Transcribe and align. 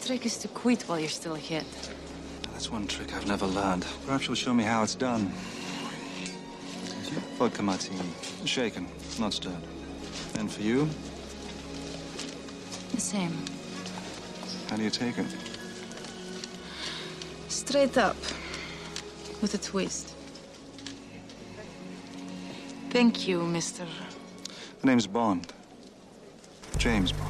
trick 0.00 0.26
is 0.26 0.38
to 0.38 0.48
quit 0.48 0.82
while 0.82 0.98
you're 0.98 1.08
still 1.08 1.34
ahead. 1.34 1.64
That's 2.52 2.70
one 2.70 2.86
trick 2.86 3.14
I've 3.14 3.26
never 3.26 3.46
learned. 3.46 3.86
Perhaps 4.06 4.26
you'll 4.26 4.34
show 4.36 4.52
me 4.54 4.64
how 4.64 4.82
it's 4.82 4.94
done. 4.94 5.32
Vodka 7.38 7.62
martini. 7.62 8.00
Shaken, 8.44 8.86
not 9.18 9.32
stirred. 9.32 9.62
And 10.38 10.50
for 10.50 10.62
you, 10.62 10.88
The 12.94 13.00
same. 13.00 13.32
how 14.68 14.76
do 14.76 14.82
you 14.82 14.90
take 14.90 15.18
it? 15.18 15.26
Straight 17.48 17.96
up. 17.98 18.16
With 19.40 19.54
a 19.54 19.58
twist. 19.58 20.14
Thank 22.90 23.26
you, 23.26 23.40
Mr. 23.40 23.86
The 24.80 24.86
name's 24.86 25.06
Bond. 25.06 25.52
James 26.76 27.12
Bond. 27.12 27.29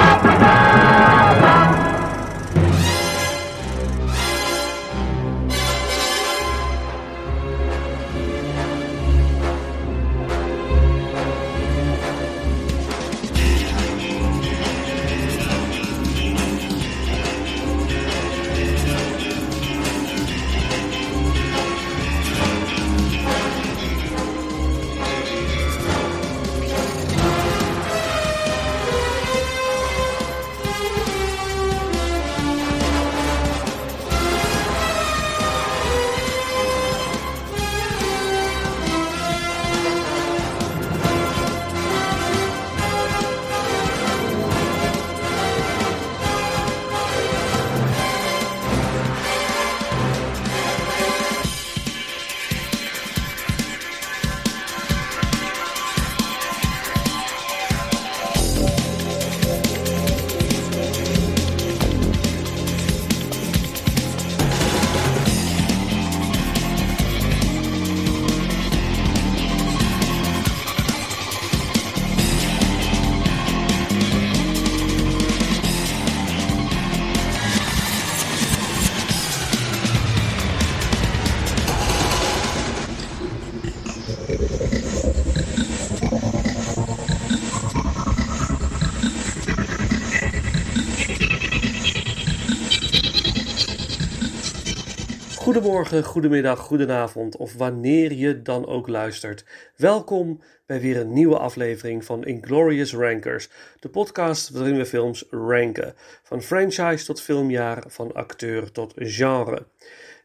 Goedemorgen, 95.61 96.03
goedemiddag, 96.03 96.59
goedenavond 96.59 97.37
of 97.37 97.53
wanneer 97.53 98.13
je 98.13 98.41
dan 98.41 98.67
ook 98.67 98.87
luistert. 98.87 99.45
Welkom 99.75 100.41
bij 100.65 100.81
weer 100.81 100.97
een 100.97 101.13
nieuwe 101.13 101.37
aflevering 101.37 102.05
van 102.05 102.25
Inglorious 102.25 102.93
Rankers, 102.93 103.49
de 103.79 103.89
podcast 103.89 104.49
waarin 104.49 104.77
we 104.77 104.85
films 104.85 105.25
ranken. 105.29 105.93
Van 106.23 106.41
franchise 106.41 107.05
tot 107.05 107.21
filmjaar, 107.21 107.83
van 107.87 108.13
acteur 108.13 108.71
tot 108.71 108.93
genre. 108.95 109.65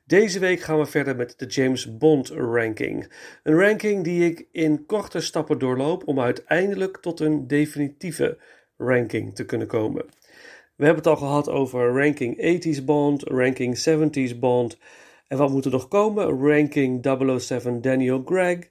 Deze 0.05 0.39
week 0.39 0.61
gaan 0.61 0.79
we 0.79 0.87
verder 0.87 1.17
met 1.17 1.35
de 1.39 1.47
James 1.47 1.97
Bond 1.99 2.29
ranking. 2.29 3.13
Een 3.43 3.59
ranking 3.61 4.05
die 4.05 4.31
ik 4.31 4.49
in 4.53 4.87
korte 4.87 5.21
stappen 5.21 5.59
doorloop 5.59 6.09
om 6.09 6.21
uiteindelijk 6.21 6.97
tot 6.97 7.21
een 7.21 7.47
definitieve 7.47 8.39
ranking 8.77 9.35
te 9.35 9.45
kunnen 9.45 9.67
komen. 9.67 10.05
We 10.77 10.85
hebben 10.85 11.05
het 11.05 11.13
al 11.13 11.27
gehad 11.29 11.49
over 11.49 12.03
ranking 12.03 12.65
80s 12.65 12.85
Bond, 12.85 13.23
ranking 13.23 13.89
70s 13.89 14.39
Bond. 14.39 14.79
En 15.29 15.39
wat 15.39 15.51
moet 15.51 15.65
er 15.65 15.71
nog 15.71 15.89
komen? 15.89 16.49
Ranking 16.49 17.07
007 17.41 17.81
Daniel 17.81 18.23
Craig, 18.23 18.71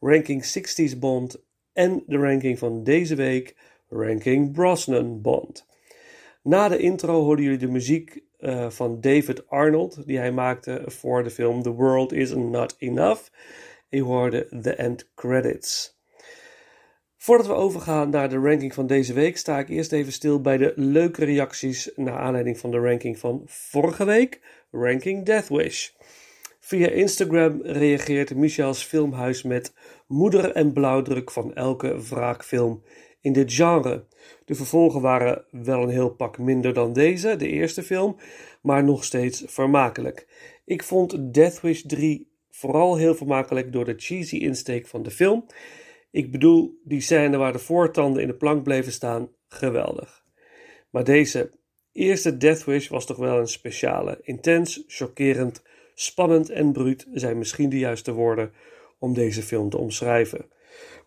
ranking 0.00 0.44
60s 0.44 0.98
Bond 0.98 1.44
en 1.72 2.02
de 2.06 2.16
ranking 2.16 2.58
van 2.58 2.84
deze 2.84 3.14
week, 3.14 3.56
ranking 3.88 4.52
Brosnan 4.52 5.20
Bond. 5.20 5.66
Na 6.42 6.68
de 6.68 6.78
intro 6.78 7.22
hoorden 7.22 7.44
jullie 7.44 7.58
de 7.58 7.70
muziek 7.70 8.22
eh, 8.38 8.70
van 8.70 9.00
David 9.00 9.48
Arnold, 9.48 10.06
die 10.06 10.18
hij 10.18 10.32
maakte 10.32 10.82
voor 10.86 11.22
de 11.22 11.30
film 11.30 11.62
The 11.62 11.72
World 11.72 12.12
Is 12.12 12.34
Not 12.34 12.76
Enough. 12.78 13.22
En 13.88 13.98
je 13.98 14.04
hoorde 14.04 14.48
The 14.60 14.74
End 14.74 15.10
Credits. 15.14 15.96
Voordat 17.16 17.46
we 17.46 17.52
overgaan 17.52 18.10
naar 18.10 18.28
de 18.28 18.38
ranking 18.38 18.74
van 18.74 18.86
deze 18.86 19.12
week, 19.12 19.36
sta 19.36 19.58
ik 19.58 19.68
eerst 19.68 19.92
even 19.92 20.12
stil 20.12 20.40
bij 20.40 20.56
de 20.56 20.72
leuke 20.76 21.24
reacties 21.24 21.90
naar 21.96 22.18
aanleiding 22.18 22.58
van 22.58 22.70
de 22.70 22.78
ranking 22.78 23.18
van 23.18 23.42
vorige 23.44 24.04
week, 24.04 24.40
ranking 24.76 25.24
Death 25.24 25.48
Wish. 25.48 25.90
Via 26.60 26.88
Instagram 26.88 27.60
reageert 27.62 28.34
Michels 28.34 28.82
Filmhuis 28.82 29.42
met 29.42 29.74
moeder 30.06 30.52
en 30.52 30.72
blauwdruk 30.72 31.30
van 31.30 31.54
elke 31.54 32.02
wraakfilm 32.08 32.82
in 33.20 33.32
dit 33.32 33.52
genre. 33.52 34.06
De 34.44 34.54
vervolgen 34.54 35.00
waren 35.00 35.44
wel 35.50 35.82
een 35.82 35.88
heel 35.88 36.10
pak 36.10 36.38
minder 36.38 36.72
dan 36.72 36.92
deze, 36.92 37.36
de 37.36 37.48
eerste 37.48 37.82
film, 37.82 38.16
maar 38.62 38.84
nog 38.84 39.04
steeds 39.04 39.42
vermakelijk. 39.46 40.26
Ik 40.64 40.82
vond 40.82 41.34
Death 41.34 41.60
Wish 41.60 41.82
3 41.82 42.30
vooral 42.50 42.96
heel 42.96 43.14
vermakelijk 43.14 43.72
door 43.72 43.84
de 43.84 43.94
cheesy 43.96 44.36
insteek 44.36 44.86
van 44.86 45.02
de 45.02 45.10
film. 45.10 45.46
Ik 46.10 46.30
bedoel, 46.30 46.80
die 46.84 47.00
scène 47.00 47.36
waar 47.36 47.52
de 47.52 47.58
voortanden 47.58 48.22
in 48.22 48.28
de 48.28 48.36
plank 48.36 48.62
bleven 48.62 48.92
staan, 48.92 49.28
geweldig. 49.48 50.24
Maar 50.90 51.04
deze 51.04 51.50
eerste 51.96 52.36
Death 52.36 52.64
Wish 52.64 52.88
was 52.88 53.06
toch 53.06 53.16
wel 53.16 53.38
een 53.38 53.48
speciale. 53.48 54.18
Intens, 54.22 54.84
chockerend, 54.86 55.62
spannend 55.94 56.50
en 56.50 56.72
bruut 56.72 57.06
zijn 57.12 57.38
misschien 57.38 57.68
de 57.68 57.78
juiste 57.78 58.12
woorden 58.12 58.52
om 58.98 59.14
deze 59.14 59.42
film 59.42 59.70
te 59.70 59.78
omschrijven. 59.78 60.46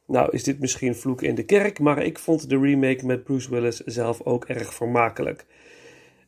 Nou 0.08 0.30
is 0.32 0.44
dit 0.44 0.60
misschien 0.60 0.96
vloek 0.96 1.22
in 1.22 1.36
de 1.36 1.44
kerk, 1.44 1.80
maar 1.80 2.04
ik 2.04 2.20
vond 2.20 2.50
de 2.50 2.60
remake 2.60 3.06
met 3.06 3.24
Bruce 3.24 3.50
Willis 3.50 3.78
zelf 3.78 4.22
ook 4.22 4.46
erg 4.46 4.74
vermakelijk. 4.74 5.46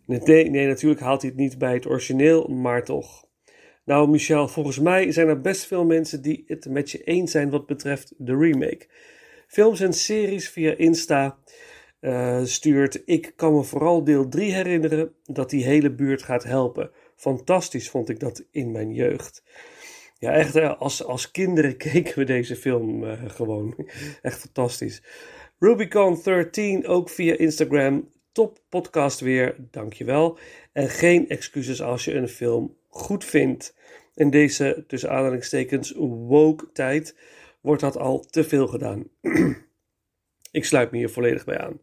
Nee, 0.05 0.49
nee, 0.49 0.67
natuurlijk 0.67 1.01
haalt 1.01 1.21
hij 1.21 1.29
het 1.29 1.39
niet 1.39 1.57
bij 1.57 1.73
het 1.73 1.85
origineel, 1.85 2.47
maar 2.47 2.83
toch. 2.83 3.25
Nou, 3.85 4.09
Michel, 4.09 4.47
volgens 4.47 4.79
mij 4.79 5.11
zijn 5.11 5.27
er 5.27 5.41
best 5.41 5.65
veel 5.65 5.85
mensen 5.85 6.21
die 6.21 6.43
het 6.47 6.65
met 6.69 6.91
je 6.91 7.03
eens 7.03 7.31
zijn 7.31 7.49
wat 7.49 7.65
betreft 7.65 8.13
de 8.17 8.37
remake. 8.37 8.87
Films 9.47 9.79
en 9.79 9.93
series 9.93 10.49
via 10.49 10.73
Insta 10.77 11.37
uh, 12.01 12.43
stuurt. 12.43 13.01
Ik 13.05 13.33
kan 13.35 13.53
me 13.53 13.63
vooral 13.63 14.03
deel 14.03 14.29
3 14.29 14.53
herinneren 14.53 15.13
dat 15.23 15.49
die 15.49 15.63
hele 15.63 15.91
buurt 15.91 16.23
gaat 16.23 16.43
helpen. 16.43 16.91
Fantastisch 17.15 17.89
vond 17.89 18.09
ik 18.09 18.19
dat 18.19 18.43
in 18.51 18.71
mijn 18.71 18.93
jeugd. 18.93 19.43
Ja, 20.17 20.31
echt, 20.31 20.55
als, 20.55 21.03
als 21.03 21.31
kinderen 21.31 21.77
keken 21.91 22.19
we 22.19 22.23
deze 22.23 22.55
film 22.55 23.03
uh, 23.03 23.13
gewoon. 23.27 23.87
Echt 24.21 24.39
fantastisch. 24.39 25.03
Rubicon 25.59 26.19
13 26.23 26.87
ook 26.87 27.09
via 27.09 27.37
Instagram. 27.37 28.09
Top 28.31 28.59
podcast 28.69 29.19
weer, 29.19 29.55
dankjewel. 29.71 30.37
En 30.71 30.89
geen 30.89 31.29
excuses 31.29 31.81
als 31.81 32.05
je 32.05 32.13
een 32.13 32.27
film 32.27 32.77
goed 32.89 33.25
vindt. 33.25 33.75
In 34.15 34.29
deze, 34.29 34.83
tussen 34.87 35.09
aanhalingstekens, 35.09 35.93
woke 35.97 36.71
tijd 36.71 37.15
wordt 37.61 37.81
dat 37.81 37.97
al 37.97 38.19
te 38.19 38.43
veel 38.43 38.67
gedaan. 38.67 39.07
Ik 40.51 40.65
sluit 40.65 40.91
me 40.91 40.97
hier 40.97 41.09
volledig 41.09 41.45
bij 41.45 41.59
aan. 41.59 41.79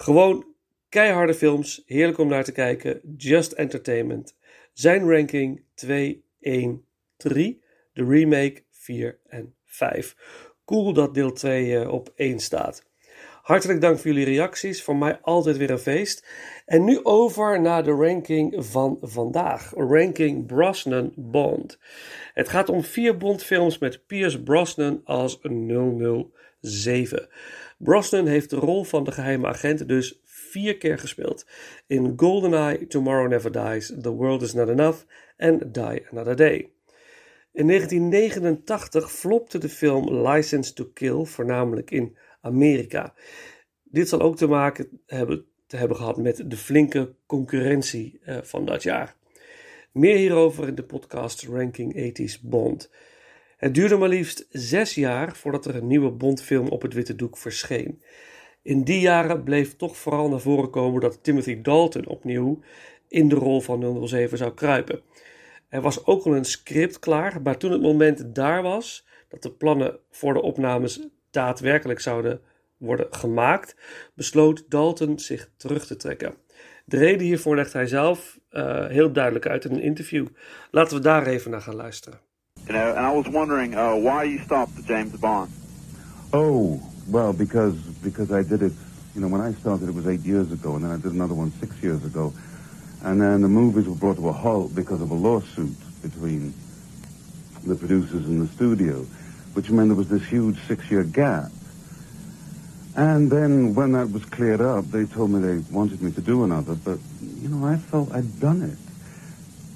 Gewoon 0.00 0.44
keiharde 0.88 1.34
films, 1.34 1.82
heerlijk 1.86 2.18
om 2.18 2.28
naar 2.28 2.44
te 2.44 2.52
kijken, 2.52 3.00
just 3.16 3.52
entertainment. 3.52 4.36
Zijn 4.72 5.10
ranking 5.10 5.62
2, 5.74 6.24
1, 6.40 6.84
3, 7.16 7.62
de 7.92 8.04
remake 8.04 8.62
4 8.70 9.18
en 9.26 9.54
5. 9.66 10.16
Cool 10.64 10.92
dat 10.92 11.14
deel 11.14 11.32
2 11.32 11.90
op 11.90 12.12
1 12.14 12.38
staat. 12.38 12.88
Hartelijk 13.42 13.80
dank 13.80 13.98
voor 13.98 14.10
jullie 14.10 14.24
reacties. 14.24 14.82
Voor 14.82 14.96
mij 14.96 15.18
altijd 15.22 15.56
weer 15.56 15.70
een 15.70 15.78
feest. 15.78 16.26
En 16.66 16.84
nu 16.84 17.04
over 17.04 17.60
naar 17.60 17.84
de 17.84 17.90
ranking 17.90 18.54
van 18.58 18.98
vandaag. 19.00 19.72
Ranking 19.74 20.46
Brosnan 20.46 21.12
Bond. 21.16 21.78
Het 22.34 22.48
gaat 22.48 22.68
om 22.68 22.82
vier 22.82 23.16
Bondfilms 23.16 23.78
met 23.78 24.06
Pierce 24.06 24.42
Brosnan 24.42 25.00
als 25.04 25.38
007. 26.60 27.28
Brosnan 27.82 28.26
heeft 28.26 28.50
de 28.50 28.56
rol 28.56 28.84
van 28.84 29.04
de 29.04 29.12
geheime 29.12 29.46
agent 29.46 29.88
dus 29.88 30.20
vier 30.24 30.76
keer 30.76 30.98
gespeeld. 30.98 31.46
In 31.86 32.12
GoldenEye, 32.16 32.86
Tomorrow 32.86 33.28
Never 33.28 33.52
Dies, 33.52 33.94
The 34.00 34.10
World 34.10 34.42
Is 34.42 34.52
Not 34.52 34.68
Enough 34.68 34.98
en 35.36 35.72
Die 35.72 36.08
Another 36.10 36.36
Day. 36.36 36.72
In 37.52 37.66
1989 37.66 39.12
flopte 39.12 39.58
de 39.58 39.68
film 39.68 40.26
License 40.28 40.72
to 40.72 40.84
Kill 40.94 41.24
voornamelijk 41.24 41.90
in 41.90 42.16
Amerika. 42.40 43.14
Dit 43.82 44.08
zal 44.08 44.20
ook 44.20 44.36
te 44.36 44.46
maken 44.46 45.00
hebben, 45.06 45.44
te 45.66 45.76
hebben 45.76 45.96
gehad 45.96 46.16
met 46.16 46.50
de 46.50 46.56
flinke 46.56 47.14
concurrentie 47.26 48.20
uh, 48.22 48.38
van 48.42 48.64
dat 48.64 48.82
jaar. 48.82 49.16
Meer 49.92 50.16
hierover 50.16 50.68
in 50.68 50.74
de 50.74 50.84
podcast 50.84 51.42
Ranking 51.42 52.14
80s 52.20 52.40
Bond. 52.42 52.90
Het 53.60 53.74
duurde 53.74 53.96
maar 53.96 54.08
liefst 54.08 54.46
zes 54.50 54.94
jaar 54.94 55.36
voordat 55.36 55.66
er 55.66 55.76
een 55.76 55.86
nieuwe 55.86 56.10
Bondfilm 56.10 56.68
op 56.68 56.82
het 56.82 56.94
witte 56.94 57.16
doek 57.16 57.36
verscheen. 57.36 58.02
In 58.62 58.84
die 58.84 59.00
jaren 59.00 59.42
bleef 59.42 59.76
toch 59.76 59.96
vooral 59.96 60.28
naar 60.28 60.40
voren 60.40 60.70
komen 60.70 61.00
dat 61.00 61.22
Timothy 61.22 61.62
Dalton 61.62 62.06
opnieuw 62.06 62.60
in 63.08 63.28
de 63.28 63.34
rol 63.34 63.60
van 63.60 64.08
007 64.08 64.38
zou 64.38 64.54
kruipen. 64.54 65.00
Er 65.68 65.80
was 65.80 66.06
ook 66.06 66.24
al 66.24 66.36
een 66.36 66.44
script 66.44 66.98
klaar, 66.98 67.42
maar 67.42 67.58
toen 67.58 67.70
het 67.72 67.80
moment 67.80 68.34
daar 68.34 68.62
was 68.62 69.06
dat 69.28 69.42
de 69.42 69.52
plannen 69.52 69.98
voor 70.10 70.34
de 70.34 70.42
opnames 70.42 71.08
daadwerkelijk 71.30 72.00
zouden 72.00 72.40
worden 72.76 73.06
gemaakt, 73.10 73.76
besloot 74.14 74.64
Dalton 74.68 75.18
zich 75.18 75.50
terug 75.56 75.86
te 75.86 75.96
trekken. 75.96 76.34
De 76.84 76.96
reden 76.96 77.26
hiervoor 77.26 77.56
legt 77.56 77.72
hij 77.72 77.86
zelf 77.86 78.38
uh, 78.50 78.86
heel 78.86 79.12
duidelijk 79.12 79.46
uit 79.46 79.64
in 79.64 79.72
een 79.72 79.82
interview. 79.82 80.26
Laten 80.70 80.96
we 80.96 81.02
daar 81.02 81.26
even 81.26 81.50
naar 81.50 81.60
gaan 81.60 81.74
luisteren. 81.76 82.29
You 82.66 82.74
know, 82.74 82.90
and 82.90 83.00
I 83.00 83.12
was 83.12 83.26
wondering 83.26 83.74
uh, 83.74 83.96
why 83.96 84.24
you 84.24 84.38
stopped 84.44 84.76
the 84.76 84.82
James 84.82 85.18
Bond. 85.18 85.50
Oh, 86.32 86.80
well, 87.08 87.32
because 87.32 87.74
because 88.02 88.30
I 88.30 88.42
did 88.42 88.62
it. 88.62 88.72
You 89.14 89.20
know, 89.22 89.28
when 89.28 89.40
I 89.40 89.52
started, 89.54 89.88
it 89.88 89.94
was 89.94 90.06
eight 90.06 90.20
years 90.20 90.52
ago, 90.52 90.76
and 90.76 90.84
then 90.84 90.92
I 90.92 90.96
did 90.96 91.12
another 91.12 91.34
one 91.34 91.52
six 91.58 91.82
years 91.82 92.04
ago, 92.04 92.32
and 93.02 93.20
then 93.20 93.40
the 93.40 93.48
movies 93.48 93.88
were 93.88 93.96
brought 93.96 94.16
to 94.16 94.28
a 94.28 94.32
halt 94.32 94.72
because 94.74 95.00
of 95.02 95.10
a 95.10 95.14
lawsuit 95.14 95.74
between 96.02 96.54
the 97.64 97.74
producers 97.74 98.24
and 98.26 98.48
the 98.48 98.52
studio, 98.54 99.04
which 99.54 99.68
meant 99.70 99.88
there 99.88 99.96
was 99.96 100.08
this 100.08 100.24
huge 100.24 100.58
six-year 100.66 101.02
gap. 101.04 101.50
And 102.96 103.30
then 103.30 103.74
when 103.74 103.92
that 103.92 104.10
was 104.10 104.24
cleared 104.24 104.60
up, 104.60 104.84
they 104.90 105.04
told 105.06 105.30
me 105.30 105.40
they 105.40 105.58
wanted 105.72 106.02
me 106.02 106.12
to 106.12 106.20
do 106.20 106.44
another, 106.44 106.74
but, 106.74 106.98
you 107.20 107.48
know, 107.48 107.66
I 107.66 107.76
felt 107.76 108.12
I'd 108.12 108.40
done 108.40 108.62
it. 108.62 108.78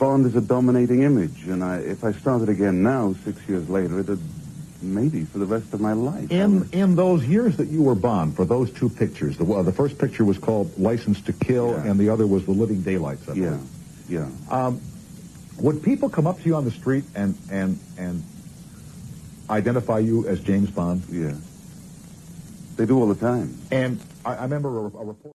Bond 0.04 0.26
is 0.26 0.36
a 0.36 0.40
dominating 0.42 1.02
image, 1.02 1.44
and 1.46 1.64
I, 1.64 1.78
if 1.78 2.04
I 2.04 2.12
started 2.12 2.50
again 2.50 2.82
now, 2.82 3.14
six 3.24 3.40
years 3.48 3.70
later, 3.70 4.00
it'd 4.00 4.20
maybe 4.82 5.24
for 5.24 5.38
the 5.38 5.46
rest 5.46 5.72
of 5.72 5.80
my 5.80 5.94
life. 5.94 6.30
In 6.30 6.68
in 6.72 6.94
those 6.94 7.24
years 7.24 7.56
that 7.56 7.68
you 7.68 7.82
were 7.82 7.94
Bond, 7.94 8.36
for 8.36 8.44
those 8.44 8.70
two 8.70 8.90
pictures, 8.90 9.38
the, 9.38 9.46
uh, 9.50 9.62
the 9.62 9.72
first 9.72 9.96
picture 9.96 10.22
was 10.22 10.36
called 10.36 10.78
License 10.78 11.22
to 11.22 11.32
Kill, 11.32 11.70
Yeah. 11.70 11.90
and 11.90 11.98
the 11.98 12.10
other 12.10 12.26
was 12.26 12.44
The 12.44 12.52
Living 12.52 12.82
Daylights. 12.82 13.26
I 13.30 13.32
Yeah, 13.32 13.56
yeah. 14.06 14.28
Um, 14.50 14.78
would 15.58 15.82
people 15.82 16.10
come 16.10 16.26
up 16.26 16.38
to 16.42 16.44
you 16.44 16.54
on 16.54 16.66
the 16.66 16.70
street 16.82 17.04
and 17.14 17.34
and 17.50 17.78
and 17.96 18.22
identify 19.48 20.00
you 20.00 20.28
as 20.28 20.38
James 20.40 20.70
Bond? 20.70 21.02
yeah. 21.10 21.32
They 22.76 22.84
do 22.84 23.00
all 23.00 23.06
the 23.08 23.14
time. 23.30 23.56
And 23.70 24.00
I, 24.22 24.34
I 24.34 24.42
remember 24.42 24.68
a, 24.68 24.82
a 24.82 25.04
report. 25.12 25.34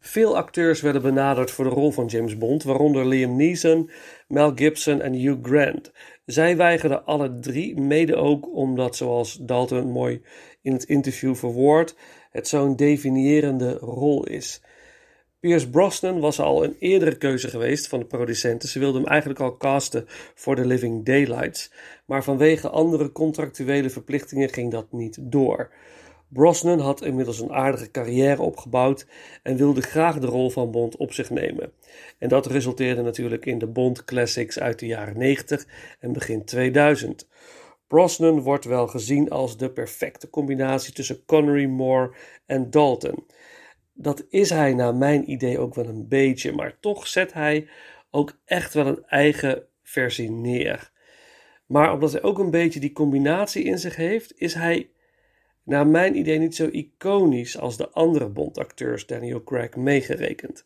Veel 0.00 0.36
acteurs 0.36 0.80
werden 0.80 1.02
benaderd 1.02 1.50
voor 1.50 1.64
de 1.64 1.70
rol 1.70 1.90
van 1.90 2.06
James 2.06 2.38
Bond, 2.38 2.62
waaronder 2.62 3.06
Liam 3.06 3.36
Neeson, 3.36 3.90
Mel 4.28 4.52
Gibson 4.54 5.00
en 5.00 5.12
Hugh 5.12 5.38
Grant. 5.42 5.92
Zij 6.26 6.56
weigerden 6.56 7.04
alle 7.04 7.38
drie, 7.38 7.80
mede 7.80 8.16
ook 8.16 8.54
omdat, 8.54 8.96
zoals 8.96 9.38
Dalton 9.40 9.90
mooi 9.90 10.22
in 10.62 10.72
het 10.72 10.84
interview 10.84 11.34
verwoordt, 11.34 11.96
het 12.30 12.48
zo'n 12.48 12.76
definiërende 12.76 13.72
rol 13.72 14.26
is. 14.26 14.62
Pierce 15.40 15.70
Brosnan 15.70 16.20
was 16.20 16.40
al 16.40 16.64
een 16.64 16.76
eerdere 16.78 17.16
keuze 17.16 17.48
geweest 17.48 17.88
van 17.88 17.98
de 17.98 18.06
producenten. 18.06 18.68
Ze 18.68 18.78
wilden 18.78 19.02
hem 19.02 19.10
eigenlijk 19.10 19.40
al 19.40 19.56
casten 19.56 20.04
voor 20.34 20.56
The 20.56 20.66
Living 20.66 21.04
Daylights, 21.04 21.72
maar 22.06 22.24
vanwege 22.24 22.68
andere 22.68 23.12
contractuele 23.12 23.90
verplichtingen 23.90 24.48
ging 24.48 24.70
dat 24.70 24.92
niet 24.92 25.18
door. 25.20 25.70
Brosnan 26.28 26.78
had 26.78 27.02
inmiddels 27.02 27.40
een 27.40 27.52
aardige 27.52 27.90
carrière 27.90 28.42
opgebouwd 28.42 29.06
en 29.42 29.56
wilde 29.56 29.80
graag 29.80 30.18
de 30.18 30.26
rol 30.26 30.50
van 30.50 30.70
Bond 30.70 30.96
op 30.96 31.12
zich 31.12 31.30
nemen. 31.30 31.72
En 32.18 32.28
dat 32.28 32.46
resulteerde 32.46 33.02
natuurlijk 33.02 33.46
in 33.46 33.58
de 33.58 33.66
Bond 33.66 34.04
Classics 34.04 34.58
uit 34.58 34.78
de 34.78 34.86
jaren 34.86 35.18
90 35.18 35.66
en 36.00 36.12
begin 36.12 36.44
2000. 36.44 37.28
Brosnan 37.86 38.40
wordt 38.40 38.64
wel 38.64 38.86
gezien 38.86 39.30
als 39.30 39.56
de 39.56 39.70
perfecte 39.70 40.30
combinatie 40.30 40.92
tussen 40.92 41.24
Connery, 41.24 41.66
Moore 41.66 42.14
en 42.46 42.70
Dalton. 42.70 43.26
Dat 43.92 44.24
is 44.28 44.50
hij 44.50 44.74
naar 44.74 44.94
mijn 44.94 45.30
idee 45.30 45.58
ook 45.58 45.74
wel 45.74 45.86
een 45.86 46.08
beetje, 46.08 46.52
maar 46.52 46.76
toch 46.80 47.06
zet 47.06 47.32
hij 47.32 47.68
ook 48.10 48.38
echt 48.44 48.74
wel 48.74 48.86
een 48.86 49.04
eigen 49.06 49.66
versie 49.82 50.30
neer. 50.30 50.90
Maar 51.66 51.92
omdat 51.92 52.12
hij 52.12 52.22
ook 52.22 52.38
een 52.38 52.50
beetje 52.50 52.80
die 52.80 52.92
combinatie 52.92 53.64
in 53.64 53.78
zich 53.78 53.96
heeft, 53.96 54.32
is 54.36 54.54
hij 54.54 54.90
naar 55.68 55.86
mijn 55.86 56.16
idee 56.16 56.38
niet 56.38 56.54
zo 56.54 56.68
iconisch 56.70 57.58
als 57.58 57.76
de 57.76 57.90
andere 57.90 58.28
Bond-acteurs, 58.28 59.06
Daniel 59.06 59.42
Craig 59.42 59.76
meegerekend. 59.76 60.64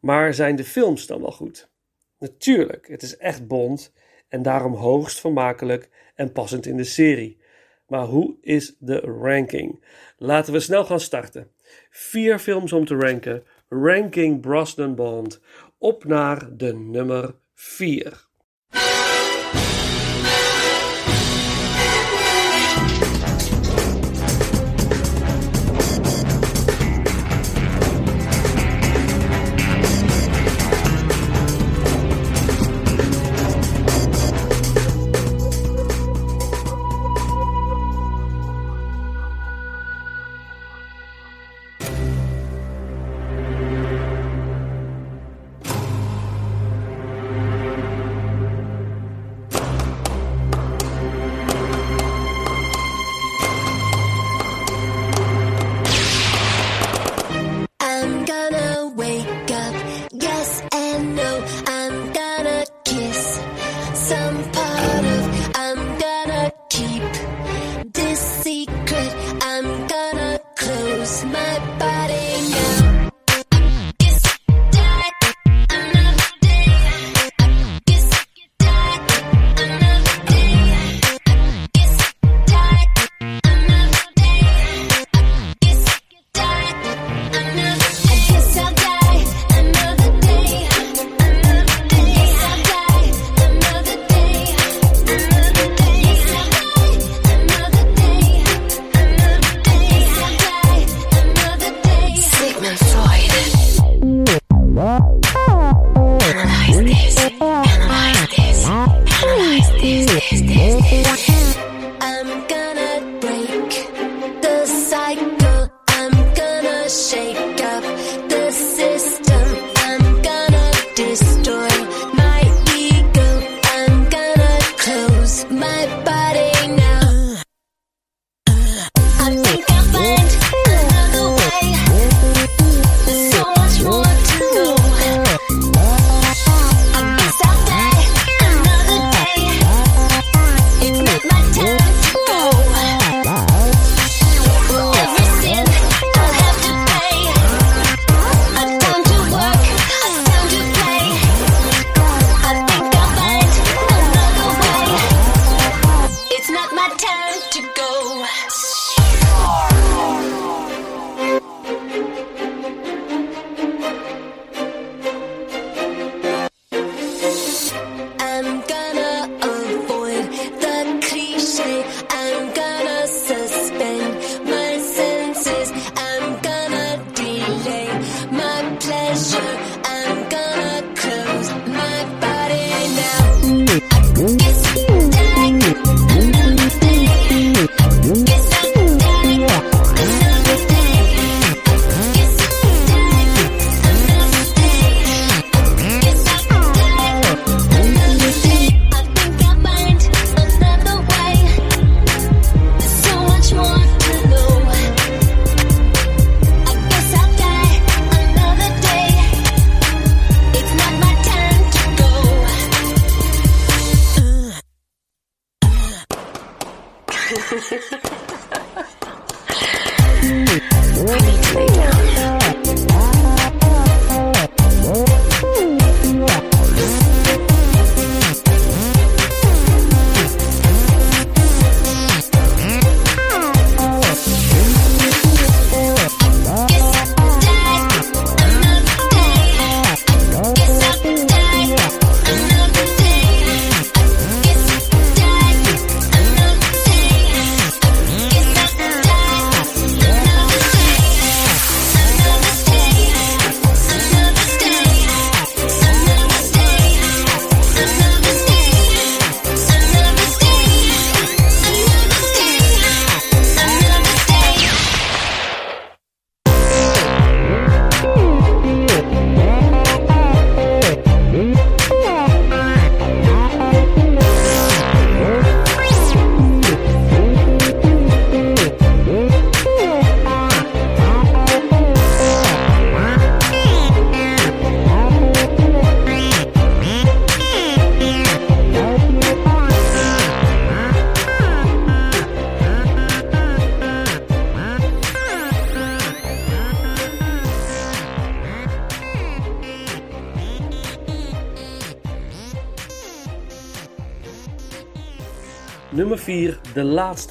Maar 0.00 0.34
zijn 0.34 0.56
de 0.56 0.64
films 0.64 1.06
dan 1.06 1.20
wel 1.20 1.32
goed? 1.32 1.70
Natuurlijk, 2.18 2.88
het 2.88 3.02
is 3.02 3.16
echt 3.16 3.46
Bond 3.46 3.92
en 4.28 4.42
daarom 4.42 4.74
hoogst 4.74 5.20
vermakelijk 5.20 5.88
en 6.14 6.32
passend 6.32 6.66
in 6.66 6.76
de 6.76 6.84
serie. 6.84 7.38
Maar 7.86 8.04
hoe 8.04 8.36
is 8.40 8.76
de 8.78 9.00
ranking? 9.00 9.84
Laten 10.16 10.52
we 10.52 10.60
snel 10.60 10.84
gaan 10.84 11.00
starten. 11.00 11.50
Vier 11.90 12.38
films 12.38 12.72
om 12.72 12.84
te 12.84 12.94
ranken. 12.94 13.44
Ranking 13.68 14.40
Brosnan 14.40 14.94
Bond. 14.94 15.40
Op 15.78 16.04
naar 16.04 16.56
de 16.56 16.74
nummer 16.74 17.34
4. 17.54 18.25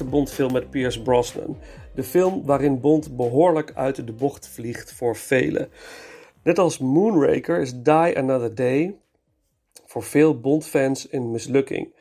Bondfilm 0.08 0.52
met 0.52 0.70
Pierce 0.70 1.02
Brosnan. 1.02 1.56
De 1.94 2.02
film 2.02 2.44
waarin 2.44 2.80
Bond 2.80 3.16
behoorlijk 3.16 3.72
uit 3.74 4.06
de 4.06 4.12
bocht 4.12 4.48
vliegt 4.48 4.92
voor 4.92 5.16
velen. 5.16 5.68
Net 6.42 6.58
als 6.58 6.78
Moonraker 6.78 7.60
is 7.60 7.72
Die 7.74 8.18
Another 8.18 8.54
Day 8.54 8.96
voor 9.86 10.02
veel 10.02 10.40
Bond-fans 10.40 11.12
een 11.12 11.30
mislukking. 11.30 11.94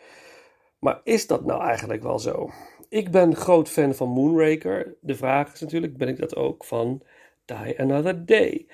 Maar 0.79 1.01
is 1.03 1.27
dat 1.27 1.45
nou 1.45 1.61
eigenlijk 1.61 2.03
wel 2.03 2.19
zo? 2.19 2.49
Ik 2.89 3.11
ben 3.11 3.35
groot 3.35 3.69
fan 3.69 3.93
van 3.95 4.09
Moonraker. 4.09 4.95
De 5.01 5.15
vraag 5.15 5.53
is 5.53 5.59
natuurlijk, 5.59 5.97
ben 5.97 6.07
ik 6.07 6.19
dat 6.19 6.35
ook 6.35 6.65
van 6.65 7.01
Die 7.45 7.79
Another 7.79 8.25
Day? 8.25 8.67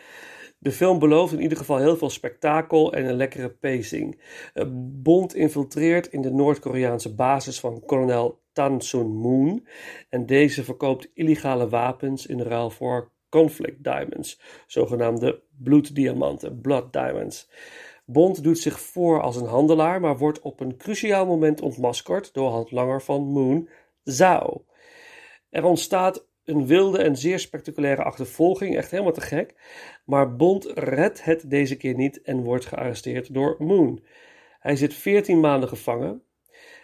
De 0.57 0.71
film 0.71 0.99
belooft 0.99 1.33
in 1.33 1.41
ieder 1.41 1.57
geval 1.57 1.77
heel 1.77 1.97
veel 1.97 2.09
spektakel 2.09 2.93
en 2.93 3.05
een 3.05 3.15
lekkere 3.15 3.49
pacing. 3.49 4.21
Eh, 4.53 4.65
Bond 4.73 5.35
infiltreert 5.35 6.07
in 6.07 6.21
de 6.21 6.31
Noord-Koreaanse 6.31 7.15
basis 7.15 7.59
van 7.59 7.85
kolonel 7.85 8.40
Tan 8.53 8.81
Sun 8.81 9.15
Moon 9.15 9.67
en 10.09 10.25
deze 10.25 10.63
verkoopt 10.63 11.11
illegale 11.13 11.69
wapens 11.69 12.25
in 12.25 12.41
ruil 12.41 12.69
voor 12.69 13.11
conflict 13.29 13.83
diamonds, 13.83 14.41
zogenaamde 14.67 15.41
bloeddiamanten, 15.57 16.61
blood 16.61 16.93
diamonds. 16.93 17.49
Bond 18.05 18.43
doet 18.43 18.59
zich 18.59 18.79
voor 18.79 19.21
als 19.21 19.35
een 19.35 19.47
handelaar, 19.47 19.99
maar 19.99 20.17
wordt 20.17 20.39
op 20.39 20.59
een 20.59 20.77
cruciaal 20.77 21.25
moment 21.25 21.61
ontmaskerd 21.61 22.33
door 22.33 22.49
handlanger 22.49 23.01
van 23.01 23.23
Moon, 23.23 23.69
Zhao. 24.03 24.65
Er 25.49 25.63
ontstaat 25.63 26.27
een 26.43 26.67
wilde 26.67 26.97
en 26.97 27.15
zeer 27.15 27.39
spectaculaire 27.39 28.03
achtervolging, 28.03 28.75
echt 28.75 28.91
helemaal 28.91 29.11
te 29.11 29.21
gek. 29.21 29.55
Maar 30.05 30.35
Bond 30.35 30.65
redt 30.65 31.23
het 31.23 31.49
deze 31.49 31.77
keer 31.77 31.95
niet 31.95 32.21
en 32.21 32.43
wordt 32.43 32.65
gearresteerd 32.65 33.33
door 33.33 33.55
Moon. 33.59 34.03
Hij 34.59 34.75
zit 34.75 34.93
14 34.93 35.39
maanden 35.39 35.69
gevangen. 35.69 36.23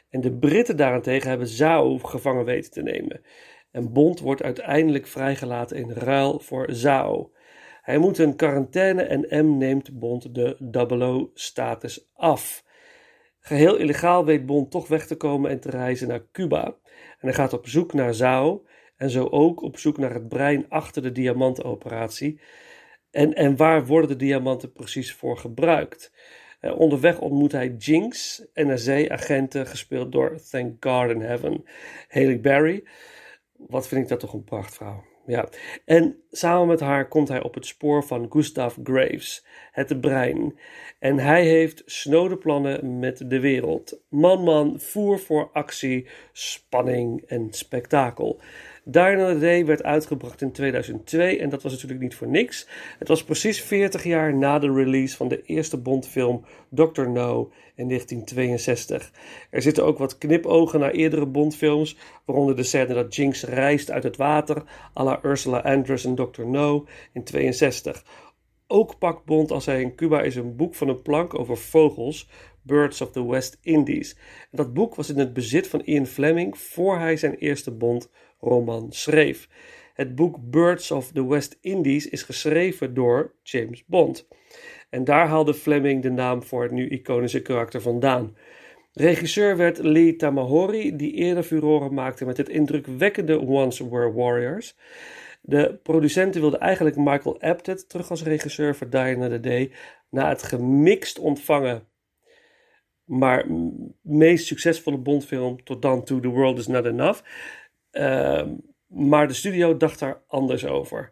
En 0.09 0.21
de 0.21 0.37
Britten 0.37 0.77
daarentegen 0.77 1.29
hebben 1.29 1.47
Zhao 1.47 1.97
gevangen 1.97 2.45
weten 2.45 2.71
te 2.71 2.81
nemen. 2.81 3.21
En 3.71 3.93
Bond 3.93 4.19
wordt 4.19 4.43
uiteindelijk 4.43 5.07
vrijgelaten 5.07 5.77
in 5.77 5.91
ruil 5.91 6.39
voor 6.39 6.67
Zhao. 6.69 7.31
Hij 7.81 7.97
moet 7.97 8.17
een 8.17 8.35
quarantaine 8.35 9.01
en 9.03 9.45
M 9.45 9.57
neemt 9.57 9.99
Bond 9.99 10.35
de 10.35 10.57
00-status 11.33 12.09
af. 12.13 12.63
Geheel 13.39 13.75
illegaal 13.75 14.25
weet 14.25 14.45
Bond 14.45 14.71
toch 14.71 14.87
weg 14.87 15.07
te 15.07 15.15
komen 15.15 15.51
en 15.51 15.59
te 15.59 15.69
reizen 15.69 16.07
naar 16.07 16.25
Cuba. 16.31 16.65
En 16.93 17.17
hij 17.19 17.33
gaat 17.33 17.53
op 17.53 17.67
zoek 17.67 17.93
naar 17.93 18.13
Zhao 18.13 18.65
en 18.97 19.09
zo 19.09 19.27
ook 19.27 19.61
op 19.61 19.77
zoek 19.77 19.97
naar 19.97 20.13
het 20.13 20.27
brein 20.27 20.65
achter 20.69 21.01
de 21.01 21.11
diamantenoperatie. 21.11 22.41
En, 23.11 23.33
en 23.33 23.55
waar 23.55 23.85
worden 23.85 24.09
de 24.09 24.15
diamanten 24.15 24.73
precies 24.73 25.13
voor 25.13 25.37
gebruikt? 25.37 26.11
Uh, 26.61 26.79
onderweg 26.79 27.19
ontmoet 27.19 27.51
hij 27.51 27.75
Jinx, 27.77 28.43
NSA-agenten, 28.53 29.67
gespeeld 29.67 30.11
door 30.11 30.39
Thank 30.49 30.85
God 30.85 31.09
in 31.09 31.21
Heaven, 31.21 31.65
Haley 32.07 32.39
Berry. 32.39 32.83
Wat 33.57 33.87
vind 33.87 34.01
ik 34.01 34.07
dat 34.07 34.19
toch 34.19 34.33
een 34.33 34.43
prachtvrouw. 34.43 35.03
Ja. 35.27 35.47
En 35.85 36.23
samen 36.31 36.67
met 36.67 36.79
haar 36.79 37.07
komt 37.07 37.27
hij 37.27 37.43
op 37.43 37.53
het 37.53 37.65
spoor 37.65 38.03
van 38.03 38.25
Gustav 38.29 38.77
Graves, 38.83 39.45
het 39.71 40.01
brein. 40.01 40.59
En 40.99 41.19
hij 41.19 41.45
heeft 41.45 41.81
snode 41.85 42.37
plannen 42.37 42.99
met 42.99 43.29
de 43.29 43.39
wereld. 43.39 44.01
Man, 44.09 44.43
man, 44.43 44.79
voer 44.79 45.19
voor 45.19 45.49
actie, 45.53 46.07
spanning 46.31 47.23
en 47.25 47.53
spektakel. 47.53 48.41
Another 48.91 49.39
Day 49.39 49.65
werd 49.65 49.83
uitgebracht 49.83 50.41
in 50.41 50.51
2002 50.51 51.39
en 51.39 51.49
dat 51.49 51.63
was 51.63 51.71
natuurlijk 51.71 52.01
niet 52.01 52.15
voor 52.15 52.27
niks. 52.27 52.67
Het 52.99 53.07
was 53.07 53.23
precies 53.23 53.61
40 53.61 54.03
jaar 54.03 54.33
na 54.35 54.59
de 54.59 54.73
release 54.73 55.15
van 55.15 55.27
de 55.27 55.41
eerste 55.41 55.77
Bondfilm 55.77 56.45
Dr. 56.69 57.09
No 57.09 57.51
in 57.75 57.87
1962. 57.87 59.11
Er 59.49 59.61
zitten 59.61 59.85
ook 59.85 59.97
wat 59.97 60.17
knipogen 60.17 60.79
naar 60.79 60.91
eerdere 60.91 61.25
Bondfilms, 61.25 61.97
waaronder 62.25 62.55
de 62.55 62.63
scène 62.63 62.93
dat 62.93 63.15
Jinx 63.15 63.43
reist 63.43 63.91
uit 63.91 64.03
het 64.03 64.17
water, 64.17 64.63
à 64.95 65.03
la 65.03 65.19
Ursula 65.23 65.57
Andress 65.57 66.05
in 66.05 66.15
Dr. 66.15 66.45
No 66.45 66.85
in 67.13 67.23
62. 67.23 68.03
Ook 68.67 68.97
pakt 68.97 69.25
Bond 69.25 69.51
als 69.51 69.65
hij 69.65 69.81
in 69.81 69.95
Cuba 69.95 70.21
is 70.21 70.35
een 70.35 70.55
boek 70.55 70.75
van 70.75 70.87
een 70.87 71.01
plank 71.01 71.39
over 71.39 71.57
vogels, 71.57 72.29
Birds 72.61 73.01
of 73.01 73.11
the 73.11 73.27
West 73.27 73.57
Indies. 73.61 74.17
dat 74.51 74.73
boek 74.73 74.95
was 74.95 75.09
in 75.09 75.19
het 75.19 75.33
bezit 75.33 75.67
van 75.67 75.81
Ian 75.81 76.05
Fleming 76.05 76.57
voor 76.57 76.99
hij 76.99 77.17
zijn 77.17 77.35
eerste 77.35 77.71
Bond 77.71 78.09
roman 78.39 78.91
schreef. 78.91 79.47
Het 79.93 80.15
boek 80.15 80.37
Birds 80.41 80.91
of 80.91 81.11
the 81.11 81.27
West 81.27 81.57
Indies 81.61 82.09
is 82.09 82.23
geschreven 82.23 82.93
door 82.93 83.33
James 83.43 83.85
Bond. 83.85 84.27
En 84.89 85.03
daar 85.03 85.27
haalde 85.27 85.53
Fleming 85.53 86.01
de 86.01 86.11
naam 86.11 86.43
voor 86.43 86.63
het 86.63 86.71
nu 86.71 86.87
iconische 86.89 87.41
karakter 87.41 87.81
vandaan. 87.81 88.35
Regisseur 88.93 89.57
werd 89.57 89.77
Lee 89.77 90.15
Tamahori, 90.15 90.95
die 90.95 91.13
eerder 91.13 91.43
furoren 91.43 91.93
maakte 91.93 92.25
met 92.25 92.37
het 92.37 92.49
indrukwekkende 92.49 93.39
Once 93.39 93.89
Were 93.89 94.13
Warriors. 94.13 94.75
De 95.41 95.79
producenten 95.83 96.41
wilden 96.41 96.59
eigenlijk 96.59 96.95
Michael 96.95 97.41
Apted 97.41 97.89
terug 97.89 98.09
als 98.09 98.23
regisseur 98.23 98.75
voor 98.75 98.89
Die 98.89 98.99
Another 98.99 99.41
Day 99.41 99.71
na 100.09 100.29
het 100.29 100.43
gemixt 100.43 101.19
ontvangen 101.19 101.87
maar 103.07 103.45
meest 104.01 104.45
succesvolle 104.45 104.97
Bondfilm 104.97 105.63
tot 105.63 105.81
dan 105.81 106.03
toe 106.03 106.19
The 106.19 106.27
World 106.27 106.57
Is 106.57 106.67
Not 106.67 106.85
Enough. 106.85 107.21
Ehm, 107.97 108.49
maar 108.87 109.27
de 109.27 109.33
studio 109.33 109.77
dacht 109.77 109.99
daar 109.99 110.21
anders 110.27 110.65
over. 110.65 111.11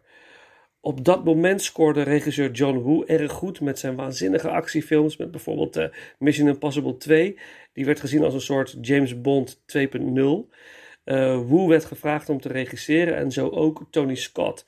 Op 0.80 1.04
dat 1.04 1.24
moment 1.24 1.62
scoorde 1.62 2.02
regisseur 2.02 2.50
John 2.50 2.78
Woo 2.78 3.04
erg 3.04 3.32
goed 3.32 3.60
met 3.60 3.78
zijn 3.78 3.96
waanzinnige 3.96 4.48
actiefilms, 4.50 5.16
met 5.16 5.30
bijvoorbeeld 5.30 5.76
uh, 5.76 5.86
Mission 6.18 6.48
Impossible 6.48 6.96
2. 6.96 7.38
Die 7.72 7.84
werd 7.84 8.00
gezien 8.00 8.22
als 8.22 8.34
een 8.34 8.40
soort 8.40 8.76
James 8.80 9.20
Bond 9.20 9.60
2.0. 9.78 9.84
Uh, 10.14 10.48
Woo 11.48 11.68
werd 11.68 11.84
gevraagd 11.84 12.28
om 12.28 12.40
te 12.40 12.48
regisseren 12.48 13.16
en 13.16 13.30
zo 13.30 13.48
ook 13.48 13.86
Tony 13.90 14.14
Scott. 14.14 14.66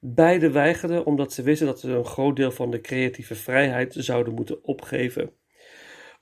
Beide 0.00 0.50
weigerden 0.50 1.06
omdat 1.06 1.32
ze 1.32 1.42
wisten 1.42 1.66
dat 1.66 1.80
ze 1.80 1.90
een 1.90 2.04
groot 2.04 2.36
deel 2.36 2.50
van 2.50 2.70
de 2.70 2.80
creatieve 2.80 3.34
vrijheid 3.34 3.94
zouden 3.98 4.34
moeten 4.34 4.64
opgeven 4.64 5.32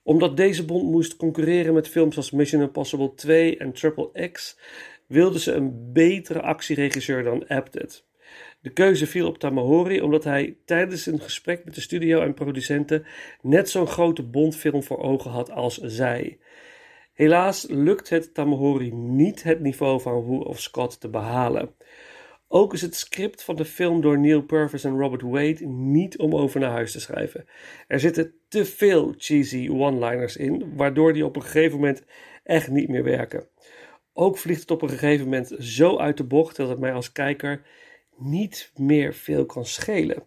omdat 0.07 0.37
deze 0.37 0.65
bond 0.65 0.91
moest 0.91 1.17
concurreren 1.17 1.75
met 1.75 1.89
films 1.89 2.17
als 2.17 2.31
Mission 2.31 2.63
Impossible 2.63 3.15
2 3.15 3.57
en 3.57 3.73
Triple 3.73 4.31
X, 4.33 4.59
wilden 5.07 5.41
ze 5.41 5.53
een 5.53 5.93
betere 5.93 6.43
actieregisseur 6.43 7.23
dan 7.23 7.47
Apted. 7.47 8.05
De 8.61 8.71
keuze 8.73 9.07
viel 9.07 9.27
op 9.27 9.39
Tamahori 9.39 10.01
omdat 10.01 10.25
hij 10.25 10.57
tijdens 10.65 11.07
een 11.07 11.21
gesprek 11.21 11.65
met 11.65 11.75
de 11.75 11.81
studio 11.81 12.21
en 12.21 12.35
producenten 12.35 13.07
net 13.43 13.71
zo'n 13.71 13.87
grote 13.87 14.23
Bondfilm 14.23 14.83
voor 14.83 14.99
ogen 14.99 15.31
had 15.31 15.51
als 15.51 15.79
zij. 15.79 16.39
Helaas 17.13 17.67
lukt 17.69 18.09
het 18.09 18.35
Tamahori 18.35 18.93
niet 18.93 19.43
het 19.43 19.61
niveau 19.61 20.01
van 20.01 20.23
Woo 20.23 20.39
of 20.41 20.61
Scott 20.61 21.01
te 21.01 21.09
behalen. 21.09 21.75
Ook 22.49 22.73
is 22.73 22.83
het 22.83 22.95
script 22.95 23.43
van 23.43 23.57
de 23.57 23.65
film 23.65 24.01
door 24.01 24.19
Neil 24.19 24.43
Purvis 24.43 24.85
en 24.85 24.99
Robert 24.99 25.23
Wade 25.23 25.67
niet 25.67 26.19
om 26.19 26.35
over 26.35 26.61
naar 26.61 26.71
huis 26.71 26.93
te 26.93 27.01
schrijven. 27.01 27.45
Er 27.87 28.01
zitten 28.01 28.35
te 28.49 28.65
veel 28.65 29.15
cheesy 29.17 29.69
one-liners 29.69 30.37
in, 30.37 30.77
waardoor 30.77 31.13
die 31.13 31.25
op 31.25 31.37
een 31.37 31.43
gegeven 31.43 31.79
moment 31.79 32.03
echt 32.45 32.71
niet 32.71 32.89
meer 32.89 33.05
werken. 33.05 33.49
Ook 34.19 34.39
vliegt 34.39 34.61
het 34.61 34.71
op 34.71 34.83
een 34.83 34.89
gegeven 34.89 35.25
moment 35.25 35.55
zo 35.59 35.99
uit 35.99 36.17
de 36.17 36.25
bocht 36.25 36.57
dat 36.57 36.69
het 36.69 36.79
mij 36.79 36.93
als 36.93 37.13
kijker 37.13 37.67
niet 38.17 38.71
meer 38.75 39.15
veel 39.15 39.47
kan 39.47 39.65
schelen. 39.65 40.27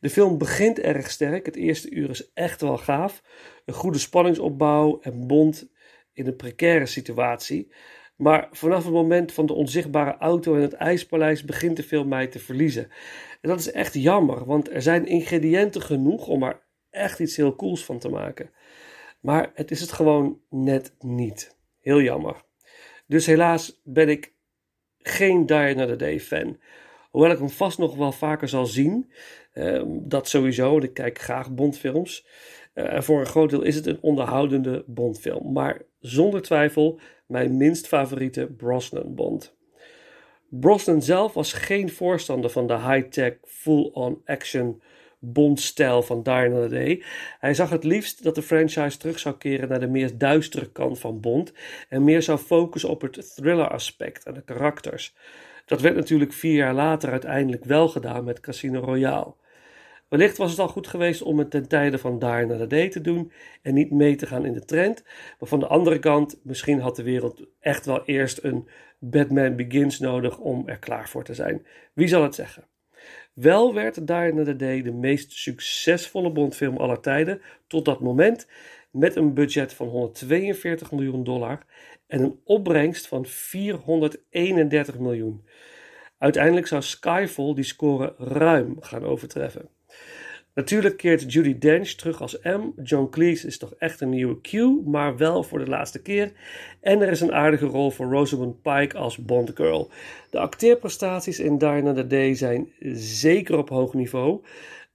De 0.00 0.10
film 0.10 0.38
begint 0.38 0.78
erg 0.78 1.10
sterk. 1.10 1.46
Het 1.46 1.56
eerste 1.56 1.90
uur 1.90 2.10
is 2.10 2.32
echt 2.32 2.60
wel 2.60 2.78
gaaf. 2.78 3.22
Een 3.64 3.74
goede 3.74 3.98
spanningsopbouw 3.98 5.00
en 5.00 5.26
Bond 5.26 5.68
in 6.12 6.26
een 6.26 6.36
precaire 6.36 6.86
situatie. 6.86 7.72
Maar 8.16 8.48
vanaf 8.50 8.84
het 8.84 8.92
moment 8.92 9.32
van 9.32 9.46
de 9.46 9.52
onzichtbare 9.52 10.16
auto 10.16 10.54
en 10.54 10.62
het 10.62 10.72
ijspaleis 10.72 11.44
begint 11.44 11.76
de 11.76 11.82
film 11.82 12.08
mij 12.08 12.26
te 12.26 12.38
verliezen. 12.38 12.88
En 13.40 13.48
dat 13.48 13.58
is 13.58 13.70
echt 13.70 13.94
jammer, 13.94 14.44
want 14.44 14.70
er 14.70 14.82
zijn 14.82 15.06
ingrediënten 15.06 15.82
genoeg 15.82 16.26
om 16.26 16.42
er 16.42 16.62
echt 16.90 17.18
iets 17.20 17.36
heel 17.36 17.56
cools 17.56 17.84
van 17.84 17.98
te 17.98 18.08
maken. 18.08 18.50
Maar 19.20 19.50
het 19.54 19.70
is 19.70 19.80
het 19.80 19.92
gewoon 19.92 20.40
net 20.50 20.94
niet. 20.98 21.56
Heel 21.80 22.00
jammer. 22.00 22.43
Dus 23.06 23.26
helaas 23.26 23.80
ben 23.84 24.08
ik 24.08 24.32
geen 24.98 25.46
Die 25.46 25.56
Another 25.56 25.98
Day 25.98 26.20
fan. 26.20 26.58
Hoewel 27.10 27.30
ik 27.30 27.38
hem 27.38 27.50
vast 27.50 27.78
nog 27.78 27.96
wel 27.96 28.12
vaker 28.12 28.48
zal 28.48 28.66
zien. 28.66 29.12
Ehm, 29.52 29.88
dat 30.02 30.28
sowieso, 30.28 30.78
ik 30.78 30.94
kijk 30.94 31.18
graag 31.18 31.54
Bondfilms. 31.54 32.26
Uh, 32.74 32.92
en 32.92 33.04
voor 33.04 33.20
een 33.20 33.26
groot 33.26 33.50
deel 33.50 33.62
is 33.62 33.74
het 33.74 33.86
een 33.86 33.98
onderhoudende 34.00 34.84
Bondfilm. 34.86 35.52
Maar 35.52 35.82
zonder 36.00 36.42
twijfel 36.42 37.00
mijn 37.26 37.56
minst 37.56 37.86
favoriete 37.86 38.46
Brosnan 38.46 39.14
Bond. 39.14 39.56
Brosnan 40.50 41.02
zelf 41.02 41.34
was 41.34 41.52
geen 41.52 41.90
voorstander 41.90 42.50
van 42.50 42.66
de 42.66 42.78
high-tech, 42.78 43.36
full-on 43.42 44.20
action 44.24 44.82
Bond-stijl 45.32 46.02
van 46.02 46.22
Die 46.22 46.32
Another 46.32 46.70
Day. 46.70 47.02
Hij 47.38 47.54
zag 47.54 47.70
het 47.70 47.84
liefst 47.84 48.22
dat 48.22 48.34
de 48.34 48.42
franchise 48.42 48.98
terug 48.98 49.18
zou 49.18 49.36
keren 49.36 49.68
naar 49.68 49.80
de 49.80 49.88
meer 49.88 50.18
duistere 50.18 50.72
kant 50.72 50.98
van 50.98 51.20
Bond 51.20 51.52
en 51.88 52.04
meer 52.04 52.22
zou 52.22 52.38
focussen 52.38 52.90
op 52.90 53.00
het 53.00 53.34
thriller-aspect 53.34 54.24
en 54.24 54.34
de 54.34 54.42
karakters. 54.42 55.14
Dat 55.64 55.80
werd 55.80 55.96
natuurlijk 55.96 56.32
vier 56.32 56.54
jaar 56.54 56.74
later 56.74 57.10
uiteindelijk 57.10 57.64
wel 57.64 57.88
gedaan 57.88 58.24
met 58.24 58.40
Casino 58.40 58.80
Royale. 58.80 59.34
Wellicht 60.08 60.36
was 60.36 60.50
het 60.50 60.60
al 60.60 60.68
goed 60.68 60.86
geweest 60.86 61.22
om 61.22 61.38
het 61.38 61.50
ten 61.50 61.68
tijde 61.68 61.98
van 61.98 62.18
Die 62.18 62.28
Another 62.28 62.68
Day 62.68 62.88
te 62.88 63.00
doen 63.00 63.32
en 63.62 63.74
niet 63.74 63.90
mee 63.90 64.16
te 64.16 64.26
gaan 64.26 64.44
in 64.44 64.52
de 64.52 64.64
trend. 64.64 65.02
Maar 65.38 65.48
van 65.48 65.60
de 65.60 65.66
andere 65.66 65.98
kant, 65.98 66.40
misschien 66.42 66.80
had 66.80 66.96
de 66.96 67.02
wereld 67.02 67.46
echt 67.60 67.86
wel 67.86 68.04
eerst 68.04 68.42
een 68.42 68.68
Batman 68.98 69.56
Begins 69.56 69.98
nodig 69.98 70.38
om 70.38 70.68
er 70.68 70.78
klaar 70.78 71.08
voor 71.08 71.24
te 71.24 71.34
zijn. 71.34 71.66
Wie 71.92 72.08
zal 72.08 72.22
het 72.22 72.34
zeggen? 72.34 72.64
Wel 73.34 73.74
werd 73.74 74.10
Another 74.10 74.56
Day 74.56 74.82
de 74.82 74.92
meest 74.92 75.32
succesvolle 75.32 76.32
Bondfilm 76.32 76.76
aller 76.76 77.00
tijden 77.00 77.42
tot 77.66 77.84
dat 77.84 78.00
moment 78.00 78.48
met 78.90 79.16
een 79.16 79.34
budget 79.34 79.72
van 79.72 79.88
142 79.88 80.92
miljoen 80.92 81.24
dollar 81.24 81.66
en 82.06 82.22
een 82.22 82.40
opbrengst 82.44 83.06
van 83.06 83.26
431 83.26 84.98
miljoen. 84.98 85.46
Uiteindelijk 86.18 86.66
zou 86.66 86.82
Skyfall 86.82 87.54
die 87.54 87.64
score 87.64 88.14
ruim 88.18 88.76
gaan 88.80 89.04
overtreffen. 89.04 89.68
Natuurlijk 90.54 90.96
keert 90.96 91.32
Judy 91.32 91.58
Dench 91.58 91.88
terug 91.88 92.20
als 92.20 92.38
M. 92.42 92.82
John 92.82 93.08
Cleese 93.10 93.46
is 93.46 93.58
toch 93.58 93.74
echt 93.78 94.00
een 94.00 94.08
nieuwe 94.08 94.40
Q, 94.40 94.52
maar 94.84 95.16
wel 95.16 95.42
voor 95.42 95.58
de 95.58 95.68
laatste 95.68 96.02
keer. 96.02 96.32
En 96.80 97.00
er 97.00 97.08
is 97.08 97.20
een 97.20 97.32
aardige 97.32 97.66
rol 97.66 97.90
voor 97.90 98.06
Rosamund 98.06 98.62
Pike 98.62 98.96
als 98.96 99.18
Bond 99.18 99.50
Girl. 99.54 99.90
De 100.30 100.38
acteerprestaties 100.38 101.40
in 101.40 101.58
Die 101.58 101.68
Another 101.68 102.08
Day 102.08 102.34
zijn 102.34 102.72
zeker 102.94 103.58
op 103.58 103.68
hoog 103.68 103.94
niveau 103.94 104.44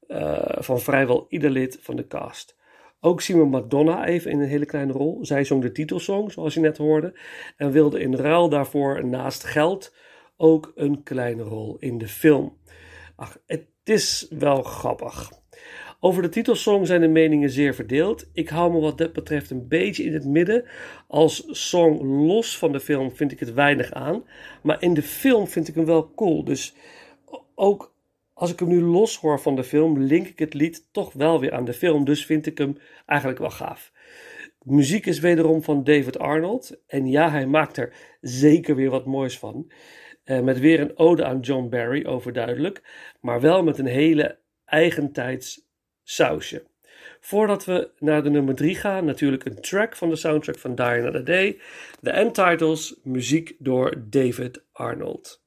uh, 0.08 0.39
van 0.45 0.80
vrijwel 0.80 1.26
ieder 1.30 1.50
lid 1.50 1.78
van 1.82 1.95
de 1.95 2.08
cast. 2.08 2.58
Ook 3.00 3.22
zien 3.22 3.38
we 3.38 3.45
Madonna 3.45 4.06
even 4.06 4.32
in 4.32 4.39
een 4.39 4.48
hele 4.48 4.65
kleine 4.65 4.93
rol. 4.93 5.19
Zij 5.22 5.43
zong 5.43 5.62
de 5.62 5.72
titelsong, 5.72 6.32
zoals 6.32 6.54
je 6.54 6.60
net 6.60 6.78
hoorde, 6.78 7.13
en 7.58 7.72
wilde 7.72 8.00
in 8.00 8.15
ruil 8.15 8.50
daarvoor 8.50 9.06
naast 9.06 9.43
geld 9.43 9.95
ook 10.38 10.72
een 10.76 11.04
kleine 11.04 11.43
rol 11.43 11.78
in 11.80 11.98
de 11.98 12.08
film. 12.08 12.58
Ach, 13.15 13.38
het 13.45 13.65
is 13.84 14.28
wel 14.30 14.63
grappig. 14.63 15.38
Over 16.00 16.22
de 16.22 16.30
titelsong 16.30 16.88
zijn 16.88 17.02
de 17.02 17.08
meningen 17.08 17.50
zeer 17.50 17.76
verdeeld. 17.76 18.30
Ik 18.34 18.50
hou 18.50 18.72
me 18.72 18.80
wat 18.80 18.98
dat 18.98 19.13
betreft 19.13 19.50
een 19.50 19.67
beetje 19.67 20.04
in 20.04 20.13
het 20.13 20.26
midden. 20.26 20.65
Als 21.08 21.45
song 21.69 22.02
los 22.28 22.58
van 22.58 22.72
de 22.72 22.80
film 22.80 23.12
vind 23.12 23.32
ik 23.32 23.39
het 23.39 23.54
weinig 23.54 23.91
aan. 23.91 24.24
Maar 24.63 24.82
in 24.82 24.93
de 24.93 25.02
film 25.02 25.48
vind 25.48 25.67
ik 25.67 25.76
hem 25.76 25.86
wel 25.86 26.12
cool. 26.13 26.43
Dus 26.43 26.76
ook 27.56 27.93
als 28.34 28.52
ik 28.52 28.60
hem 28.60 28.67
nu 28.67 28.82
los 28.82 29.17
hoor 29.17 29.39
van 29.39 29.56
de 29.56 29.63
film, 29.63 30.00
link 30.00 30.28
ik 30.28 30.39
het 30.39 30.54
lied 30.54 30.88
toch 30.91 31.13
wel 31.13 31.39
weer 31.39 31.54
aan 31.54 31.65
de 31.65 31.74
film. 31.74 32.06
Dus 32.06 32.26
vind 32.26 32.45
ik 32.45 32.58
hem 32.58 32.78
eigenlijk 33.06 33.39
wel 33.39 33.50
gaaf. 33.50 33.91
muziek 34.63 35.06
is 35.06 35.19
wederom 35.19 35.63
van 35.63 35.84
David 35.84 36.19
Arnold. 36.19 36.82
En 36.88 37.08
ja, 37.08 37.30
hij 37.30 37.48
maakt 37.48 37.78
er 37.78 37.93
zeker 38.22 38.76
weer 38.76 38.89
wat 38.89 39.06
moois 39.06 39.39
van. 39.39 39.72
Uh, 40.26 40.39
met 40.39 40.60
weer 40.60 40.80
een 40.80 40.98
ode 40.98 41.26
aan 41.26 41.39
John 41.39 41.69
Barry, 41.69 42.06
overduidelijk. 42.06 42.82
Maar 43.22 43.41
wel 43.41 43.63
met 43.63 43.78
een 43.78 43.86
hele 43.86 44.39
eigentijds 44.69 45.67
sausje. 46.03 46.63
Voordat 47.19 47.65
we 47.65 47.91
naar 47.99 48.23
de 48.23 48.29
nummer 48.29 48.55
3 48.55 48.75
gaan, 48.75 49.05
natuurlijk 49.05 49.45
een 49.45 49.62
track 49.62 49.95
van 49.95 50.10
de 50.10 50.15
soundtrack 50.15 50.58
van 50.58 50.75
Die 50.75 50.86
Another 50.86 51.25
Day. 51.25 51.60
De 52.01 52.10
end 52.10 52.34
titles, 52.34 52.95
muziek 53.03 53.55
door 53.60 54.03
David 54.10 54.63
Arnold. 54.71 55.43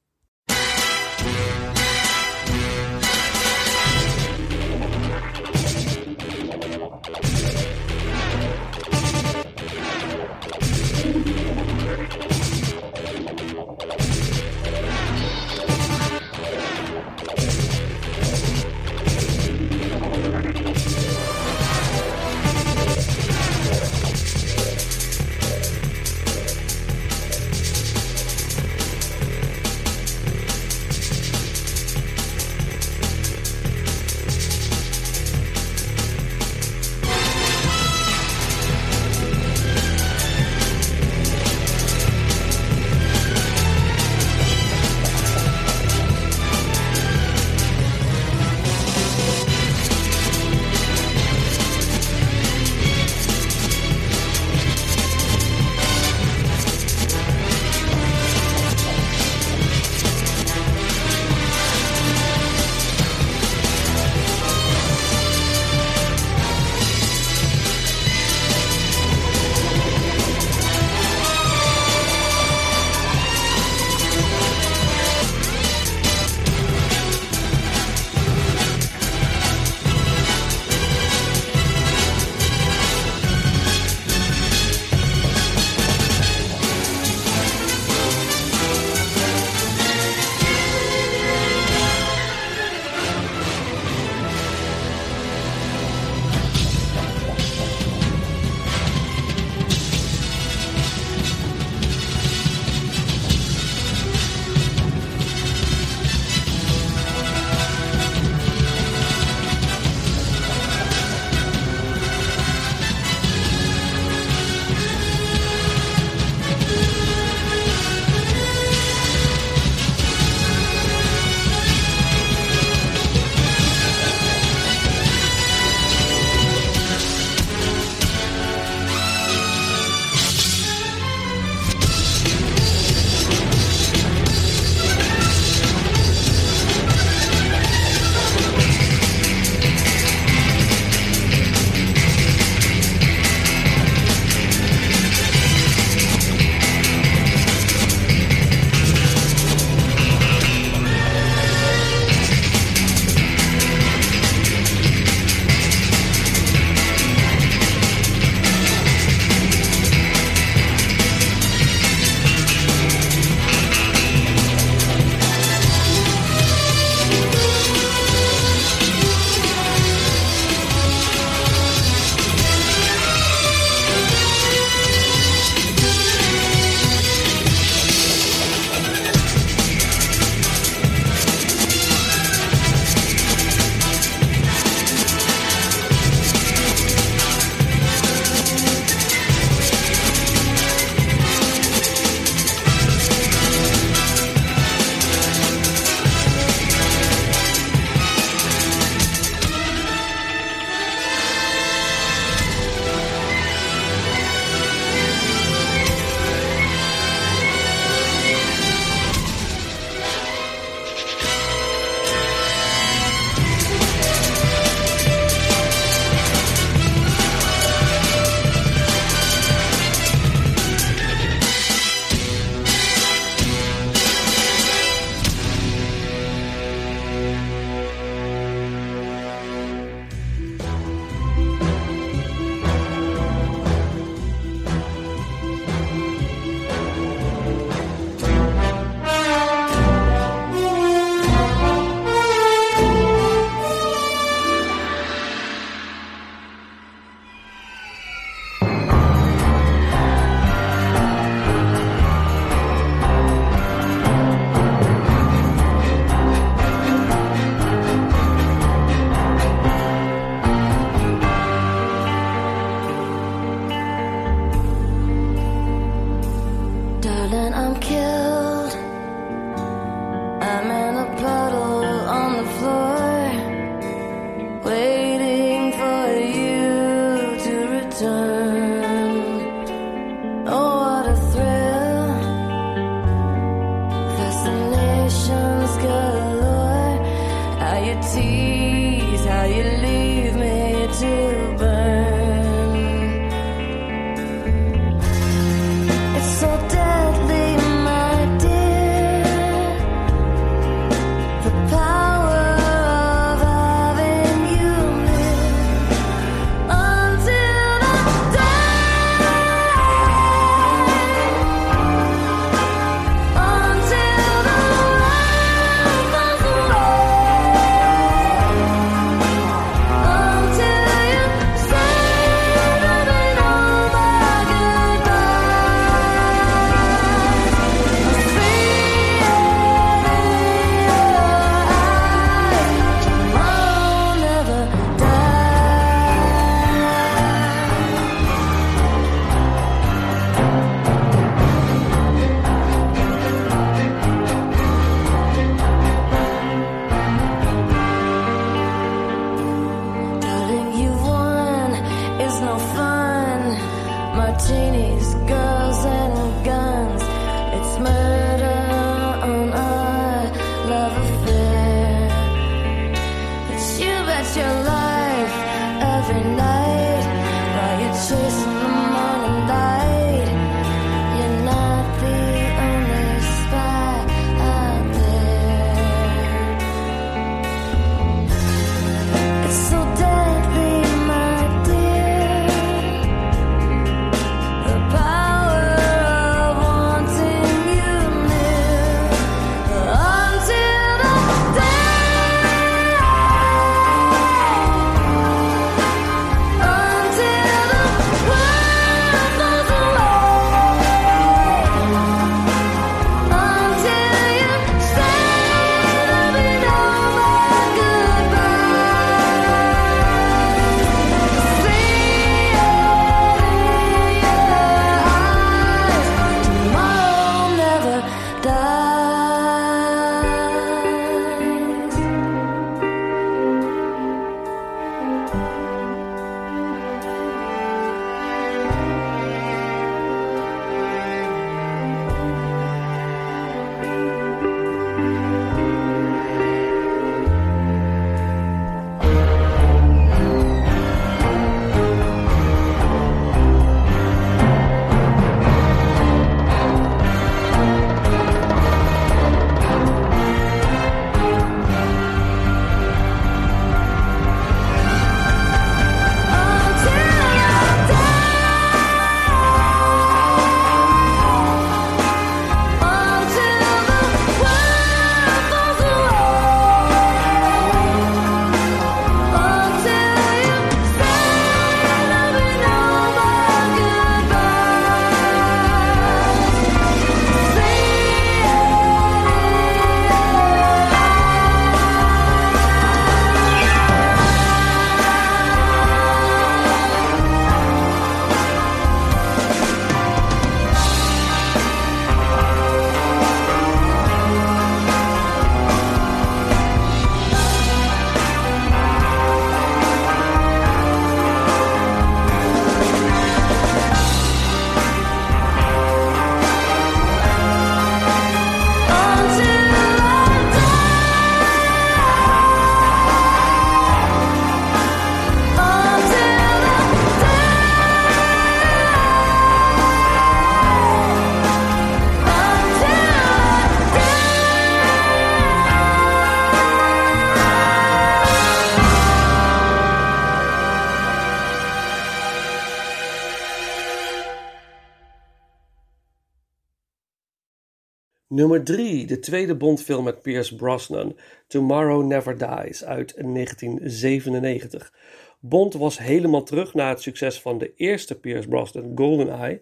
Nummer 538.34 538.64
3, 538.64 539.06
de 539.06 539.18
tweede 539.18 539.56
Bondfilm 539.56 540.04
met 540.04 540.22
Pierce 540.22 540.56
Brosnan, 540.56 541.16
Tomorrow 541.46 542.06
Never 542.06 542.38
Dies 542.38 542.84
uit 542.84 543.14
1997. 543.16 544.92
Bond 545.40 545.74
was 545.74 545.98
helemaal 545.98 546.42
terug 546.42 546.74
na 546.74 546.88
het 546.88 547.02
succes 547.02 547.40
van 547.40 547.58
de 547.58 547.72
eerste 547.76 548.20
Pierce 548.20 548.48
Brosnan, 548.48 548.92
GoldenEye, 548.94 549.60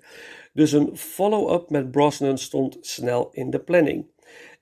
dus 0.53 0.73
een 0.73 0.97
follow-up 0.97 1.71
met 1.71 1.91
Brosnan 1.91 2.39
stond 2.39 2.79
snel 2.81 3.29
in 3.33 3.51
de 3.51 3.59
planning. 3.59 4.07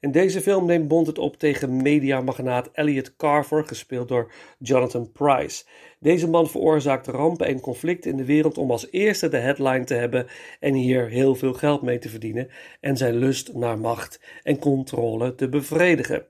In 0.00 0.10
deze 0.10 0.40
film 0.40 0.66
neemt 0.66 0.88
Bond 0.88 1.06
het 1.06 1.18
op 1.18 1.36
tegen 1.36 1.82
mediamagnaat 1.82 2.70
Elliot 2.72 3.16
Carver, 3.16 3.64
gespeeld 3.66 4.08
door 4.08 4.32
Jonathan 4.58 5.12
Price. 5.12 5.64
Deze 6.00 6.28
man 6.28 6.48
veroorzaakt 6.48 7.06
rampen 7.06 7.46
en 7.46 7.60
conflicten 7.60 8.10
in 8.10 8.16
de 8.16 8.24
wereld 8.24 8.58
om 8.58 8.70
als 8.70 8.90
eerste 8.90 9.28
de 9.28 9.36
headline 9.36 9.84
te 9.84 9.94
hebben 9.94 10.26
en 10.60 10.74
hier 10.74 11.08
heel 11.08 11.34
veel 11.34 11.52
geld 11.54 11.82
mee 11.82 11.98
te 11.98 12.08
verdienen 12.08 12.48
en 12.80 12.96
zijn 12.96 13.16
lust 13.16 13.54
naar 13.54 13.78
macht 13.78 14.20
en 14.42 14.58
controle 14.58 15.34
te 15.34 15.48
bevredigen. 15.48 16.26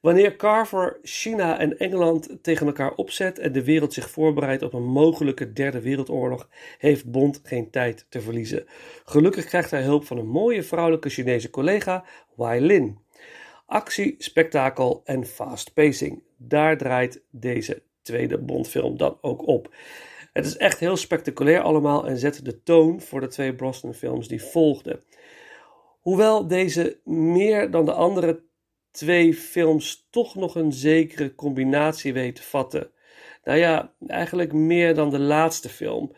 Wanneer 0.00 0.36
Carver 0.36 0.98
China 1.02 1.58
en 1.58 1.78
Engeland 1.78 2.38
tegen 2.42 2.66
elkaar 2.66 2.94
opzet 2.94 3.38
en 3.38 3.52
de 3.52 3.64
wereld 3.64 3.92
zich 3.92 4.10
voorbereidt 4.10 4.62
op 4.62 4.72
een 4.72 4.86
mogelijke 4.86 5.52
derde 5.52 5.80
wereldoorlog, 5.80 6.48
heeft 6.78 7.10
Bond 7.10 7.40
geen 7.42 7.70
tijd 7.70 8.06
te 8.08 8.20
verliezen. 8.20 8.64
Gelukkig 9.04 9.44
krijgt 9.44 9.70
hij 9.70 9.82
hulp 9.82 10.04
van 10.04 10.18
een 10.18 10.28
mooie 10.28 10.62
vrouwelijke 10.62 11.08
Chinese 11.08 11.50
collega, 11.50 12.04
Wai 12.34 12.60
Lin. 12.60 12.98
Actie, 13.66 14.14
spektakel 14.18 15.00
en 15.04 15.26
fast 15.26 15.74
pacing. 15.74 16.22
Daar 16.36 16.76
draait 16.76 17.22
deze 17.30 17.82
tweede 18.06 18.38
Bondfilm 18.38 18.96
dan 18.96 19.18
ook 19.20 19.46
op. 19.46 19.74
Het 20.32 20.46
is 20.46 20.56
echt 20.56 20.78
heel 20.78 20.96
spectaculair 20.96 21.60
allemaal 21.60 22.06
en 22.06 22.18
zet 22.18 22.44
de 22.44 22.62
toon 22.62 23.00
voor 23.00 23.20
de 23.20 23.26
twee 23.26 23.54
Brosnan-films 23.54 24.28
die 24.28 24.42
volgden. 24.42 25.02
Hoewel 26.00 26.46
deze 26.46 27.00
meer 27.04 27.70
dan 27.70 27.84
de 27.84 27.92
andere 27.92 28.44
twee 28.90 29.34
films 29.34 30.06
toch 30.10 30.34
nog 30.34 30.54
een 30.54 30.72
zekere 30.72 31.34
combinatie 31.34 32.12
weten 32.12 32.34
te 32.34 32.48
vatten. 32.48 32.90
Nou 33.44 33.58
ja, 33.58 33.94
eigenlijk 34.06 34.52
meer 34.52 34.94
dan 34.94 35.10
de 35.10 35.18
laatste 35.18 35.68
film. 35.68 36.12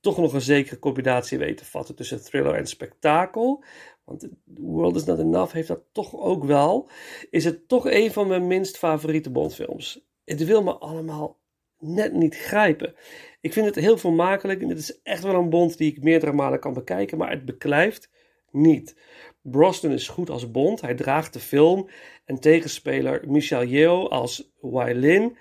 Toch 0.00 0.18
nog 0.18 0.32
een 0.32 0.40
zekere 0.40 0.78
combinatie 0.78 1.38
weten 1.38 1.56
te 1.56 1.64
vatten 1.64 1.94
tussen 1.94 2.24
thriller 2.24 2.54
en 2.54 2.66
spektakel. 2.66 3.64
Want 4.04 4.28
World 4.44 4.96
Is 4.96 5.04
Not 5.04 5.18
Enough 5.18 5.52
heeft 5.52 5.68
dat 5.68 5.82
toch 5.92 6.16
ook 6.16 6.44
wel. 6.44 6.88
Is 7.30 7.44
het 7.44 7.68
toch 7.68 7.90
een 7.90 8.12
van 8.12 8.28
mijn 8.28 8.46
minst 8.46 8.78
favoriete 8.78 9.30
Bondfilms. 9.30 10.09
Het 10.30 10.44
wil 10.44 10.62
me 10.62 10.72
allemaal 10.72 11.38
net 11.78 12.12
niet 12.12 12.36
grijpen. 12.36 12.94
Ik 13.40 13.52
vind 13.52 13.66
het 13.66 13.74
heel 13.74 13.98
vermakelijk 13.98 14.62
en 14.62 14.68
het 14.68 14.78
is 14.78 15.02
echt 15.02 15.22
wel 15.22 15.34
een 15.34 15.50
Bond 15.50 15.78
die 15.78 15.90
ik 15.90 16.02
meerdere 16.02 16.32
malen 16.32 16.60
kan 16.60 16.72
bekijken, 16.72 17.18
maar 17.18 17.30
het 17.30 17.44
beklijft 17.44 18.10
niet. 18.50 18.96
Brosnan 19.42 19.92
is 19.92 20.08
goed 20.08 20.30
als 20.30 20.50
Bond, 20.50 20.80
hij 20.80 20.94
draagt 20.94 21.32
de 21.32 21.38
film 21.38 21.88
en 22.24 22.40
tegenspeler 22.40 23.22
Michelle 23.26 23.68
Yeoh 23.68 24.10
als 24.10 24.52
Wai 24.60 25.34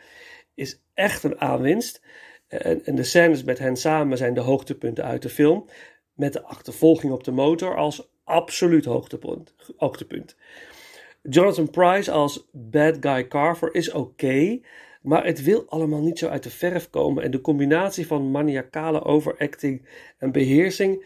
is 0.53 0.81
echt 0.93 1.23
een 1.23 1.41
aanwinst. 1.41 2.01
En, 2.47 2.85
en 2.85 2.95
de 2.95 3.03
scènes 3.03 3.43
met 3.43 3.59
hen 3.59 3.75
samen 3.77 4.17
zijn 4.17 4.33
de 4.33 4.39
hoogtepunten 4.39 5.03
uit 5.03 5.21
de 5.21 5.29
film, 5.29 5.65
met 6.13 6.33
de 6.33 6.43
achtervolging 6.43 7.13
op 7.13 7.23
de 7.23 7.31
motor 7.31 7.75
als 7.75 8.09
absoluut 8.23 8.85
hoogtepunt. 8.85 9.55
hoogtepunt. 9.77 10.35
Jonathan 11.21 11.69
Price 11.69 12.11
als 12.11 12.49
Bad 12.51 12.97
Guy 12.99 13.27
Carver 13.27 13.75
is 13.75 13.91
oké, 13.91 14.59
maar 15.01 15.25
het 15.25 15.43
wil 15.43 15.65
allemaal 15.69 16.01
niet 16.01 16.19
zo 16.19 16.27
uit 16.27 16.43
de 16.43 16.49
verf 16.49 16.89
komen. 16.89 17.23
En 17.23 17.31
de 17.31 17.41
combinatie 17.41 18.07
van 18.07 18.31
maniacale 18.31 19.03
overacting 19.03 19.87
en 20.17 20.31
beheersing 20.31 21.03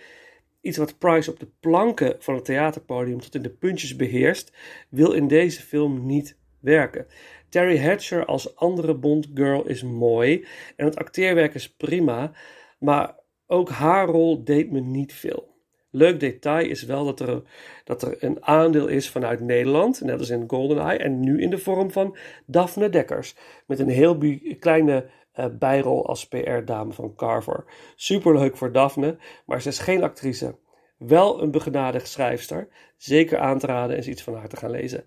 Iets 0.64 0.78
wat 0.78 0.98
Price 0.98 1.32
op 1.32 1.40
de 1.40 1.48
planken 1.60 2.16
van 2.20 2.36
het 2.36 2.46
theaterpodium 2.46 3.20
tot 3.20 3.36
in 3.36 3.42
de 3.42 3.50
puntjes 3.50 3.96
beheerst, 3.96 4.54
wil 4.90 5.12
in 5.12 5.28
deze 5.28 5.62
film 5.62 6.06
niet 6.06 6.38
werken. 6.60 7.08
Terry 7.50 7.80
Hatcher 7.80 8.26
als 8.26 8.56
andere 8.56 8.96
Bond-girl 8.96 9.68
is 9.68 9.84
mooi 9.84 10.46
en 10.76 10.86
het 10.86 10.96
acteerwerk 10.96 11.54
is 11.54 11.74
prima, 11.76 12.32
maar 12.80 13.16
ook 13.48 13.70
haar 13.70 14.08
rol 14.08 14.44
deed 14.44 14.72
me 14.72 14.80
niet 14.80 15.14
veel. 15.14 15.53
Leuk 15.96 16.20
detail 16.20 16.70
is 16.70 16.84
wel 16.84 17.06
dat 17.06 17.20
er, 17.20 17.42
dat 17.84 18.02
er 18.02 18.24
een 18.24 18.46
aandeel 18.46 18.88
is 18.88 19.10
vanuit 19.10 19.40
Nederland, 19.40 20.02
net 20.02 20.20
als 20.20 20.30
in 20.30 20.44
GoldenEye, 20.48 20.98
en 20.98 21.20
nu 21.20 21.42
in 21.42 21.50
de 21.50 21.58
vorm 21.58 21.92
van 21.92 22.18
Daphne 22.46 22.90
Dekkers, 22.90 23.36
met 23.66 23.80
een 23.80 23.90
heel 23.90 24.18
kleine 24.60 25.06
uh, 25.40 25.46
bijrol 25.60 26.08
als 26.08 26.28
PR-dame 26.28 26.94
van 26.94 27.16
Carver. 27.16 27.66
Superleuk 27.96 28.58
voor 28.58 28.72
Daphne, 28.72 29.18
maar 29.46 29.62
ze 29.62 29.70
is 29.70 29.80
geen 29.80 30.04
actrice. 30.04 30.56
Wel 30.98 31.42
een 31.42 31.52
begenadigd 31.52 32.08
schrijfster. 32.08 32.68
Zeker 32.98 33.40
aan 33.40 33.60
te 33.60 33.68
raden 33.68 33.96
eens 33.96 34.08
iets 34.08 34.24
van 34.24 34.36
haar 34.36 34.48
te 34.48 34.58
gaan 34.58 34.72
lezen. 34.72 35.06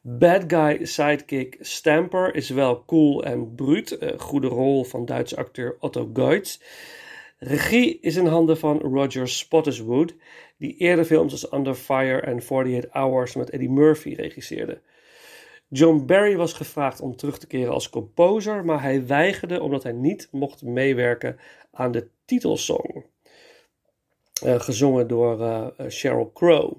Bad 0.00 0.44
guy 0.46 0.84
sidekick 0.84 1.56
Stamper 1.60 2.34
is 2.34 2.48
wel 2.48 2.84
cool 2.84 3.24
en 3.24 3.54
bruut. 3.54 3.96
Uh, 4.00 4.18
goede 4.18 4.46
rol 4.46 4.84
van 4.84 5.04
Duitse 5.04 5.36
acteur 5.36 5.76
Otto 5.80 6.10
Geutz. 6.12 6.58
Regie 7.38 7.98
is 8.00 8.16
in 8.16 8.26
handen 8.26 8.58
van 8.58 8.78
Roger 8.78 9.28
Spottiswoode, 9.28 10.14
die 10.56 10.76
eerder 10.76 11.04
films 11.04 11.32
als 11.32 11.52
Under 11.52 11.74
Fire 11.74 12.20
en 12.20 12.36
48 12.36 12.90
Hours 12.92 13.34
met 13.34 13.50
Eddie 13.50 13.70
Murphy 13.70 14.14
regisseerde. 14.14 14.80
John 15.68 16.06
Barry 16.06 16.36
was 16.36 16.52
gevraagd 16.52 17.00
om 17.00 17.16
terug 17.16 17.38
te 17.38 17.46
keren 17.46 17.72
als 17.72 17.90
composer, 17.90 18.64
maar 18.64 18.82
hij 18.82 19.06
weigerde 19.06 19.62
omdat 19.62 19.82
hij 19.82 19.92
niet 19.92 20.28
mocht 20.30 20.62
meewerken 20.62 21.38
aan 21.70 21.92
de 21.92 22.08
titelsong. 22.24 23.04
Uh, 24.44 24.60
gezongen 24.60 25.08
door 25.08 25.40
uh, 25.40 25.66
Sheryl 25.88 26.30
Crow. 26.32 26.76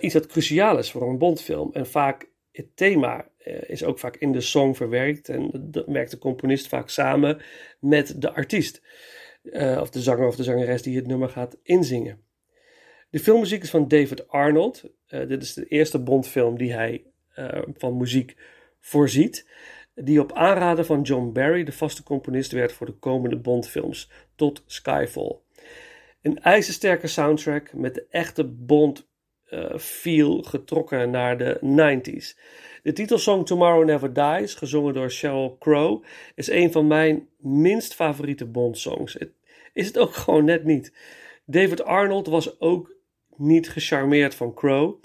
Iets 0.00 0.14
dat 0.14 0.26
cruciaal 0.26 0.78
is 0.78 0.90
voor 0.90 1.02
een 1.02 1.18
Bondfilm. 1.18 1.72
En 1.72 1.86
vaak 1.86 2.28
het 2.52 2.76
thema 2.76 3.28
is 3.66 3.84
ook 3.84 3.98
vaak 3.98 4.16
in 4.16 4.32
de 4.32 4.40
song 4.40 4.74
verwerkt. 4.74 5.28
En 5.28 5.50
dat 5.60 5.86
werkt 5.86 6.10
de 6.10 6.18
componist 6.18 6.68
vaak 6.68 6.88
samen 6.88 7.40
met 7.80 8.20
de 8.20 8.32
artiest. 8.32 8.82
of 9.52 9.90
de 9.90 10.00
zanger 10.00 10.26
of 10.26 10.36
de 10.36 10.42
zangeres 10.42 10.82
die 10.82 10.96
het 10.96 11.06
nummer 11.06 11.28
gaat 11.28 11.56
inzingen. 11.62 12.20
De 13.10 13.18
filmmuziek 13.18 13.62
is 13.62 13.70
van 13.70 13.88
David 13.88 14.28
Arnold. 14.28 14.84
dit 15.06 15.42
is 15.42 15.54
de 15.54 15.66
eerste 15.66 15.98
Bondfilm 15.98 16.58
die 16.58 16.72
hij 16.72 17.04
uh, 17.38 17.62
van 17.76 17.96
muziek 17.96 18.36
voorziet. 18.80 19.46
Die 19.94 20.20
op 20.20 20.32
aanraden 20.32 20.86
van 20.86 21.02
John 21.02 21.32
Barry 21.32 21.64
de 21.64 21.72
vaste 21.72 22.02
componist 22.02 22.52
werd 22.52 22.72
voor 22.72 22.86
de 22.86 22.98
komende 22.98 23.36
Bondfilms 23.36 24.10
tot 24.34 24.62
Skyfall. 24.66 25.36
Een 26.22 26.38
ijzersterke 26.38 27.06
soundtrack 27.06 27.72
met 27.72 27.94
de 27.94 28.06
echte 28.10 28.44
Bond 28.44 29.08
uh, 29.50 29.78
feel 29.78 30.42
getrokken 30.42 31.10
naar 31.10 31.38
de 31.38 31.58
90s. 31.60 32.40
De 32.82 32.92
titelsong 32.92 33.46
Tomorrow 33.46 33.84
Never 33.84 34.12
Dies, 34.12 34.54
gezongen 34.54 34.94
door 34.94 35.10
Sheryl 35.10 35.56
Crow, 35.58 36.04
is 36.34 36.50
een 36.50 36.72
van 36.72 36.86
mijn 36.86 37.28
minst 37.38 37.94
favoriete 37.94 38.46
Bond-songs. 38.46 39.18
Is 39.72 39.86
het 39.86 39.98
ook 39.98 40.14
gewoon 40.24 40.44
net 40.44 40.64
niet. 40.64 40.92
David 41.44 41.84
Arnold 41.84 42.26
was 42.26 42.60
ook 42.60 42.96
niet 43.36 43.68
gecharmeerd 43.68 44.34
van 44.34 44.54
Crow 44.54 45.00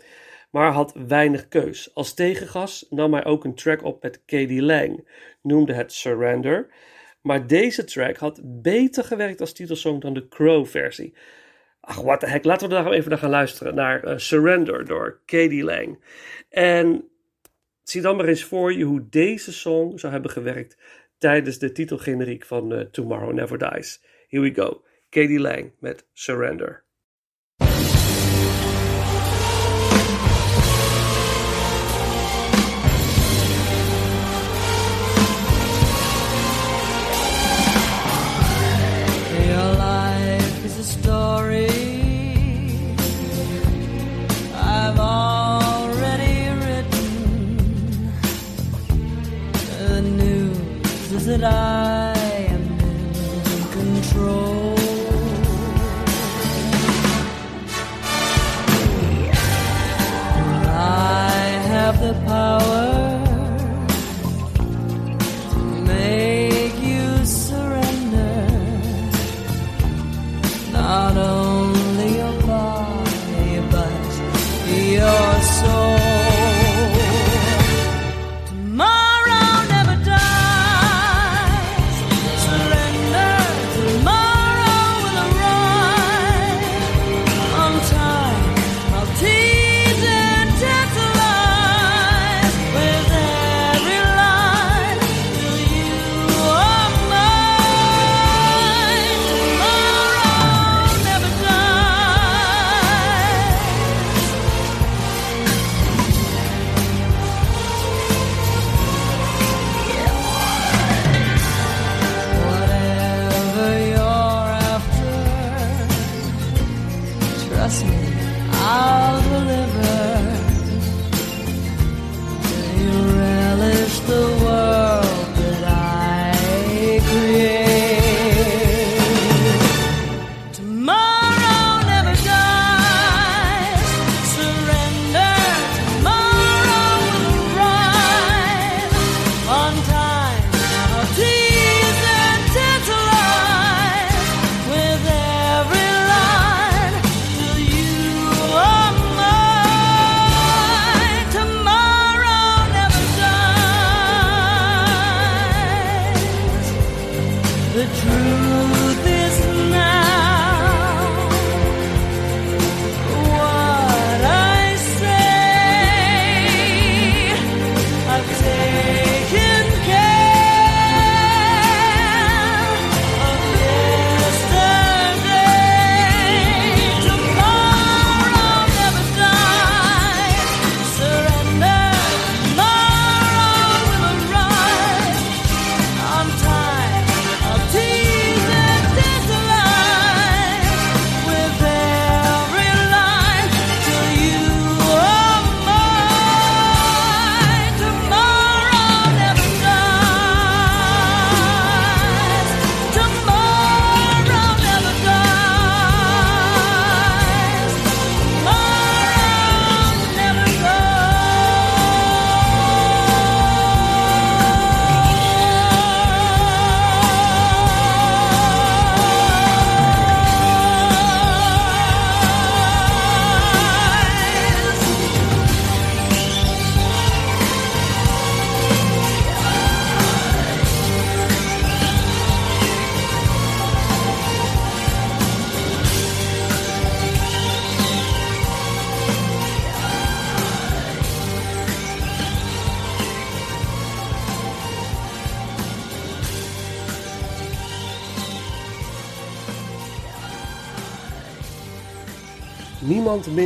maar 0.53 0.71
had 0.71 0.93
weinig 1.07 1.47
keus. 1.47 1.93
Als 1.93 2.13
tegengas 2.13 2.85
nam 2.89 3.13
hij 3.13 3.25
ook 3.25 3.43
een 3.43 3.55
track 3.55 3.83
op 3.83 4.03
met 4.03 4.21
Katie 4.25 4.61
Lang, 4.61 5.07
noemde 5.41 5.73
het 5.73 5.93
Surrender. 5.93 6.67
Maar 7.21 7.47
deze 7.47 7.83
track 7.83 8.17
had 8.17 8.39
beter 8.43 9.03
gewerkt 9.03 9.41
als 9.41 9.53
titelsong 9.53 10.01
dan 10.01 10.13
de 10.13 10.27
Crow-versie. 10.27 11.13
Ach, 11.79 12.01
wat 12.01 12.19
de 12.19 12.27
heck, 12.27 12.43
laten 12.43 12.69
we 12.69 12.73
daar 12.73 12.91
even 12.91 13.09
naar 13.09 13.19
gaan 13.19 13.29
luisteren. 13.29 13.75
Naar 13.75 14.05
uh, 14.07 14.17
Surrender 14.17 14.85
door 14.85 15.19
Katie 15.25 15.63
Lang. 15.63 16.03
En 16.49 17.09
zie 17.83 18.01
dan 18.01 18.15
maar 18.15 18.25
eens 18.25 18.43
voor 18.43 18.73
je 18.73 18.83
hoe 18.83 19.09
deze 19.09 19.53
song 19.53 19.97
zou 19.97 20.13
hebben 20.13 20.31
gewerkt 20.31 20.77
tijdens 21.17 21.57
de 21.57 21.71
titelgeneriek 21.71 22.45
van 22.45 22.73
uh, 22.73 22.79
Tomorrow 22.79 23.33
Never 23.33 23.57
Dies. 23.57 24.03
Here 24.27 24.43
we 24.43 24.53
go. 24.53 24.83
Katie 25.09 25.39
Lang 25.39 25.71
met 25.79 26.07
Surrender. 26.13 26.82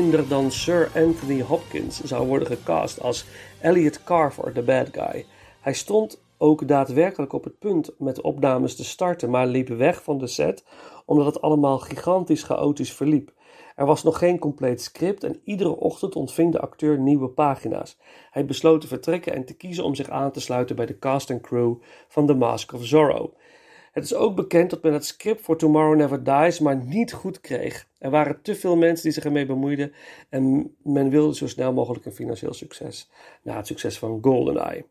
Dan 0.08 0.52
Sir 0.52 0.92
Anthony 0.96 1.42
Hopkins 1.42 2.04
zou 2.04 2.28
worden 2.28 2.48
gecast 2.48 3.02
als 3.02 3.26
Elliot 3.62 4.04
Carver, 4.04 4.54
de 4.54 4.62
bad 4.62 4.90
guy. 4.92 5.26
Hij 5.62 5.74
stond 5.74 6.22
ook 6.38 6.68
daadwerkelijk 6.68 7.34
op 7.34 7.44
het 7.44 7.60
punt 7.60 7.92
met 7.98 8.22
opnames 8.22 8.76
te 8.76 8.84
starten, 8.84 9.30
maar 9.30 9.48
liep 9.48 9.68
weg 9.68 10.04
van 10.04 10.18
de 10.18 10.28
set 10.28 10.64
omdat 11.06 11.26
het 11.26 11.42
allemaal 11.42 11.80
gigantisch 11.80 12.44
chaotisch 12.44 12.94
verliep. 12.94 13.34
Er 13.76 13.86
was 13.86 14.04
nog 14.04 14.18
geen 14.18 14.40
compleet 14.40 14.82
script 14.82 15.24
en 15.24 15.42
iedere 15.44 15.76
ochtend 15.76 16.16
ontving 16.16 16.52
de 16.52 16.60
acteur 16.60 17.00
nieuwe 17.00 17.30
pagina's. 17.30 17.98
Hij 18.32 18.46
besloot 18.46 18.82
te 18.82 18.88
vertrekken 18.88 19.34
en 19.34 19.46
te 19.46 19.54
kiezen 19.54 19.84
om 19.84 19.96
zich 19.96 20.10
aan 20.10 20.32
te 20.32 20.42
sluiten 20.42 20.76
bij 20.76 20.86
de 20.86 21.00
cast 21.00 21.30
en 21.30 21.42
crew 21.42 21.76
van 22.08 22.26
The 22.26 22.34
Mask 22.34 22.74
of 22.74 22.86
Zorro. 22.86 23.34
Het 23.98 24.06
is 24.06 24.14
ook 24.14 24.36
bekend 24.36 24.70
dat 24.70 24.84
men 24.84 24.94
het 24.94 25.06
script 25.06 25.42
voor 25.42 25.58
Tomorrow 25.58 25.96
Never 25.96 26.24
Dies 26.24 26.60
maar 26.60 26.86
niet 26.86 27.14
goed 27.14 27.42
kreeg. 27.42 27.88
Er 27.98 28.10
waren 28.10 28.42
te 28.42 28.56
veel 28.56 28.76
mensen 28.76 29.04
die 29.04 29.14
zich 29.14 29.24
ermee 29.24 29.46
bemoeiden 29.46 29.94
en 30.30 30.76
men 30.84 31.10
wilde 31.10 31.36
zo 31.36 31.48
snel 31.48 31.74
mogelijk 31.74 32.06
een 32.06 32.12
financieel 32.12 32.54
succes 32.54 33.10
na 33.44 33.56
het 33.56 33.68
succes 33.68 34.00
van 34.00 34.20
GoldenEye. 34.22 34.86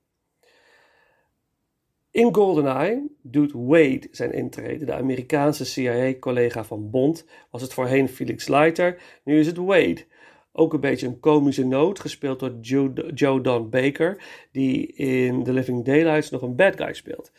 In 2.10 2.34
GoldenEye 2.34 3.06
doet 3.22 3.52
Wade 3.52 4.08
zijn 4.10 4.32
intrede. 4.32 4.84
De 4.84 4.94
Amerikaanse 4.94 5.64
CIA-collega 5.64 6.64
van 6.64 6.90
Bond 6.90 7.26
was 7.50 7.62
het 7.62 7.72
voorheen 7.72 8.08
Felix 8.08 8.48
Leiter, 8.48 9.02
nu 9.24 9.38
is 9.38 9.46
het 9.46 9.56
Wade. 9.56 10.04
Ook 10.52 10.72
een 10.72 10.80
beetje 10.80 11.06
een 11.06 11.20
komische 11.20 11.66
noot, 11.66 12.00
gespeeld 12.00 12.40
door 12.40 12.54
Joe, 12.60 13.12
Joe 13.14 13.40
Don 13.40 13.70
Baker, 13.70 14.22
die 14.52 14.86
in 14.86 15.44
The 15.44 15.52
Living 15.52 15.84
Daylights 15.84 16.30
nog 16.30 16.42
een 16.42 16.56
bad 16.56 16.76
guy 16.76 16.92
speelt. 16.92 17.32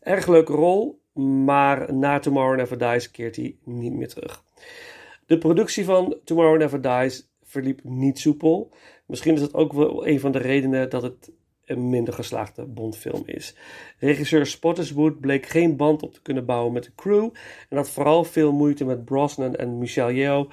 Erg 0.00 0.26
leuke 0.26 0.52
rol, 0.52 1.00
maar 1.18 1.94
na 1.94 2.18
Tomorrow 2.18 2.56
Never 2.56 2.78
Dies 2.78 3.10
keert 3.10 3.36
hij 3.36 3.56
niet 3.64 3.92
meer 3.92 4.08
terug. 4.08 4.44
De 5.26 5.38
productie 5.38 5.84
van 5.84 6.16
Tomorrow 6.24 6.58
Never 6.58 6.80
Dies 6.80 7.30
verliep 7.42 7.80
niet 7.82 8.18
soepel. 8.18 8.72
Misschien 9.06 9.34
is 9.34 9.40
dat 9.40 9.54
ook 9.54 9.72
wel 9.72 10.06
een 10.06 10.20
van 10.20 10.32
de 10.32 10.38
redenen 10.38 10.90
dat 10.90 11.02
het 11.02 11.30
een 11.64 11.88
minder 11.88 12.14
geslaagde 12.14 12.66
Bondfilm 12.66 13.22
is. 13.24 13.56
Regisseur 13.98 14.46
Spottiswoode 14.46 15.16
bleek 15.16 15.46
geen 15.46 15.76
band 15.76 16.02
op 16.02 16.14
te 16.14 16.22
kunnen 16.22 16.46
bouwen 16.46 16.72
met 16.72 16.84
de 16.84 16.94
crew 16.96 17.30
en 17.68 17.76
had 17.76 17.90
vooral 17.90 18.24
veel 18.24 18.52
moeite 18.52 18.84
met 18.84 19.04
Brosnan 19.04 19.54
en 19.54 19.78
Michelle 19.78 20.14
Yeoh. 20.14 20.50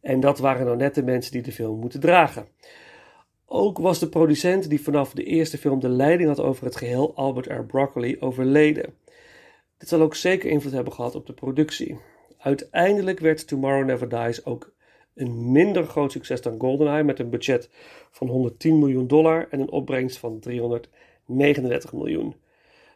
En 0.00 0.20
dat 0.20 0.38
waren 0.38 0.66
nou 0.66 0.76
net 0.76 0.94
de 0.94 1.02
mensen 1.02 1.32
die 1.32 1.42
de 1.42 1.52
film 1.52 1.78
moeten 1.78 2.00
dragen. 2.00 2.46
Ook 3.46 3.78
was 3.78 3.98
de 3.98 4.08
producent 4.08 4.68
die 4.68 4.82
vanaf 4.82 5.12
de 5.12 5.24
eerste 5.24 5.58
film 5.58 5.80
de 5.80 5.88
leiding 5.88 6.28
had 6.28 6.40
over 6.40 6.64
het 6.64 6.76
geheel, 6.76 7.14
Albert 7.14 7.46
R. 7.46 7.64
Broccoli, 7.64 8.16
overleden. 8.20 8.94
Dit 9.82 9.90
zal 9.90 10.00
ook 10.00 10.14
zeker 10.14 10.50
invloed 10.50 10.72
hebben 10.72 10.92
gehad 10.92 11.14
op 11.14 11.26
de 11.26 11.32
productie. 11.32 11.98
Uiteindelijk 12.38 13.18
werd 13.18 13.48
Tomorrow 13.48 13.84
Never 13.84 14.08
Dies 14.08 14.44
ook 14.44 14.72
een 15.14 15.52
minder 15.52 15.84
groot 15.84 16.12
succes 16.12 16.40
dan 16.40 16.60
GoldenEye 16.60 17.02
met 17.02 17.18
een 17.18 17.30
budget 17.30 17.68
van 18.10 18.28
110 18.28 18.78
miljoen 18.78 19.06
dollar 19.06 19.46
en 19.50 19.60
een 19.60 19.70
opbrengst 19.70 20.18
van 20.18 20.38
339 20.38 21.92
miljoen. 21.92 22.34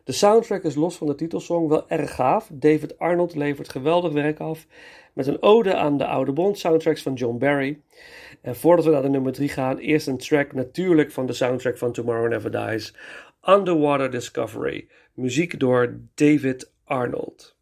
De 0.04 0.12
soundtrack 0.12 0.62
is 0.62 0.74
los 0.74 0.96
van 0.96 1.06
de 1.06 1.14
titelsong 1.14 1.68
wel 1.68 1.88
erg 1.88 2.14
gaaf. 2.14 2.50
David 2.52 2.98
Arnold 2.98 3.34
levert 3.34 3.68
geweldig 3.68 4.12
werk 4.12 4.40
af 4.40 4.66
met 5.12 5.26
een 5.26 5.42
ode 5.42 5.74
aan 5.74 5.96
de 5.96 6.06
oude 6.06 6.32
Bond 6.32 6.58
soundtracks 6.58 7.02
van 7.02 7.14
John 7.14 7.38
Barry. 7.38 7.80
En 8.40 8.56
voordat 8.56 8.84
we 8.84 8.90
naar 8.90 9.02
de 9.02 9.08
nummer 9.08 9.32
3 9.32 9.48
gaan, 9.48 9.78
eerst 9.78 10.06
een 10.06 10.18
track 10.18 10.52
natuurlijk 10.52 11.10
van 11.10 11.26
de 11.26 11.32
soundtrack 11.32 11.78
van 11.78 11.92
Tomorrow 11.92 12.28
Never 12.30 12.50
Dies, 12.50 12.94
Underwater 13.48 14.10
Discovery, 14.10 14.88
muziek 15.14 15.60
door 15.60 16.00
David 16.14 16.74
Arnold. 16.88 17.55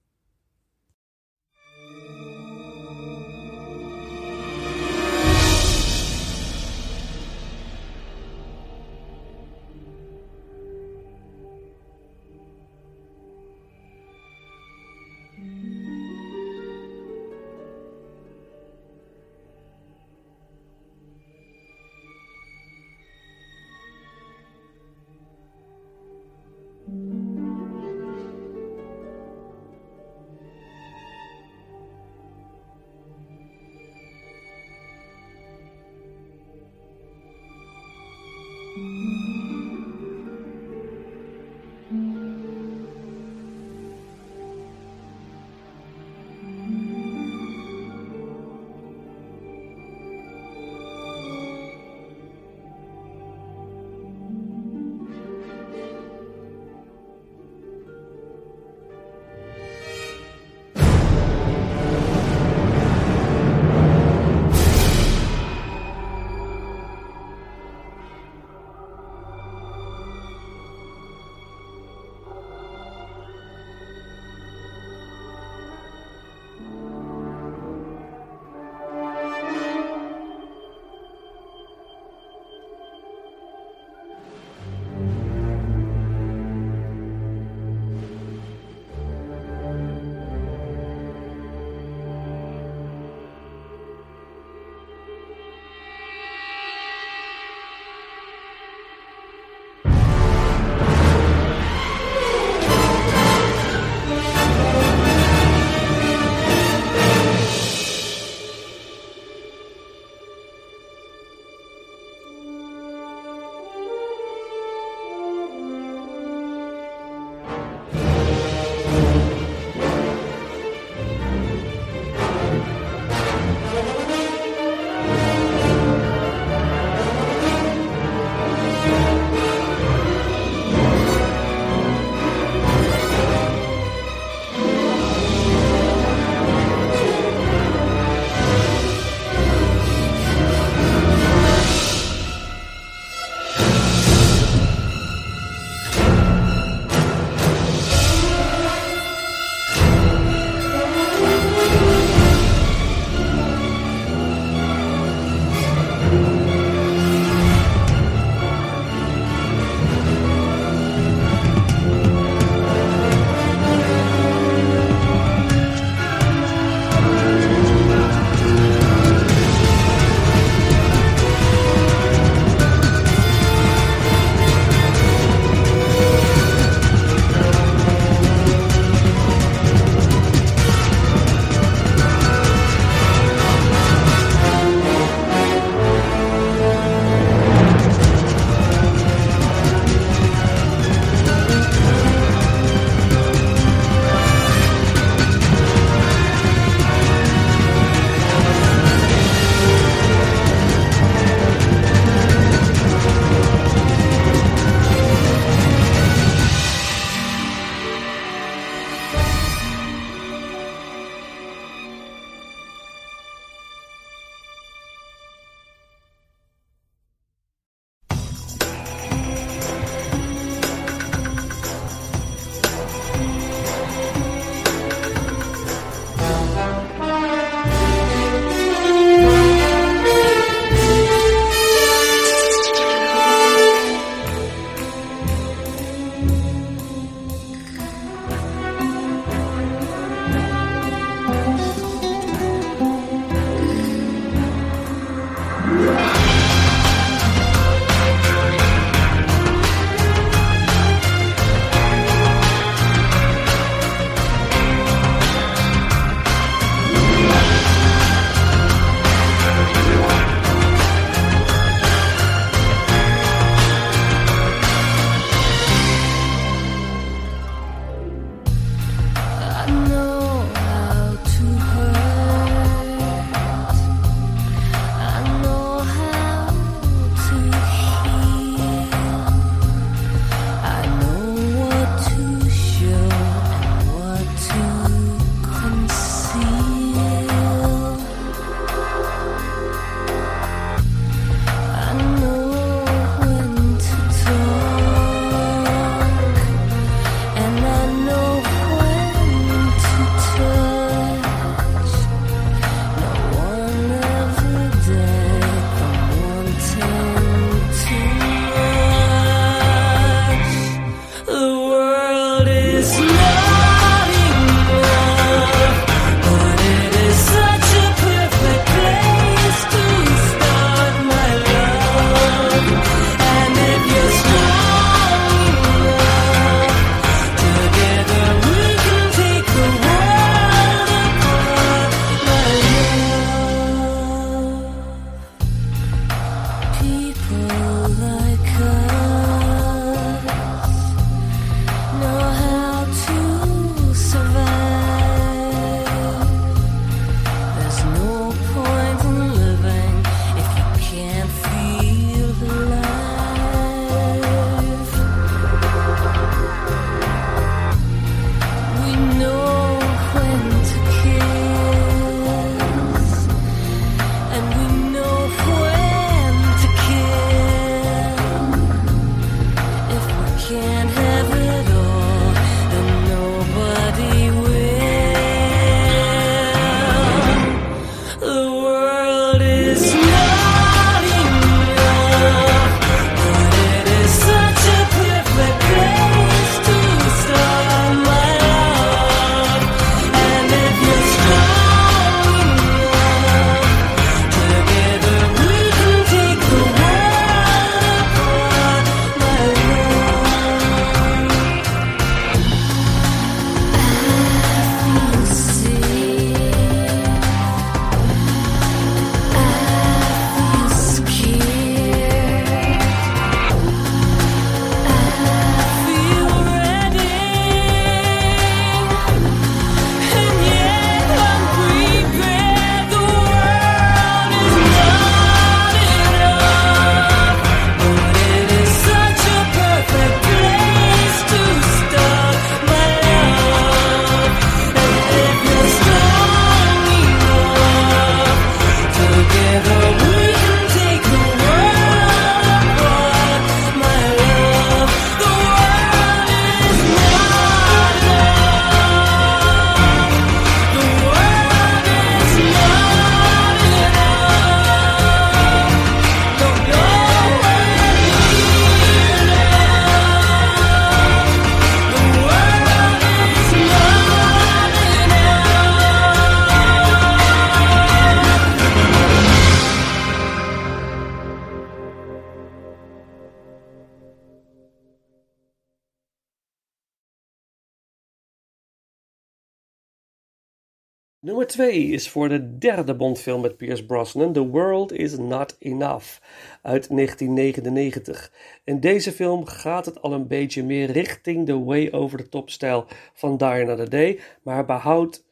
2 481.55 481.85
is 481.85 482.11
voor 482.11 482.29
de 482.29 482.59
derde 482.59 482.95
Bondfilm 482.95 483.41
met 483.41 483.57
Pierce 483.57 483.87
Brosnan, 483.87 484.33
The 484.33 484.47
World 484.47 484.93
Is 484.93 485.19
Not 485.19 485.57
Enough, 485.59 486.19
uit 486.63 486.89
1999. 486.89 488.33
In 488.65 488.81
deze 488.81 489.13
film 489.13 489.47
gaat 489.47 489.87
het 489.87 490.03
al 490.03 490.13
een 490.13 490.27
beetje 490.27 490.65
meer 490.65 490.91
richting 490.91 491.47
de 491.47 491.59
way 491.59 491.91
over 491.91 492.19
the 492.19 492.29
top 492.29 492.51
stijl 492.51 492.87
van 493.13 493.37
Die 493.37 493.47
Another 493.47 493.91
Day, 493.91 494.21
maar 494.43 494.65
behoudt 494.65 495.25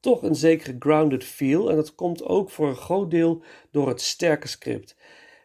toch 0.00 0.22
een 0.22 0.34
zekere 0.34 0.76
grounded 0.78 1.24
feel 1.24 1.70
en 1.70 1.76
dat 1.76 1.94
komt 1.94 2.24
ook 2.24 2.50
voor 2.50 2.68
een 2.68 2.76
groot 2.76 3.10
deel 3.10 3.42
door 3.70 3.88
het 3.88 4.00
sterke 4.00 4.48
script. 4.48 4.96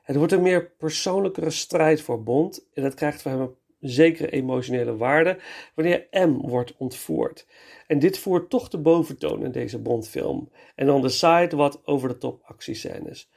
Het 0.04 0.16
wordt 0.16 0.32
een 0.32 0.42
meer 0.42 0.72
persoonlijkere 0.78 1.50
strijd 1.50 2.02
voor 2.02 2.24
Bond 2.24 2.68
en 2.74 2.84
dat 2.84 2.94
krijgt 2.94 3.22
voor 3.22 3.32
hem 3.32 3.42
een 3.42 3.56
zekere 3.80 4.30
emotionele 4.30 4.98
waarde 4.98 5.38
wanneer 5.76 6.08
M 6.12 6.32
wordt 6.32 6.74
ontvoerd. 6.78 7.46
En 7.88 8.00
dit 8.00 8.18
voert 8.18 8.50
toch 8.50 8.70
de 8.70 8.78
boventoon 8.78 9.44
in 9.44 9.52
deze 9.52 9.80
Bondfilm. 9.80 10.50
En 10.76 10.90
on 10.90 11.02
the 11.02 11.10
side 11.10 11.56
wat 11.56 11.82
over 11.86 12.10
de 12.10 12.18
top 12.18 12.42
actiescènes. 12.44 13.30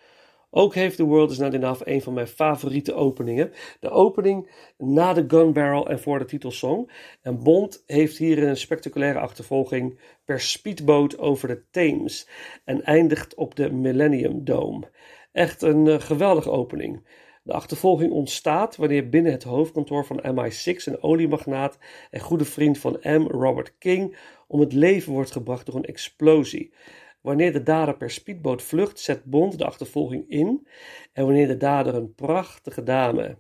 Ook 0.51 0.75
heeft 0.75 0.97
The 0.97 1.05
World 1.05 1.31
Is 1.31 1.39
Not 1.39 1.55
Enough 1.55 1.81
een 1.85 2.03
van 2.03 2.13
mijn 2.13 2.27
favoriete 2.27 2.95
openingen. 2.95 3.53
De 3.81 3.91
opening 3.91 4.51
na 4.79 5.13
de 5.13 5.25
gun 5.29 5.53
barrel 5.53 5.89
en 5.89 6.01
voor 6.01 6.19
de 6.19 6.25
titelsong. 6.25 6.91
En 7.23 7.43
Bond 7.43 7.83
heeft 7.87 8.19
hier 8.19 8.43
een 8.43 8.57
spectaculaire 8.57 9.19
achtervolging 9.19 10.01
per 10.25 10.41
speedboot 10.41 11.19
over 11.19 11.49
de 11.49 11.63
Thames. 11.71 12.29
En 12.65 12.85
eindigt 12.85 13.35
op 13.35 13.55
de 13.55 13.73
Millennium 13.73 14.45
Dome. 14.45 14.91
Echt 15.33 15.63
een 15.63 15.87
uh, 15.87 16.01
geweldige 16.01 16.51
opening. 16.51 17.07
De 17.49 17.55
achtervolging 17.55 18.13
ontstaat 18.13 18.77
wanneer 18.77 19.09
binnen 19.09 19.33
het 19.33 19.43
hoofdkantoor 19.43 20.05
van 20.05 20.21
MI6 20.21 20.85
een 20.85 21.03
oliemagnaat 21.03 21.79
en 22.11 22.21
goede 22.21 22.45
vriend 22.45 22.79
van 22.79 22.99
M, 23.03 23.27
Robert 23.27 23.79
King, 23.79 24.17
om 24.47 24.61
het 24.61 24.73
leven 24.73 25.13
wordt 25.13 25.31
gebracht 25.31 25.67
door 25.67 25.75
een 25.75 25.85
explosie. 25.85 26.73
Wanneer 27.21 27.53
de 27.53 27.63
dader 27.63 27.97
per 27.97 28.11
speedboot 28.11 28.63
vlucht, 28.63 29.01
zet 29.01 29.25
Bond 29.25 29.59
de 29.59 29.65
achtervolging 29.65 30.25
in. 30.29 30.67
En 31.13 31.25
wanneer 31.25 31.47
de 31.47 31.57
dader 31.57 31.95
een 31.95 32.15
prachtige 32.15 32.83
dame, 32.83 33.39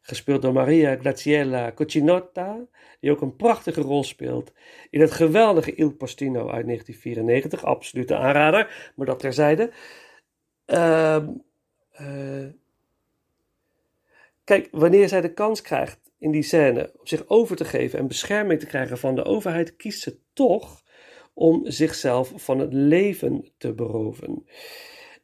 gespeeld 0.00 0.42
door 0.42 0.52
Maria 0.52 0.96
Graziella 0.96 1.72
Cucinotta, 1.72 2.66
die 3.00 3.10
ook 3.10 3.20
een 3.20 3.36
prachtige 3.36 3.80
rol 3.80 4.04
speelt 4.04 4.52
in 4.90 5.00
het 5.00 5.10
geweldige 5.10 5.74
Il 5.74 5.92
Postino 5.92 6.50
uit 6.50 6.66
1994, 6.66 7.64
absolute 7.64 8.16
aanrader, 8.16 8.92
maar 8.96 9.06
dat 9.06 9.18
terzijde. 9.18 9.72
Uh, 10.66 11.26
uh, 12.00 12.46
Kijk, 14.50 14.68
wanneer 14.70 15.08
zij 15.08 15.20
de 15.20 15.32
kans 15.32 15.62
krijgt 15.62 16.00
in 16.18 16.30
die 16.30 16.42
scène 16.42 16.92
om 16.98 17.06
zich 17.06 17.28
over 17.28 17.56
te 17.56 17.64
geven 17.64 17.98
en 17.98 18.06
bescherming 18.06 18.60
te 18.60 18.66
krijgen 18.66 18.98
van 18.98 19.14
de 19.14 19.24
overheid, 19.24 19.76
kiest 19.76 20.02
ze 20.02 20.18
toch 20.32 20.82
om 21.34 21.60
zichzelf 21.64 22.32
van 22.36 22.58
het 22.58 22.72
leven 22.72 23.52
te 23.58 23.72
beroven. 23.72 24.46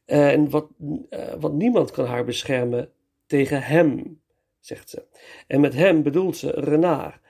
En 0.05 0.51
wat, 0.51 0.69
uh, 1.11 1.33
want 1.41 1.55
niemand 1.55 1.91
kan 1.91 2.07
haar 2.07 2.25
beschermen 2.25 2.91
tegen 3.27 3.63
hem, 3.63 4.21
zegt 4.61 4.91
ze. 4.91 5.05
En 5.47 5.61
met 5.61 5.75
hem 5.75 6.03
bedoelt 6.03 6.37
ze 6.37 6.51
Renard, 6.51 7.21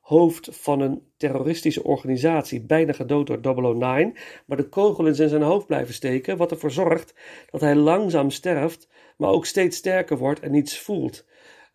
hoofd 0.00 0.48
van 0.52 0.80
een 0.80 1.02
terroristische 1.16 1.84
organisatie, 1.84 2.66
bijna 2.66 2.92
gedood 2.92 3.26
door 3.26 3.76
009, 3.76 4.14
maar 4.46 4.56
de 4.56 4.68
kogel 4.68 5.06
is 5.06 5.18
in 5.18 5.28
zijn 5.28 5.42
hoofd 5.42 5.66
blijven 5.66 5.94
steken, 5.94 6.36
wat 6.36 6.50
ervoor 6.50 6.70
zorgt 6.70 7.14
dat 7.50 7.60
hij 7.60 7.74
langzaam 7.74 8.30
sterft, 8.30 8.88
maar 9.16 9.30
ook 9.30 9.46
steeds 9.46 9.76
sterker 9.76 10.18
wordt 10.18 10.40
en 10.40 10.50
niets 10.50 10.78
voelt. 10.78 11.24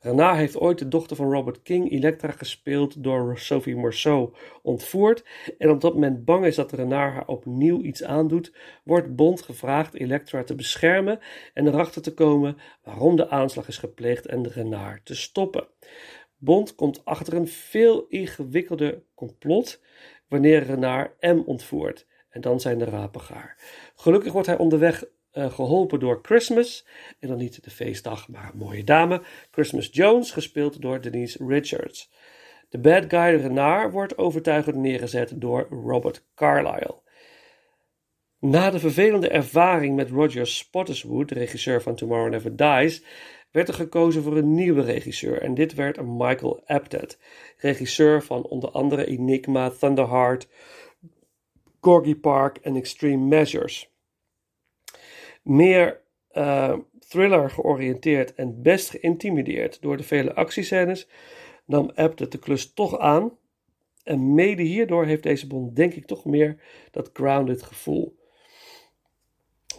Renard 0.03 0.37
heeft 0.37 0.59
ooit 0.59 0.79
de 0.79 0.87
dochter 0.87 1.15
van 1.15 1.31
Robert 1.31 1.61
King, 1.61 1.91
Elektra, 1.91 2.31
gespeeld 2.31 3.03
door 3.03 3.39
Sophie 3.39 3.75
Marceau, 3.75 4.33
ontvoerd. 4.61 5.25
En 5.57 5.69
op 5.69 5.81
dat 5.81 5.93
moment 5.93 6.25
bang 6.25 6.45
is 6.45 6.55
dat 6.55 6.71
Renard 6.71 7.13
haar 7.13 7.27
opnieuw 7.27 7.81
iets 7.81 8.03
aandoet, 8.03 8.53
wordt 8.83 9.15
Bond 9.15 9.41
gevraagd 9.41 9.93
Elektra 9.93 10.43
te 10.43 10.55
beschermen 10.55 11.19
en 11.53 11.67
erachter 11.67 12.01
te 12.01 12.13
komen 12.13 12.57
waarom 12.83 13.15
de 13.15 13.29
aanslag 13.29 13.67
is 13.67 13.77
gepleegd 13.77 14.25
en 14.25 14.47
Renard 14.47 15.05
te 15.05 15.15
stoppen. 15.15 15.67
Bond 16.37 16.75
komt 16.75 17.05
achter 17.05 17.33
een 17.33 17.47
veel 17.47 18.05
ingewikkelder 18.07 19.03
complot 19.15 19.81
wanneer 20.27 20.63
Renard 20.63 21.21
M 21.21 21.41
ontvoert. 21.45 22.07
En 22.29 22.41
dan 22.41 22.59
zijn 22.59 22.77
de 22.77 22.85
rapen 22.85 23.21
gaar. 23.21 23.57
Gelukkig 23.95 24.33
wordt 24.33 24.47
hij 24.47 24.57
onderweg 24.57 25.03
uh, 25.33 25.53
geholpen 25.53 25.99
door 25.99 26.19
Christmas. 26.21 26.87
En 27.19 27.27
dan 27.27 27.37
niet 27.37 27.63
de 27.63 27.71
feestdag, 27.71 28.27
maar 28.27 28.49
een 28.51 28.59
mooie 28.59 28.83
dame. 28.83 29.21
Christmas 29.51 29.89
Jones, 29.91 30.31
gespeeld 30.31 30.81
door 30.81 31.01
Denise 31.01 31.45
Richards. 31.47 32.11
De 32.69 32.79
bad 32.79 33.05
guy 33.07 33.35
Renard 33.35 33.91
wordt 33.91 34.17
overtuigend 34.17 34.75
neergezet 34.75 35.41
door 35.41 35.67
Robert 35.69 36.25
Carlyle. 36.35 36.99
Na 38.39 38.69
de 38.69 38.79
vervelende 38.79 39.29
ervaring 39.29 39.95
met 39.95 40.09
Roger 40.09 40.47
Spottiswoode, 40.47 41.33
de 41.33 41.39
regisseur 41.39 41.81
van 41.81 41.95
Tomorrow 41.95 42.31
Never 42.31 42.55
Dies, 42.55 43.03
werd 43.51 43.67
er 43.67 43.73
gekozen 43.73 44.23
voor 44.23 44.37
een 44.37 44.53
nieuwe 44.53 44.81
regisseur. 44.81 45.41
En 45.41 45.53
dit 45.53 45.73
werd 45.73 46.01
Michael 46.05 46.61
Apted, 46.65 47.19
regisseur 47.57 48.23
van 48.23 48.43
onder 48.43 48.69
andere 48.71 49.05
Enigma, 49.05 49.69
Thunderheart, 49.69 50.47
Corgi 51.79 52.15
Park 52.15 52.57
en 52.57 52.75
Extreme 52.75 53.25
Measures 53.25 53.90
meer 55.41 56.01
uh, 56.33 56.77
thriller 56.99 57.49
georiënteerd 57.49 58.35
en 58.35 58.61
best 58.61 58.89
geïntimideerd 58.89 59.81
door 59.81 59.97
de 59.97 60.03
vele 60.03 60.35
actiescènes, 60.35 61.07
nam 61.65 61.91
Apted 61.95 62.31
de 62.31 62.37
klus 62.37 62.73
toch 62.73 62.99
aan. 62.99 63.37
En 64.03 64.33
mede 64.33 64.63
hierdoor 64.63 65.05
heeft 65.05 65.23
deze 65.23 65.47
bond 65.47 65.75
denk 65.75 65.93
ik 65.93 66.05
toch 66.05 66.25
meer 66.25 66.61
dat 66.91 67.09
grounded 67.13 67.63
gevoel. 67.63 68.19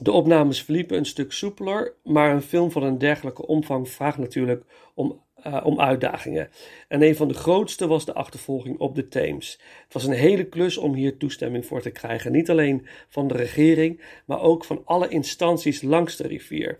De 0.00 0.12
opnames 0.12 0.62
verliepen 0.62 0.96
een 0.96 1.06
stuk 1.06 1.32
soepeler, 1.32 1.94
maar 2.04 2.34
een 2.34 2.42
film 2.42 2.70
van 2.70 2.82
een 2.82 2.98
dergelijke 2.98 3.46
omvang 3.46 3.88
vraagt 3.88 4.18
natuurlijk 4.18 4.64
om 4.94 5.22
uh, 5.47 5.61
om 5.64 5.80
uitdagingen. 5.80 6.49
En 6.88 7.03
een 7.03 7.16
van 7.16 7.28
de 7.28 7.34
grootste 7.34 7.86
was 7.86 8.05
de 8.05 8.14
achtervolging 8.14 8.78
op 8.78 8.95
de 8.95 9.09
Theems. 9.09 9.61
Het 9.84 9.93
was 9.93 10.05
een 10.05 10.12
hele 10.12 10.45
klus 10.45 10.76
om 10.76 10.95
hier 10.95 11.16
toestemming 11.16 11.66
voor 11.66 11.80
te 11.80 11.90
krijgen. 11.90 12.32
Niet 12.32 12.51
alleen 12.51 12.86
van 13.09 13.28
de 13.28 13.34
regering, 13.34 14.01
maar 14.26 14.40
ook 14.40 14.64
van 14.64 14.82
alle 14.84 15.09
instanties 15.09 15.82
langs 15.82 16.16
de 16.16 16.26
rivier. 16.26 16.78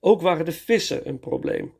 Ook 0.00 0.20
waren 0.20 0.44
de 0.44 0.52
vissen 0.52 1.08
een 1.08 1.18
probleem. 1.18 1.72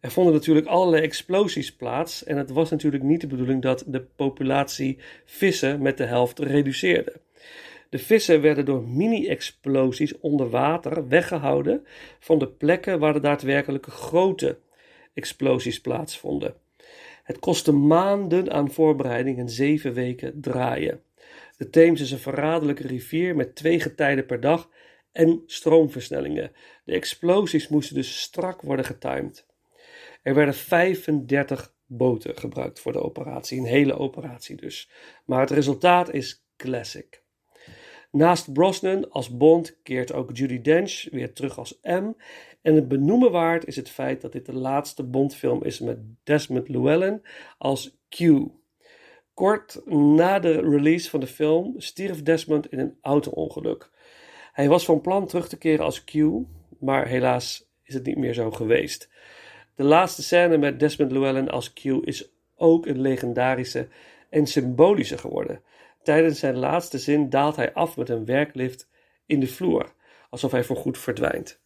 Er 0.00 0.10
vonden 0.10 0.32
natuurlijk 0.32 0.66
allerlei 0.66 1.02
explosies 1.02 1.74
plaats 1.74 2.24
en 2.24 2.36
het 2.36 2.50
was 2.50 2.70
natuurlijk 2.70 3.02
niet 3.02 3.20
de 3.20 3.26
bedoeling 3.26 3.62
dat 3.62 3.84
de 3.86 4.00
populatie 4.16 4.98
vissen 5.24 5.82
met 5.82 5.96
de 5.96 6.04
helft 6.04 6.38
reduceerde. 6.38 7.20
De 7.88 7.98
vissen 7.98 8.40
werden 8.40 8.64
door 8.64 8.82
mini-explosies 8.82 10.18
onder 10.20 10.50
water 10.50 11.08
weggehouden 11.08 11.86
van 12.18 12.38
de 12.38 12.48
plekken 12.48 12.98
waar 12.98 13.12
de 13.12 13.20
daadwerkelijke 13.20 13.90
grote 13.90 14.58
explosies 15.14 15.80
plaatsvonden. 15.80 16.54
Het 17.22 17.38
kostte 17.38 17.72
maanden 17.72 18.52
aan 18.52 18.70
voorbereiding 18.70 19.38
en 19.38 19.48
zeven 19.48 19.92
weken 19.92 20.40
draaien. 20.40 21.02
De 21.56 21.70
Theems 21.70 22.00
is 22.00 22.10
een 22.10 22.18
verraderlijke 22.18 22.86
rivier 22.86 23.36
met 23.36 23.54
twee 23.54 23.80
getijden 23.80 24.26
per 24.26 24.40
dag 24.40 24.70
en 25.12 25.42
stroomversnellingen. 25.46 26.52
De 26.84 26.92
explosies 26.92 27.68
moesten 27.68 27.94
dus 27.94 28.20
strak 28.20 28.62
worden 28.62 28.84
getimed. 28.84 29.46
Er 30.22 30.34
werden 30.34 30.54
35 30.54 31.74
boten 31.86 32.38
gebruikt 32.38 32.80
voor 32.80 32.92
de 32.92 33.02
operatie, 33.02 33.58
een 33.58 33.66
hele 33.66 33.98
operatie 33.98 34.56
dus. 34.56 34.90
Maar 35.24 35.40
het 35.40 35.50
resultaat 35.50 36.12
is 36.12 36.44
classic. 36.56 37.22
Naast 38.10 38.52
Brosnan 38.52 39.10
als 39.10 39.36
Bond 39.36 39.76
keert 39.82 40.12
ook 40.12 40.36
Judy 40.36 40.60
Dench 40.60 41.08
weer 41.10 41.32
terug 41.32 41.58
als 41.58 41.78
M. 41.82 42.12
En 42.64 42.74
het 42.74 42.88
benoemen 42.88 43.30
waard 43.30 43.66
is 43.66 43.76
het 43.76 43.90
feit 43.90 44.20
dat 44.20 44.32
dit 44.32 44.46
de 44.46 44.54
laatste 44.54 45.02
Bondfilm 45.02 45.64
is 45.64 45.80
met 45.80 45.98
Desmond 46.22 46.68
Llewellyn 46.68 47.22
als 47.58 47.98
Q. 48.08 48.20
Kort 49.34 49.80
na 49.86 50.38
de 50.38 50.60
release 50.60 51.10
van 51.10 51.20
de 51.20 51.26
film 51.26 51.74
stierf 51.76 52.22
Desmond 52.22 52.70
in 52.72 52.78
een 52.78 52.98
auto-ongeluk. 53.00 53.90
Hij 54.52 54.68
was 54.68 54.84
van 54.84 55.00
plan 55.00 55.26
terug 55.26 55.48
te 55.48 55.58
keren 55.58 55.84
als 55.84 56.04
Q, 56.04 56.14
maar 56.80 57.06
helaas 57.06 57.70
is 57.82 57.94
het 57.94 58.06
niet 58.06 58.16
meer 58.16 58.34
zo 58.34 58.50
geweest. 58.50 59.10
De 59.74 59.84
laatste 59.84 60.22
scène 60.22 60.58
met 60.58 60.80
Desmond 60.80 61.12
Llewellyn 61.12 61.50
als 61.50 61.72
Q 61.72 61.84
is 61.84 62.32
ook 62.56 62.86
een 62.86 63.00
legendarische 63.00 63.88
en 64.30 64.46
symbolische 64.46 65.18
geworden. 65.18 65.62
Tijdens 66.02 66.38
zijn 66.38 66.56
laatste 66.56 66.98
zin 66.98 67.30
daalt 67.30 67.56
hij 67.56 67.72
af 67.72 67.96
met 67.96 68.08
een 68.08 68.24
werklift 68.24 68.88
in 69.26 69.40
de 69.40 69.46
vloer, 69.46 69.92
alsof 70.30 70.50
hij 70.50 70.64
voorgoed 70.64 70.98
verdwijnt. 70.98 71.62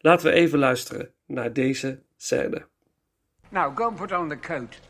Laten 0.00 0.26
we 0.26 0.32
even 0.32 0.58
luisteren 0.58 1.12
naar 1.26 1.52
deze 1.52 2.02
scène. 2.16 2.66
Now, 3.48 3.76
go 3.76 3.86
and 3.86 3.96
put 3.96 4.12
on 4.12 4.28
the 4.28 4.38
coat 4.38 4.80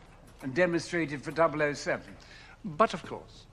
and 0.41 0.55
demonstrate 0.55 1.13
it 1.13 1.21
for 1.23 1.33
007. 1.75 2.01
But 2.61 2.93
of 2.93 3.03
course. 3.03 3.45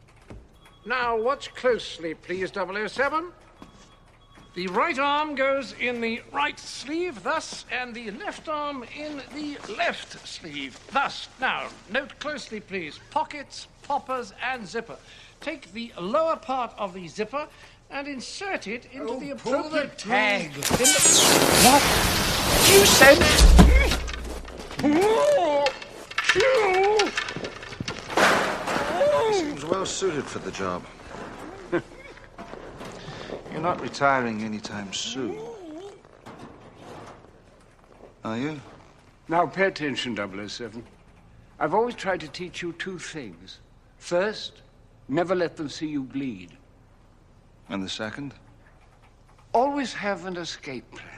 Now, 0.85 1.23
watch 1.23 1.55
closely, 1.55 2.15
please, 2.15 2.53
007. 2.53 3.33
The 4.55 4.67
right 4.69 4.99
arm 4.99 5.35
goes 5.35 5.75
in 5.79 6.01
the 6.01 6.23
right 6.33 6.59
sleeve, 6.59 7.23
thus, 7.23 7.67
and 7.71 7.95
the 7.95 8.11
left 8.11 8.49
arm 8.49 8.85
in 8.97 9.23
the 9.35 9.59
left 9.77 10.27
sleeve, 10.27 10.79
thus. 10.93 11.29
Now, 11.41 11.69
note 11.89 12.19
closely, 12.19 12.61
please. 12.61 13.01
Pockets, 13.11 13.69
poppers, 13.83 14.33
and 14.41 14.67
zipper. 14.67 14.99
take 15.41 15.73
the 15.73 15.93
lower 16.01 16.37
part 16.37 16.73
of 16.79 16.95
the 16.95 17.09
zipper 17.09 17.47
and 17.91 18.09
insert 18.09 18.67
it 18.67 18.87
into 18.93 19.09
Oh, 19.13 19.21
the 19.21 19.35
pull 19.35 19.53
the 19.53 19.83
appropriate 19.83 19.99
tag. 19.99 20.55
in 20.55 20.61
the- 20.61 20.67
What? 21.65 21.83
You 22.71 22.87
said... 22.87 24.27
Seems 29.33 29.65
well 29.65 29.87
suited 29.87 30.25
for 30.25 30.39
the 30.41 30.51
job. 30.51 30.85
You're 33.53 33.61
not 33.61 33.81
retiring 33.81 34.43
anytime 34.43 34.93
soon. 34.93 35.39
Are 38.25 38.39
you? 38.39 38.61
Now 39.29 39.47
pay 39.47 39.67
attention, 39.67 40.17
007. 40.17 40.85
I've 41.59 41.75
always 41.75 41.95
tried 41.95 42.21
to 42.21 42.29
teach 42.29 42.63
you 42.63 42.73
two 42.75 42.99
things. 42.99 43.61
First, 43.99 44.63
never 45.09 45.35
let 45.35 45.57
them 45.57 45.69
see 45.69 45.87
you 45.89 46.03
bleed. 46.03 46.57
And 47.69 47.83
the 47.83 47.89
second? 47.89 48.35
Always 49.53 49.95
have 49.95 50.27
an 50.27 50.37
escape 50.37 50.85
plan. 50.91 51.17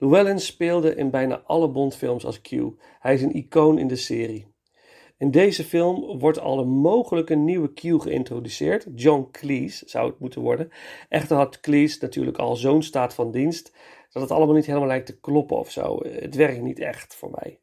Llewellyn 0.00 0.40
speelde 0.40 0.94
in 0.94 1.10
bijna 1.10 1.42
alle 1.46 1.68
Bondfilms 1.68 2.24
als 2.24 2.40
Q. 2.40 2.50
Hij 2.98 3.14
is 3.14 3.22
een 3.22 3.34
icoon 3.34 3.78
in 3.78 3.86
de 3.86 3.96
serie. 3.96 4.46
In 5.18 5.30
deze 5.30 5.64
film 5.64 6.18
wordt 6.18 6.40
al 6.40 6.58
een 6.58 6.68
mogelijke 6.68 7.34
nieuwe 7.34 7.72
Q 7.72 7.80
geïntroduceerd. 7.80 8.86
John 8.94 9.28
Cleese 9.30 9.88
zou 9.88 10.10
het 10.10 10.18
moeten 10.18 10.40
worden. 10.40 10.70
Echter 11.08 11.36
had 11.36 11.60
Cleese 11.60 11.98
natuurlijk 12.00 12.38
al 12.38 12.56
zo'n 12.56 12.82
staat 12.82 13.14
van 13.14 13.30
dienst 13.30 13.72
dat 14.12 14.22
het 14.22 14.30
allemaal 14.30 14.54
niet 14.54 14.66
helemaal 14.66 14.88
lijkt 14.88 15.06
te 15.06 15.20
kloppen 15.20 15.58
of 15.58 15.70
zo. 15.70 16.00
Het 16.02 16.34
werkt 16.34 16.62
niet 16.62 16.78
echt 16.78 17.14
voor 17.14 17.30
mij. 17.30 17.60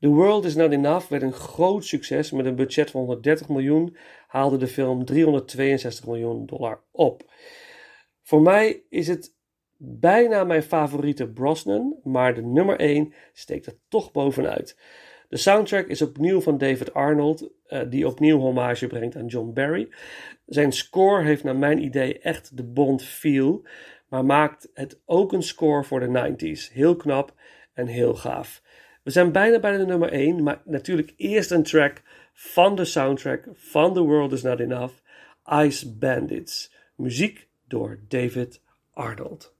The 0.00 0.08
World 0.08 0.44
Is 0.44 0.54
Not 0.54 0.72
Enough 0.72 1.08
werd 1.08 1.22
een 1.22 1.32
groot 1.32 1.84
succes. 1.84 2.30
Met 2.30 2.46
een 2.46 2.56
budget 2.56 2.90
van 2.90 3.00
130 3.00 3.48
miljoen 3.48 3.96
haalde 4.26 4.56
de 4.56 4.66
film 4.66 5.04
362 5.04 6.06
miljoen 6.06 6.46
dollar 6.46 6.82
op. 6.90 7.30
Voor 8.22 8.42
mij 8.42 8.82
is 8.88 9.08
het 9.08 9.34
bijna 9.78 10.44
mijn 10.44 10.62
favoriete 10.62 11.28
Brosnan, 11.28 11.96
maar 12.02 12.34
de 12.34 12.42
nummer 12.42 12.78
1 12.78 13.14
steekt 13.32 13.66
er 13.66 13.78
toch 13.88 14.12
bovenuit. 14.12 14.78
De 15.28 15.36
soundtrack 15.36 15.86
is 15.86 16.02
opnieuw 16.02 16.40
van 16.40 16.58
David 16.58 16.94
Arnold, 16.94 17.50
eh, 17.66 17.80
die 17.88 18.06
opnieuw 18.06 18.38
hommage 18.38 18.86
brengt 18.86 19.16
aan 19.16 19.26
John 19.26 19.52
Barry. 19.52 19.88
Zijn 20.46 20.72
score 20.72 21.22
heeft 21.22 21.44
naar 21.44 21.56
mijn 21.56 21.82
idee 21.82 22.18
echt 22.18 22.56
de 22.56 22.64
Bond 22.64 23.02
feel, 23.04 23.66
maar 24.08 24.24
maakt 24.24 24.68
het 24.74 25.00
ook 25.04 25.32
een 25.32 25.42
score 25.42 25.84
voor 25.84 26.00
de 26.00 26.34
90s. 26.36 26.72
Heel 26.72 26.96
knap 26.96 27.34
en 27.72 27.86
heel 27.86 28.14
gaaf. 28.14 28.62
We 29.02 29.10
zijn 29.10 29.32
bijna 29.32 29.60
bij 29.60 29.76
de 29.76 29.86
nummer 29.86 30.12
1, 30.12 30.42
maar 30.42 30.62
natuurlijk 30.64 31.12
eerst 31.16 31.50
een 31.50 31.62
track 31.62 32.02
van 32.32 32.74
de 32.74 32.84
soundtrack 32.84 33.48
van 33.52 33.94
The 33.94 34.00
World 34.00 34.32
Is 34.32 34.42
Not 34.42 34.60
Enough, 34.60 34.94
Ice 35.44 35.96
Bandits. 35.96 36.74
Muziek 36.96 37.48
door 37.64 37.98
David 38.08 38.62
Arnold. 38.92 39.55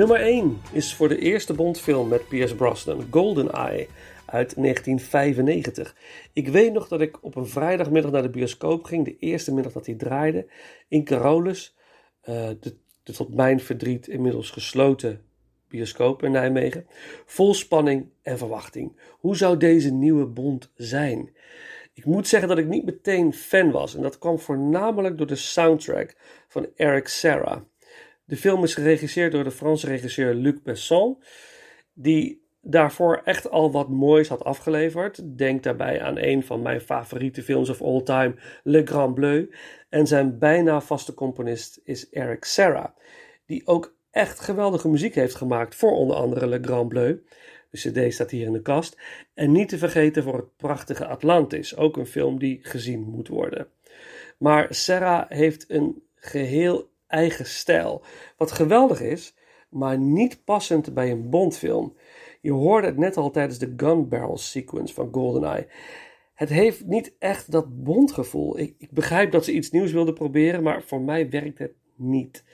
Nummer 0.00 0.20
1 0.20 0.60
is 0.72 0.94
voor 0.94 1.08
de 1.08 1.18
eerste 1.18 1.52
Bondfilm 1.52 2.08
met 2.08 2.28
Pierce 2.28 2.54
Brosnan, 2.54 3.06
GoldenEye 3.10 3.88
uit 4.26 4.54
1995. 4.56 5.96
Ik 6.32 6.48
weet 6.48 6.72
nog 6.72 6.88
dat 6.88 7.00
ik 7.00 7.24
op 7.24 7.36
een 7.36 7.46
vrijdagmiddag 7.46 8.10
naar 8.10 8.22
de 8.22 8.30
bioscoop 8.30 8.84
ging, 8.84 9.04
de 9.04 9.16
eerste 9.18 9.54
middag 9.54 9.72
dat 9.72 9.86
hij 9.86 9.94
draaide, 9.94 10.46
in 10.88 11.04
Carolus, 11.04 11.76
eh, 12.20 12.48
de, 12.60 12.76
de 13.02 13.12
tot 13.12 13.34
mijn 13.34 13.60
verdriet 13.60 14.08
inmiddels 14.08 14.50
gesloten 14.50 15.20
bioscoop 15.68 16.22
in 16.22 16.32
Nijmegen, 16.32 16.86
vol 17.26 17.54
spanning 17.54 18.08
en 18.22 18.38
verwachting. 18.38 19.00
Hoe 19.10 19.36
zou 19.36 19.56
deze 19.56 19.92
nieuwe 19.92 20.26
Bond 20.26 20.70
zijn? 20.74 21.36
Ik 21.94 22.04
moet 22.04 22.28
zeggen 22.28 22.48
dat 22.48 22.58
ik 22.58 22.66
niet 22.66 22.84
meteen 22.84 23.32
fan 23.32 23.70
was 23.70 23.94
en 23.94 24.02
dat 24.02 24.18
kwam 24.18 24.38
voornamelijk 24.38 25.18
door 25.18 25.26
de 25.26 25.36
soundtrack 25.36 26.16
van 26.48 26.66
Eric 26.76 27.08
Serra. 27.08 27.64
De 28.30 28.36
film 28.36 28.62
is 28.62 28.74
geregisseerd 28.74 29.32
door 29.32 29.44
de 29.44 29.50
Franse 29.50 29.86
regisseur 29.86 30.34
Luc 30.34 30.62
Besson, 30.62 31.22
die 31.92 32.46
daarvoor 32.62 33.20
echt 33.24 33.50
al 33.50 33.72
wat 33.72 33.88
moois 33.88 34.28
had 34.28 34.44
afgeleverd. 34.44 35.38
Denk 35.38 35.62
daarbij 35.62 36.02
aan 36.02 36.18
een 36.18 36.44
van 36.44 36.62
mijn 36.62 36.80
favoriete 36.80 37.42
films 37.42 37.68
of 37.68 37.82
all 37.82 38.02
time, 38.02 38.34
Le 38.62 38.86
Grand 38.86 39.14
Bleu. 39.14 39.50
En 39.88 40.06
zijn 40.06 40.38
bijna 40.38 40.80
vaste 40.80 41.14
componist 41.14 41.80
is 41.84 42.08
Eric 42.10 42.44
Serra, 42.44 42.94
die 43.46 43.66
ook 43.66 43.94
echt 44.10 44.40
geweldige 44.40 44.88
muziek 44.88 45.14
heeft 45.14 45.34
gemaakt 45.34 45.74
voor 45.74 45.92
onder 45.92 46.16
andere 46.16 46.46
Le 46.46 46.58
Grand 46.62 46.88
Bleu. 46.88 47.18
De 47.70 47.78
CD 47.78 48.12
staat 48.12 48.30
hier 48.30 48.46
in 48.46 48.52
de 48.52 48.62
kast. 48.62 49.00
En 49.34 49.52
niet 49.52 49.68
te 49.68 49.78
vergeten 49.78 50.22
voor 50.22 50.36
het 50.36 50.56
prachtige 50.56 51.06
Atlantis, 51.06 51.76
ook 51.76 51.96
een 51.96 52.06
film 52.06 52.38
die 52.38 52.58
gezien 52.62 53.02
moet 53.02 53.28
worden. 53.28 53.68
Maar 54.38 54.66
Serra 54.74 55.26
heeft 55.28 55.64
een 55.70 56.02
geheel 56.14 56.89
eigen 57.10 57.46
stijl. 57.46 58.02
Wat 58.36 58.52
geweldig 58.52 59.00
is, 59.00 59.34
maar 59.68 59.98
niet 59.98 60.44
passend 60.44 60.94
bij 60.94 61.10
een 61.10 61.30
Bondfilm. 61.30 61.96
Je 62.40 62.52
hoorde 62.52 62.86
het 62.86 62.96
net 62.96 63.16
al 63.16 63.30
tijdens 63.30 63.58
de 63.58 63.74
gun 63.76 64.08
barrel 64.08 64.38
sequence 64.38 64.94
van 64.94 65.08
GoldenEye. 65.12 65.68
Het 66.34 66.48
heeft 66.48 66.86
niet 66.86 67.14
echt 67.18 67.50
dat 67.50 67.82
Bondgevoel. 67.82 68.58
Ik, 68.58 68.74
ik 68.78 68.90
begrijp 68.90 69.32
dat 69.32 69.44
ze 69.44 69.52
iets 69.52 69.70
nieuws 69.70 69.92
wilden 69.92 70.14
proberen, 70.14 70.62
maar 70.62 70.82
voor 70.82 71.00
mij 71.00 71.30
werkt 71.30 71.58
het 71.58 71.72
niet. 71.96 72.44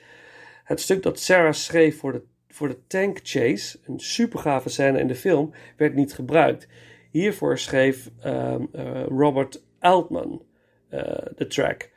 Het 0.63 0.79
stuk 0.79 1.03
dat 1.03 1.19
Sarah 1.19 1.53
schreef 1.53 1.99
voor, 1.99 2.11
de, 2.11 2.21
voor 2.47 2.67
de 2.67 2.87
tank 2.87 3.19
chase, 3.23 3.79
een 3.83 3.99
supergave 3.99 4.69
scène 4.69 4.99
in 4.99 5.07
de 5.07 5.15
film, 5.15 5.53
werd 5.77 5.95
niet 5.95 6.13
gebruikt. 6.13 6.67
Hiervoor 7.11 7.57
schreef 7.57 8.09
ehm, 8.19 8.65
eh, 8.71 9.03
Robert 9.03 9.63
Altman 9.79 10.41
eh, 10.89 11.25
de 11.35 11.47
track. 11.47 11.89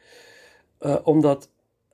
Eh, 0.78 0.96
omdat 1.04 1.50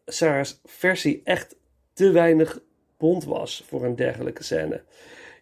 Sarah's 0.07 0.61
versie 0.64 1.20
echt 1.24 1.57
te 1.92 2.11
weinig 2.11 2.61
bond 2.96 3.24
was 3.24 3.64
voor 3.66 3.84
een 3.84 3.96
dergelijke 3.96 4.42
scène. 4.42 4.82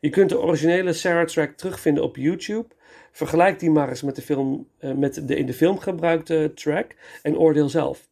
Je 0.00 0.10
kunt 0.10 0.28
de 0.28 0.40
originele 0.40 0.92
Sarah 0.92 1.26
track 1.26 1.56
terugvinden 1.56 2.04
op 2.04 2.16
YouTube. 2.16 2.66
Vergelijk 3.12 3.58
die 3.58 3.70
maar 3.70 3.88
eens 3.88 4.02
met 4.02 4.16
de, 4.16 4.22
film, 4.22 4.68
met 4.80 5.28
de 5.28 5.36
in 5.36 5.46
de 5.46 5.54
film 5.54 5.78
gebruikte 5.78 6.52
track 6.54 6.94
en 7.22 7.38
oordeel 7.38 7.68
zelf. 7.68 8.08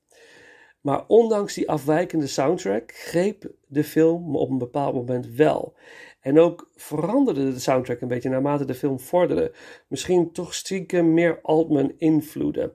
Maar 0.81 1.05
ondanks 1.07 1.55
die 1.55 1.71
afwijkende 1.71 2.27
soundtrack 2.27 2.93
greep 2.95 3.51
de 3.67 3.85
film 3.85 4.37
op 4.37 4.51
een 4.51 4.59
bepaald 4.59 4.95
moment 4.95 5.27
wel. 5.27 5.75
En 6.21 6.39
ook 6.39 6.71
veranderde 6.77 7.53
de 7.53 7.61
soundtrack 7.61 8.01
een 8.01 8.09
beetje 8.09 8.29
naarmate 8.29 8.65
de 8.65 8.75
film 8.75 9.01
vorderde. 9.01 9.53
Misschien 9.89 10.33
toch 10.33 10.55
stiekem 10.55 11.15
meer 11.15 11.39
Altman 11.43 11.93
invloeden. 11.99 12.73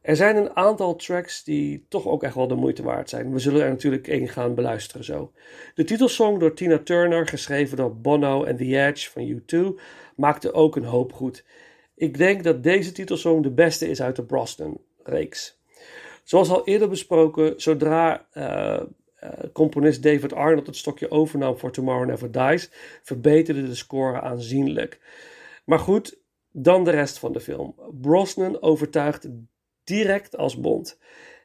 Er 0.00 0.16
zijn 0.16 0.36
een 0.36 0.56
aantal 0.56 0.96
tracks 0.96 1.44
die 1.44 1.86
toch 1.88 2.06
ook 2.06 2.22
echt 2.22 2.34
wel 2.34 2.48
de 2.48 2.54
moeite 2.54 2.82
waard 2.82 3.08
zijn. 3.08 3.32
We 3.32 3.38
zullen 3.38 3.62
er 3.62 3.68
natuurlijk 3.68 4.08
één 4.08 4.28
gaan 4.28 4.54
beluisteren 4.54 5.04
zo. 5.04 5.32
De 5.74 5.84
titelsong 5.84 6.38
door 6.38 6.54
Tina 6.54 6.78
Turner, 6.78 7.26
geschreven 7.26 7.76
door 7.76 7.96
Bono 7.96 8.44
en 8.44 8.56
The 8.56 8.86
Edge 8.86 9.10
van 9.10 9.40
U2, 9.40 9.80
maakte 10.16 10.52
ook 10.52 10.76
een 10.76 10.84
hoop 10.84 11.12
goed. 11.12 11.44
Ik 11.94 12.18
denk 12.18 12.44
dat 12.44 12.62
deze 12.62 12.92
titelsong 12.92 13.42
de 13.42 13.50
beste 13.50 13.88
is 13.88 14.02
uit 14.02 14.16
de 14.16 14.24
Brosnan-reeks. 14.24 15.58
Zoals 16.24 16.50
al 16.50 16.66
eerder 16.66 16.88
besproken, 16.88 17.60
zodra 17.60 18.26
uh, 18.34 18.80
componist 19.52 20.02
David 20.02 20.32
Arnold 20.32 20.66
het 20.66 20.76
stokje 20.76 21.10
overnam 21.10 21.58
voor 21.58 21.70
Tomorrow 21.70 22.08
Never 22.08 22.30
Dies, 22.30 22.70
verbeterde 23.02 23.66
de 23.66 23.74
score 23.74 24.20
aanzienlijk. 24.20 25.00
Maar 25.64 25.78
goed, 25.78 26.18
dan 26.50 26.84
de 26.84 26.90
rest 26.90 27.18
van 27.18 27.32
de 27.32 27.40
film. 27.40 27.74
Brosnan 28.00 28.62
overtuigt 28.62 29.28
direct 29.88 30.36
als 30.36 30.60
Bond. 30.60 30.98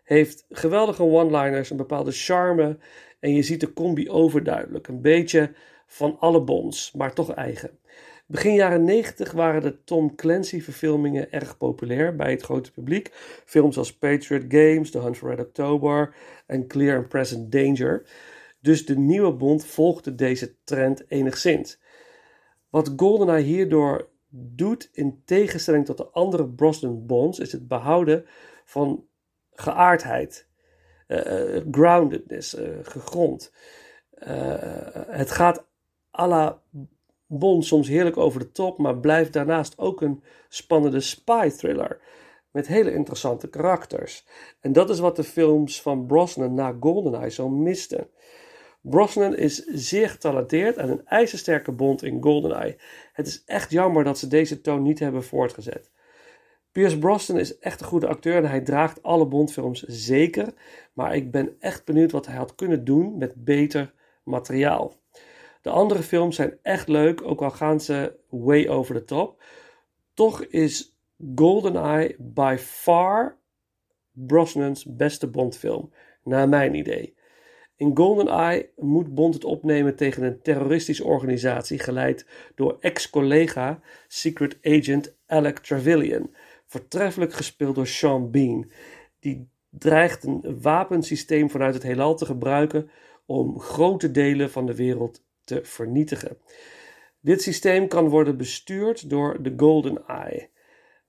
Heeft 0.04 0.46
geweldige 0.50 1.04
one-liners, 1.04 1.70
een 1.70 1.78
bepaalde 1.78 2.12
charme 2.12 2.78
en 3.20 3.36
je 3.36 3.44
ziet 3.44 3.60
de 3.60 3.74
combi 3.74 4.10
overduidelijk. 4.10 4.88
Een 4.88 5.02
beetje 5.02 5.52
van 5.88 6.20
alle 6.20 6.44
Bonds, 6.44 6.92
maar 6.92 7.14
toch 7.14 7.34
eigen. 7.34 7.80
Begin 8.28 8.54
jaren 8.54 8.84
90 8.84 9.32
waren 9.32 9.62
de 9.62 9.84
Tom 9.84 10.16
Clancy-verfilmingen 10.16 11.32
erg 11.32 11.58
populair 11.58 12.16
bij 12.16 12.32
het 12.32 12.42
grote 12.42 12.72
publiek. 12.72 13.10
Films 13.46 13.78
als 13.78 13.98
Patriot 13.98 14.44
Games, 14.48 14.92
The 14.92 15.00
Hunt 15.00 15.18
for 15.18 15.30
Red 15.30 15.46
October 15.46 16.16
en 16.46 16.68
Clear 16.68 16.98
and 16.98 17.08
Present 17.08 17.52
Danger. 17.52 18.06
Dus 18.62 18.86
de 18.86 18.98
nieuwe 18.98 19.34
Bond 19.34 19.66
volgde 19.66 20.16
deze 20.16 20.56
trend 20.64 21.04
enigszins. 21.08 21.82
Wat 22.70 22.94
GoldenEye 22.96 23.44
hierdoor 23.44 24.10
doet, 24.36 24.90
in 24.94 25.22
tegenstelling 25.26 25.86
tot 25.86 25.98
de 25.98 26.08
andere 26.08 26.48
Brosnan 26.48 27.06
Bonds, 27.06 27.40
is 27.40 27.52
het 27.52 27.68
behouden 27.68 28.26
van 28.66 29.06
geaardheid, 29.52 30.48
uh, 31.08 31.62
groundedness, 31.72 32.56
uh, 32.56 32.68
gegrond. 32.82 33.52
Het 35.08 35.32
gaat 35.32 35.66
à 36.20 36.28
la 36.28 36.62
Bond 37.28 37.66
soms 37.66 37.88
heerlijk 37.88 38.18
over 38.18 38.40
de 38.40 38.52
top, 38.52 38.78
maar 38.78 38.98
blijft 38.98 39.34
daarnaast 39.34 39.78
ook 39.78 40.02
een 40.02 40.24
spannende 40.50 41.00
spy 41.00 41.50
thriller 41.50 42.02
met 42.52 42.68
hele 42.68 42.94
interessante 42.94 43.50
karakters. 43.50 44.26
En 44.60 44.74
dat 44.74 44.90
is 44.90 45.00
wat 45.00 45.16
de 45.16 45.24
films 45.24 45.82
van 45.82 46.06
Brosnan 46.06 46.54
na 46.54 46.76
GoldenEye 46.80 47.30
zo 47.30 47.50
misten. 47.50 48.08
Brosnan 48.84 49.36
is 49.36 49.64
zeer 49.66 50.10
getalenteerd 50.10 50.78
en 50.78 50.90
een 50.90 51.06
ijzersterke 51.06 51.72
Bond 51.72 52.04
in 52.04 52.24
GoldenEye. 52.24 52.78
Het 53.14 53.28
is 53.28 53.44
echt 53.46 53.72
jammer 53.72 54.04
dat 54.04 54.18
ze 54.18 54.28
deze 54.28 54.62
toon 54.62 54.82
niet 54.82 55.00
hebben 55.00 55.24
voortgezet. 55.24 55.92
Pierce 56.72 56.98
Brosnan 56.98 57.40
is 57.40 57.60
echt 57.60 57.82
een 57.82 57.88
goede 57.88 58.08
acteur 58.08 58.36
en 58.36 58.50
hij 58.50 58.62
draagt 58.62 59.04
alle 59.04 59.28
Bondfilms 59.28 59.82
zeker, 59.82 60.54
maar 60.94 61.16
ik 61.16 61.32
ben 61.32 61.56
echt 61.60 61.86
benieuwd 61.86 62.12
wat 62.12 62.26
hij 62.26 62.36
had 62.36 62.56
kunnen 62.56 62.86
doen 62.86 63.18
met 63.18 63.46
beter 63.46 63.94
materiaal. 64.24 64.96
De 65.62 65.70
andere 65.70 66.04
films 66.04 66.36
zijn 66.36 66.58
echt 66.62 66.88
leuk, 66.88 67.22
ook 67.22 67.42
al 67.42 67.52
gaan 67.52 67.82
ze 67.82 68.16
way 68.30 68.68
over 68.68 68.96
the 68.96 69.06
top. 69.06 69.44
Toch 70.14 70.44
is 70.44 70.98
GoldenEye 71.36 72.16
by 72.20 72.56
far 72.60 73.38
Brosnan's 74.12 74.86
beste 74.86 75.28
Bondfilm, 75.28 75.94
naar 76.24 76.50
mijn 76.50 76.76
idee. 76.76 77.16
In 77.76 77.98
GoldenEye 77.98 78.70
moet 78.76 79.16
Bond 79.16 79.34
het 79.34 79.44
opnemen 79.44 79.96
tegen 79.96 80.24
een 80.24 80.42
terroristische 80.42 81.04
organisatie 81.04 81.80
geleid 81.80 82.26
door 82.56 82.78
ex-collega 82.80 83.80
Secret 84.08 84.58
Agent 84.62 85.16
Alec 85.26 85.60
Trevelyan, 85.60 86.30
voortreffelijk 86.68 87.34
gespeeld 87.34 87.76
door 87.76 87.88
Sean 87.88 88.32
Bean. 88.32 88.72
Die 89.20 89.50
dreigt 89.70 90.24
een 90.24 90.62
wapensysteem 90.62 91.50
vanuit 91.50 91.74
het 91.74 91.84
heelal 91.84 92.16
te 92.16 92.26
gebruiken 92.26 92.90
om 93.26 93.60
grote 93.60 94.12
delen 94.12 94.52
van 94.52 94.66
de 94.66 94.76
wereld 94.76 95.24
te 95.44 95.60
vernietigen. 95.64 96.38
Dit 97.20 97.42
systeem 97.42 97.88
kan 97.88 98.10
worden 98.10 98.38
bestuurd 98.38 99.10
door 99.10 99.44
de 99.44 99.54
Golden 99.58 100.08
Eye. 100.08 100.50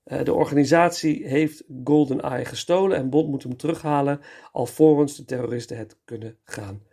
Eh, 0.05 0.23
de 0.23 0.33
organisatie 0.33 1.27
heeft 1.27 1.63
Golden 1.83 2.21
Eye 2.21 2.45
gestolen 2.45 2.97
en 2.97 3.09
Bond 3.09 3.29
moet 3.29 3.43
hem 3.43 3.57
terughalen 3.57 4.21
alvorens 4.51 5.15
de 5.15 5.25
terroristen 5.25 5.77
het 5.77 5.97
kunnen 6.05 6.37
gaan 6.43 6.83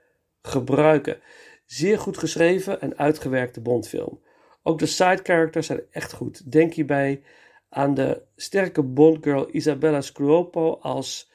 gebruiken. 0.42 1.20
Zeer 1.66 1.98
goed 1.98 2.18
geschreven 2.18 2.80
en 2.80 2.98
uitgewerkte 2.98 3.60
Bondfilm. 3.60 4.20
Ook 4.62 4.78
de 4.78 4.86
side 4.86 5.20
characters 5.22 5.66
zijn 5.66 5.80
echt 5.90 6.12
goed. 6.12 6.52
Denk 6.52 6.74
hierbij 6.74 7.22
aan 7.68 7.94
de 7.94 8.22
sterke 8.36 8.82
Bondgirl 8.82 9.48
Isabella 9.50 10.00
Scruopo 10.00 10.72
als 10.72 11.30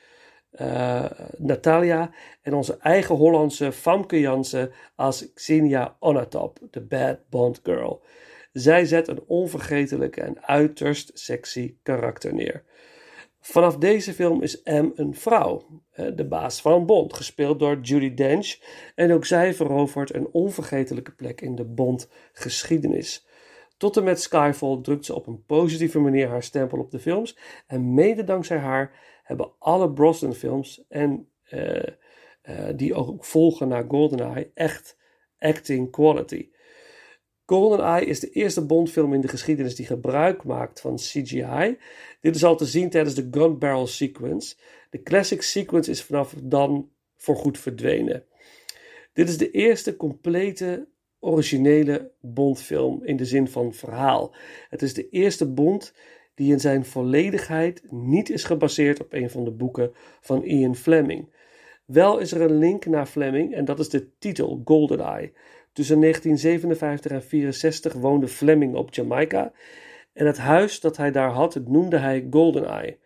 uh, 0.51 1.05
Natalia 1.37 2.11
en 2.41 2.53
onze 2.53 2.77
eigen 2.77 3.15
Hollandse 3.15 3.71
Famke 3.71 4.19
Jansen 4.19 4.71
als 4.95 5.33
Xenia 5.33 5.95
Onatop, 5.99 6.59
de 6.71 6.81
Bad 6.81 7.29
Bond 7.29 7.59
Girl. 7.63 8.03
Zij 8.51 8.85
zet 8.85 9.07
een 9.07 9.23
onvergetelijke 9.27 10.21
en 10.21 10.43
uiterst 10.43 11.11
sexy 11.13 11.77
karakter 11.83 12.33
neer. 12.33 12.63
Vanaf 13.39 13.77
deze 13.77 14.13
film 14.13 14.41
is 14.41 14.61
M 14.63 14.89
een 14.95 15.15
vrouw, 15.15 15.81
de 16.15 16.27
baas 16.27 16.61
van 16.61 16.85
Bond, 16.85 17.13
gespeeld 17.13 17.59
door 17.59 17.79
Judy 17.81 18.13
Dench. 18.13 18.57
En 18.95 19.11
ook 19.11 19.25
zij 19.25 19.53
verovert 19.53 20.13
een 20.13 20.27
onvergetelijke 20.31 21.11
plek 21.11 21.41
in 21.41 21.55
de 21.55 21.65
Bond-geschiedenis. 21.65 23.27
Tot 23.77 23.97
en 23.97 24.03
met 24.03 24.21
Skyfall 24.21 24.79
drukt 24.81 25.05
ze 25.05 25.15
op 25.15 25.27
een 25.27 25.45
positieve 25.45 25.99
manier 25.99 26.27
haar 26.27 26.43
stempel 26.43 26.77
op 26.77 26.91
de 26.91 26.99
films. 26.99 27.37
En 27.67 27.93
mede 27.93 28.23
dankzij 28.23 28.57
haar 28.57 29.19
hebben 29.23 29.51
alle 29.59 29.93
Brosnan 29.93 30.33
films 30.33 30.85
en 30.89 31.29
uh, 31.53 31.83
uh, 32.43 32.69
die 32.75 32.93
ook 32.93 33.25
volgen 33.25 33.67
naar 33.67 33.85
GoldenEye 33.87 34.51
echt 34.53 34.97
acting 35.39 35.91
quality. 35.91 36.49
GoldenEye 37.47 38.05
is 38.05 38.19
de 38.19 38.29
eerste 38.29 38.65
Bondfilm 38.65 39.13
in 39.13 39.21
de 39.21 39.27
geschiedenis 39.27 39.75
die 39.75 39.85
gebruik 39.85 40.43
maakt 40.43 40.81
van 40.81 40.95
CGI. 40.95 41.77
Dit 42.21 42.35
is 42.35 42.43
al 42.43 42.55
te 42.55 42.65
zien 42.65 42.89
tijdens 42.89 43.15
de 43.15 43.27
gun 43.31 43.57
barrel 43.57 43.87
sequence. 43.87 44.55
De 44.89 45.01
classic 45.01 45.41
sequence 45.41 45.91
is 45.91 46.03
vanaf 46.03 46.33
dan 46.43 46.89
voorgoed 47.15 47.57
verdwenen. 47.57 48.23
Dit 49.13 49.29
is 49.29 49.37
de 49.37 49.51
eerste 49.51 49.95
complete 49.95 50.87
originele 51.19 52.11
Bondfilm 52.21 53.03
in 53.03 53.17
de 53.17 53.25
zin 53.25 53.47
van 53.47 53.73
verhaal. 53.73 54.35
Het 54.69 54.81
is 54.81 54.93
de 54.93 55.09
eerste 55.09 55.51
Bond 55.51 55.93
die 56.35 56.51
in 56.51 56.59
zijn 56.59 56.85
volledigheid 56.85 57.83
niet 57.89 58.29
is 58.29 58.43
gebaseerd 58.43 59.01
op 59.01 59.13
een 59.13 59.29
van 59.29 59.43
de 59.43 59.51
boeken 59.51 59.91
van 60.21 60.43
Ian 60.43 60.75
Fleming. 60.75 61.35
Wel 61.85 62.19
is 62.19 62.31
er 62.31 62.41
een 62.41 62.57
link 62.57 62.85
naar 62.85 63.05
Fleming 63.05 63.53
en 63.53 63.65
dat 63.65 63.79
is 63.79 63.89
de 63.89 64.09
titel 64.19 64.61
GoldenEye. 64.65 65.33
Tussen 65.77 65.99
1957 66.01 67.11
en 67.11 67.23
64 67.23 67.93
woonde 67.93 68.27
Fleming 68.27 68.75
op 68.75 68.93
Jamaica 68.93 69.51
en 70.13 70.25
het 70.25 70.37
huis 70.37 70.79
dat 70.79 70.97
hij 70.97 71.11
daar 71.11 71.29
had 71.29 71.59
noemde 71.65 71.97
hij 71.97 72.27
GoldenEye. 72.29 72.97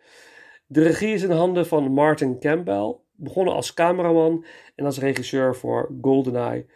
De 0.66 0.82
regie 0.82 1.14
is 1.14 1.22
in 1.22 1.30
handen 1.30 1.66
van 1.66 1.92
Martin 1.92 2.38
Campbell, 2.38 2.96
begonnen 3.14 3.54
als 3.54 3.74
cameraman 3.74 4.44
en 4.74 4.84
als 4.84 4.98
regisseur 4.98 5.56
voor 5.56 5.94
GoldenEye. 6.00 6.66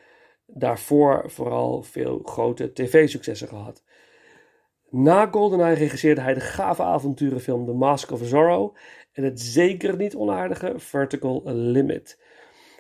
Daarvoor 0.46 1.30
vooral 1.30 1.82
veel 1.82 2.20
grote 2.24 2.72
tv-successen 2.72 3.48
gehad. 3.48 3.84
Na 4.90 5.26
GoldenEye 5.26 5.74
regisseerde 5.74 6.20
hij 6.20 6.34
de 6.34 6.40
gave 6.40 6.82
avonturenfilm 6.82 7.66
The 7.66 7.72
Mask 7.72 8.10
of 8.10 8.20
Zorro 8.22 8.74
en 9.12 9.24
het 9.24 9.40
zeker 9.40 9.96
niet 9.96 10.14
onaardige 10.14 10.72
Vertical 10.76 11.42
Limit. 11.44 12.18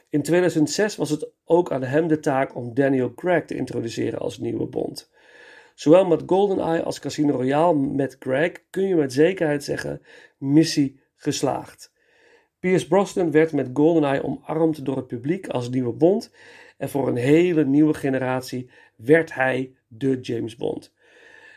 In 0.08 0.22
2006 0.22 0.96
was 0.96 1.10
het 1.10 1.30
ook 1.44 1.72
aan 1.72 1.82
hem 1.82 2.06
de 2.06 2.18
taak 2.18 2.54
om 2.54 2.74
Daniel 2.74 3.14
Craig 3.14 3.44
te 3.44 3.56
introduceren 3.56 4.18
als 4.18 4.38
nieuwe 4.38 4.66
Bond. 4.66 5.10
Zowel 5.74 6.06
met 6.06 6.22
GoldenEye 6.26 6.82
als 6.82 6.98
Casino 6.98 7.36
Royale 7.36 7.78
met 7.78 8.18
Craig 8.18 8.52
kun 8.70 8.88
je 8.88 8.94
met 8.94 9.12
zekerheid 9.12 9.64
zeggen: 9.64 10.02
missie 10.38 11.00
geslaagd. 11.16 11.92
Pierce 12.58 12.88
Brosnan 12.88 13.30
werd 13.30 13.52
met 13.52 13.70
GoldenEye 13.74 14.24
omarmd 14.24 14.84
door 14.84 14.96
het 14.96 15.06
publiek 15.06 15.48
als 15.48 15.70
nieuwe 15.70 15.92
Bond 15.92 16.34
en 16.76 16.88
voor 16.88 17.08
een 17.08 17.16
hele 17.16 17.64
nieuwe 17.64 17.94
generatie 17.94 18.70
werd 18.96 19.34
hij 19.34 19.74
de 19.86 20.20
James 20.20 20.56
Bond. 20.56 20.94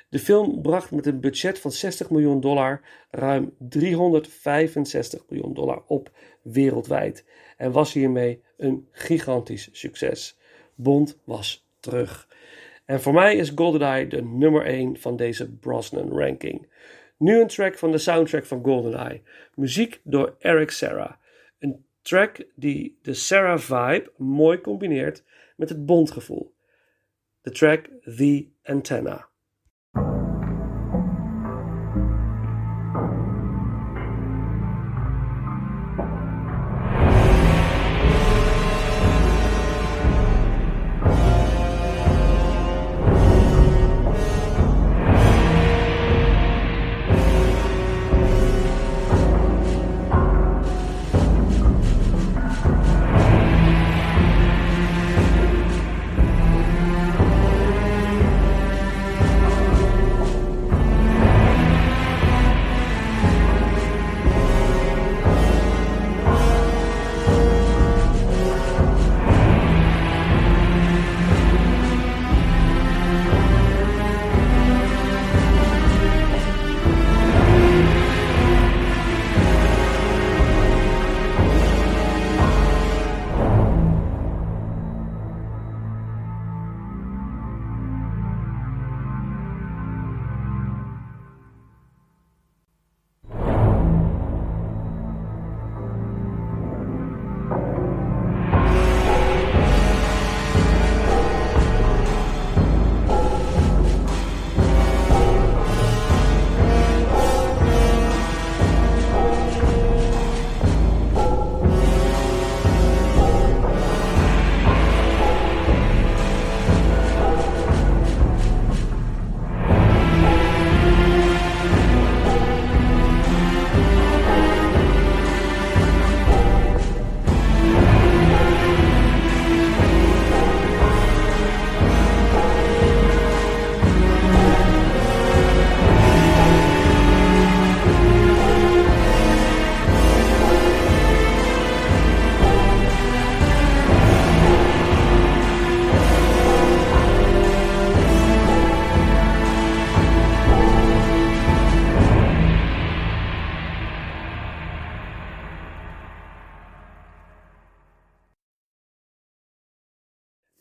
De 0.10 0.20
film 0.20 0.62
bracht 0.62 0.92
met 0.92 1.06
een 1.06 1.20
budget 1.20 1.60
van 1.60 1.72
60 1.72 2.10
miljoen 2.10 2.42
dollar 2.42 2.82
ruim 3.12 3.56
365 3.58 5.24
miljoen 5.30 5.54
dollar 5.54 5.84
op 5.88 6.12
wereldwijd 6.42 7.26
en 7.60 7.72
was 7.72 7.94
hiermee 7.94 8.42
een 8.58 8.88
gigantisch 8.92 9.70
succes. 9.72 10.38
Bond 10.76 11.20
was 11.24 11.68
terug. 11.80 12.28
En 12.86 13.02
voor 13.02 13.14
mij 13.14 13.36
is 13.36 13.52
GoldenEye 13.56 14.08
de 14.08 14.24
nummer 14.24 14.66
1 14.66 15.00
van 15.00 15.16
deze 15.16 15.52
Brosnan 15.52 16.20
ranking. 16.20 16.68
Nu 17.18 17.42
een 17.42 17.48
track 17.48 17.78
van 17.78 17.92
de 17.92 17.98
soundtrack 17.98 18.46
van 18.46 18.64
GoldenEye. 18.64 19.22
Muziek 19.56 20.02
door 20.04 20.36
Eric 20.40 20.72
Serra. 20.72 21.20
Een 21.60 21.86
track 22.02 22.46
die 22.56 23.00
de 23.02 23.14
Serra 23.14 23.58
vibe 23.60 24.12
mooi 24.18 24.62
combineert 24.62 25.24
met 25.56 25.70
het 25.70 25.86
Bondgevoel. 25.86 26.54
De 27.42 27.52
track 27.52 27.90
The 28.04 28.48
Antenna. 28.64 29.29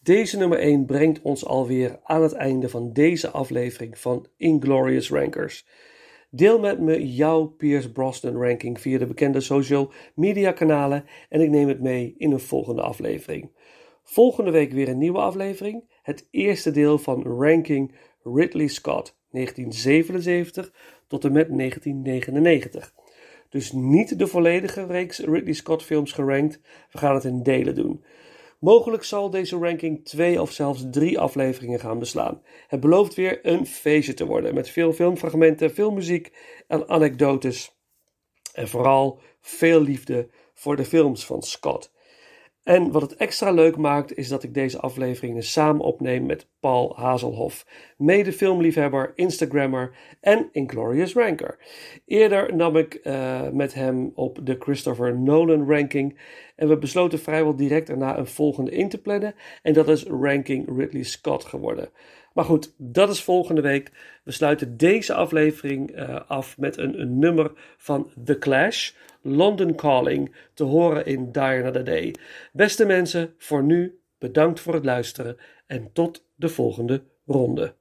Deze 0.08 0.36
nummer 0.36 0.58
1 0.58 0.84
brengt 0.84 1.22
ons 1.22 1.44
alweer 1.44 2.00
aan 2.02 2.22
het 2.22 2.32
einde 2.32 2.68
van 2.68 2.92
deze 2.92 3.30
aflevering 3.30 3.98
van 3.98 4.26
Inglorious 4.36 5.10
Rankers. 5.10 5.66
Deel 6.30 6.58
met 6.58 6.80
me 6.80 7.12
jouw 7.12 7.46
Pierce 7.46 7.92
Brosnan 7.92 8.36
ranking 8.36 8.80
via 8.80 8.98
de 8.98 9.06
bekende 9.06 9.40
social 9.40 9.92
media 10.14 10.52
kanalen 10.52 11.04
en 11.28 11.40
ik 11.40 11.50
neem 11.50 11.68
het 11.68 11.80
mee 11.80 12.14
in 12.18 12.32
een 12.32 12.40
volgende 12.40 12.82
aflevering. 12.82 13.50
Volgende 14.02 14.50
week 14.50 14.72
weer 14.72 14.88
een 14.88 14.98
nieuwe 14.98 15.18
aflevering, 15.18 15.84
het 16.02 16.28
eerste 16.30 16.70
deel 16.70 16.98
van 16.98 17.22
Ranking 17.22 17.94
Ridley 18.22 18.68
Scott 18.68 19.18
1977 19.30 20.72
tot 21.06 21.24
en 21.24 21.32
met 21.32 21.48
1999. 21.56 22.94
Dus 23.48 23.72
niet 23.72 24.18
de 24.18 24.26
volledige 24.26 24.86
reeks 24.86 25.18
Ridley 25.18 25.52
Scott 25.52 25.82
films 25.82 26.12
gerankt, 26.12 26.60
we 26.90 26.98
gaan 26.98 27.14
het 27.14 27.24
in 27.24 27.42
delen 27.42 27.74
doen. 27.74 28.04
Mogelijk 28.58 29.04
zal 29.04 29.30
deze 29.30 29.56
ranking 29.56 30.04
twee 30.04 30.40
of 30.40 30.52
zelfs 30.52 30.84
drie 30.90 31.18
afleveringen 31.18 31.80
gaan 31.80 31.98
beslaan. 31.98 32.42
Het 32.66 32.80
belooft 32.80 33.14
weer 33.14 33.46
een 33.46 33.66
feestje 33.66 34.14
te 34.14 34.26
worden 34.26 34.54
met 34.54 34.68
veel 34.68 34.92
filmfragmenten, 34.92 35.74
veel 35.74 35.90
muziek 35.90 36.32
en 36.66 36.88
anekdotes. 36.88 37.76
En 38.52 38.68
vooral 38.68 39.20
veel 39.40 39.82
liefde 39.82 40.28
voor 40.54 40.76
de 40.76 40.84
films 40.84 41.26
van 41.26 41.42
Scott. 41.42 41.92
En 42.68 42.90
wat 42.90 43.02
het 43.02 43.16
extra 43.16 43.50
leuk 43.50 43.76
maakt, 43.76 44.16
is 44.16 44.28
dat 44.28 44.42
ik 44.42 44.54
deze 44.54 44.80
afleveringen 44.80 45.42
samen 45.42 45.84
opneem 45.84 46.26
met 46.26 46.46
Paul 46.60 46.92
Hazelhoff, 46.96 47.66
mede 47.96 48.32
filmliefhebber, 48.32 49.12
Instagrammer 49.14 49.90
en 50.20 50.48
Inglorious 50.52 51.14
Ranker. 51.14 51.58
Eerder 52.06 52.56
nam 52.56 52.76
ik 52.76 53.00
uh, 53.04 53.48
met 53.52 53.74
hem 53.74 54.12
op 54.14 54.38
de 54.42 54.56
Christopher 54.58 55.18
Nolan 55.18 55.70
ranking 55.70 56.18
en 56.56 56.68
we 56.68 56.78
besloten 56.78 57.18
vrijwel 57.18 57.56
direct 57.56 57.88
erna 57.88 58.18
een 58.18 58.26
volgende 58.26 58.70
in 58.70 58.88
te 58.88 59.00
plannen 59.00 59.34
en 59.62 59.72
dat 59.72 59.88
is 59.88 60.04
Ranking 60.04 60.76
Ridley 60.76 61.02
Scott 61.02 61.44
geworden. 61.44 61.90
Maar 62.38 62.46
goed, 62.46 62.74
dat 62.76 63.08
is 63.08 63.22
volgende 63.22 63.60
week. 63.60 63.90
We 64.24 64.30
sluiten 64.32 64.76
deze 64.76 65.14
aflevering 65.14 65.96
uh, 65.96 66.20
af 66.26 66.58
met 66.58 66.76
een, 66.76 67.00
een 67.00 67.18
nummer 67.18 67.52
van 67.76 68.10
The 68.24 68.38
Clash. 68.38 68.92
London 69.22 69.74
Calling 69.74 70.34
te 70.54 70.64
horen 70.64 71.06
in 71.06 71.32
Die 71.32 71.42
Another 71.42 71.84
Day. 71.84 72.14
Beste 72.52 72.84
mensen, 72.84 73.34
voor 73.38 73.62
nu 73.62 74.00
bedankt 74.18 74.60
voor 74.60 74.74
het 74.74 74.84
luisteren 74.84 75.36
en 75.66 75.92
tot 75.92 76.24
de 76.34 76.48
volgende 76.48 77.02
ronde. 77.26 77.74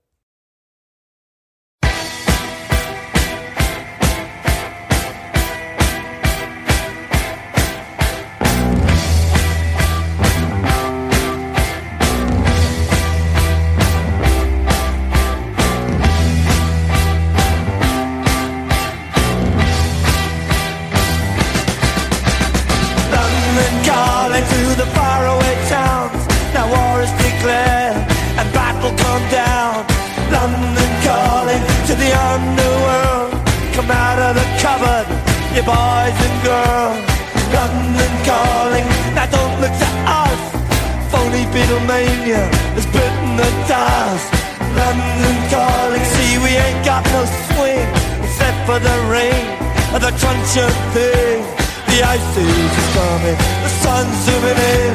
Crunch 50.48 50.69
of 50.69 50.94
thing. 50.94 51.44
The 51.88 52.03
ice 52.03 52.38
is 52.38 52.88
coming, 52.95 53.38
the 53.64 53.72
sun's 53.84 54.15
zooming 54.26 54.57
in. 54.57 54.94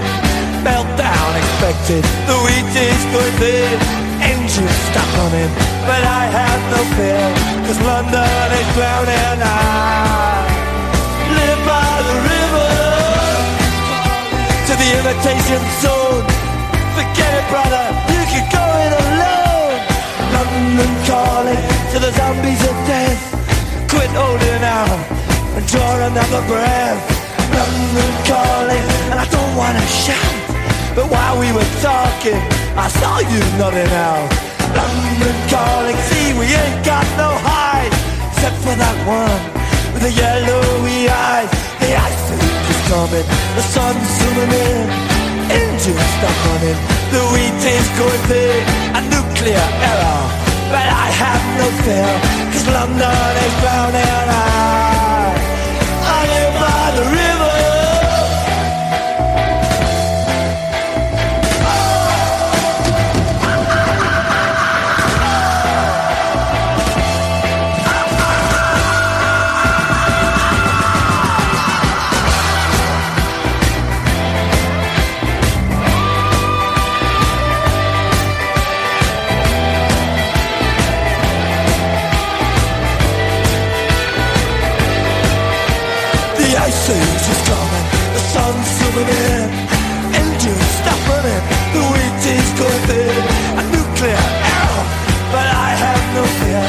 Meltdown 0.65 1.31
expected, 1.37 2.05
the 2.29 2.37
wheat 2.45 2.69
is 2.77 3.03
going 3.13 3.37
thin. 3.41 3.79
Engines 4.23 4.79
stop 4.89 5.09
running, 5.19 5.51
but 5.89 6.03
I 6.05 6.25
have 6.31 6.61
no 6.71 6.81
fear. 6.97 7.27
Cause 7.67 7.81
London 7.83 8.49
is 8.61 8.69
drowning. 8.77 9.39
I 9.43 10.47
live 11.39 11.61
by 11.67 11.93
the 12.09 12.17
river 12.33 12.73
to 14.69 14.73
the 14.79 14.89
imitation 15.01 15.63
zone. 15.83 16.25
Forget 16.97 17.33
it, 17.41 17.47
brother, 17.51 17.85
you 18.15 18.23
can 18.31 18.45
go 18.53 18.65
it 18.85 18.93
alone. 19.05 19.77
London 20.33 20.93
calling 21.09 21.63
to 21.93 21.97
the 21.99 22.13
zombies 22.13 22.63
of 22.63 22.77
death. 22.87 23.21
Quit 23.91 24.11
holding 24.11 24.63
out 24.63 25.23
and 25.57 25.67
draw 25.67 25.93
another 26.07 26.43
breath. 26.49 27.01
London 27.53 28.13
calling, 28.25 28.87
and 29.13 29.19
I 29.21 29.27
don't 29.29 29.55
wanna 29.57 29.85
shout. 30.05 30.35
But 30.97 31.07
while 31.13 31.37
we 31.39 31.53
were 31.53 31.71
talking, 31.81 32.41
I 32.77 32.89
saw 32.89 33.21
you 33.21 33.41
nodding 33.61 33.93
out. 33.93 34.29
London 34.73 35.37
calling, 35.53 35.97
see 36.09 36.33
we 36.41 36.47
ain't 36.49 36.81
got 36.85 37.05
no 37.21 37.31
hide, 37.45 37.93
except 38.33 38.57
for 38.65 38.75
that 38.77 38.99
one 39.05 39.43
with 39.93 40.03
the 40.09 40.13
yellowy 40.13 41.09
eyes. 41.09 41.51
The 41.81 41.91
ice 41.93 42.27
is 42.73 42.81
coming, 42.89 43.27
the 43.57 43.65
sun's 43.75 44.09
zooming 44.17 44.53
in, 44.53 44.87
engines 45.53 46.09
stop 46.17 46.37
running, 46.49 46.79
the 47.13 47.23
wheat 47.33 47.61
is 47.61 47.89
going 48.01 48.25
big, 48.33 48.63
a 48.97 49.01
nuclear 49.13 49.69
error. 49.91 50.23
But 50.73 50.89
I 50.89 51.07
have 51.13 51.45
no 51.61 51.67
fear, 51.85 52.13
cause 52.53 52.67
London 52.73 53.37
is 53.45 53.55
drowning. 53.61 54.13
Live 54.33 54.92
by 56.63 56.93
the 56.95 57.03
river. 57.11 57.32
Zooming 88.93 89.09
in, 89.09 89.49
engines 90.15 90.69
stop 90.81 91.01
running, 91.09 91.43
the 91.73 91.81
wheat 91.93 92.25
is 92.29 92.51
going 92.59 92.83
thin, 92.89 93.25
a 93.59 93.63
nuclear 93.73 94.23
error, 94.53 94.85
but 95.33 95.47
I 95.47 95.71
have 95.85 96.05
no 96.17 96.25
fear, 96.39 96.65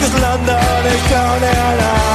cause 0.00 0.14
London 0.20 0.86
is 0.92 1.08
drowning. 1.08 1.78
I, 1.80 2.07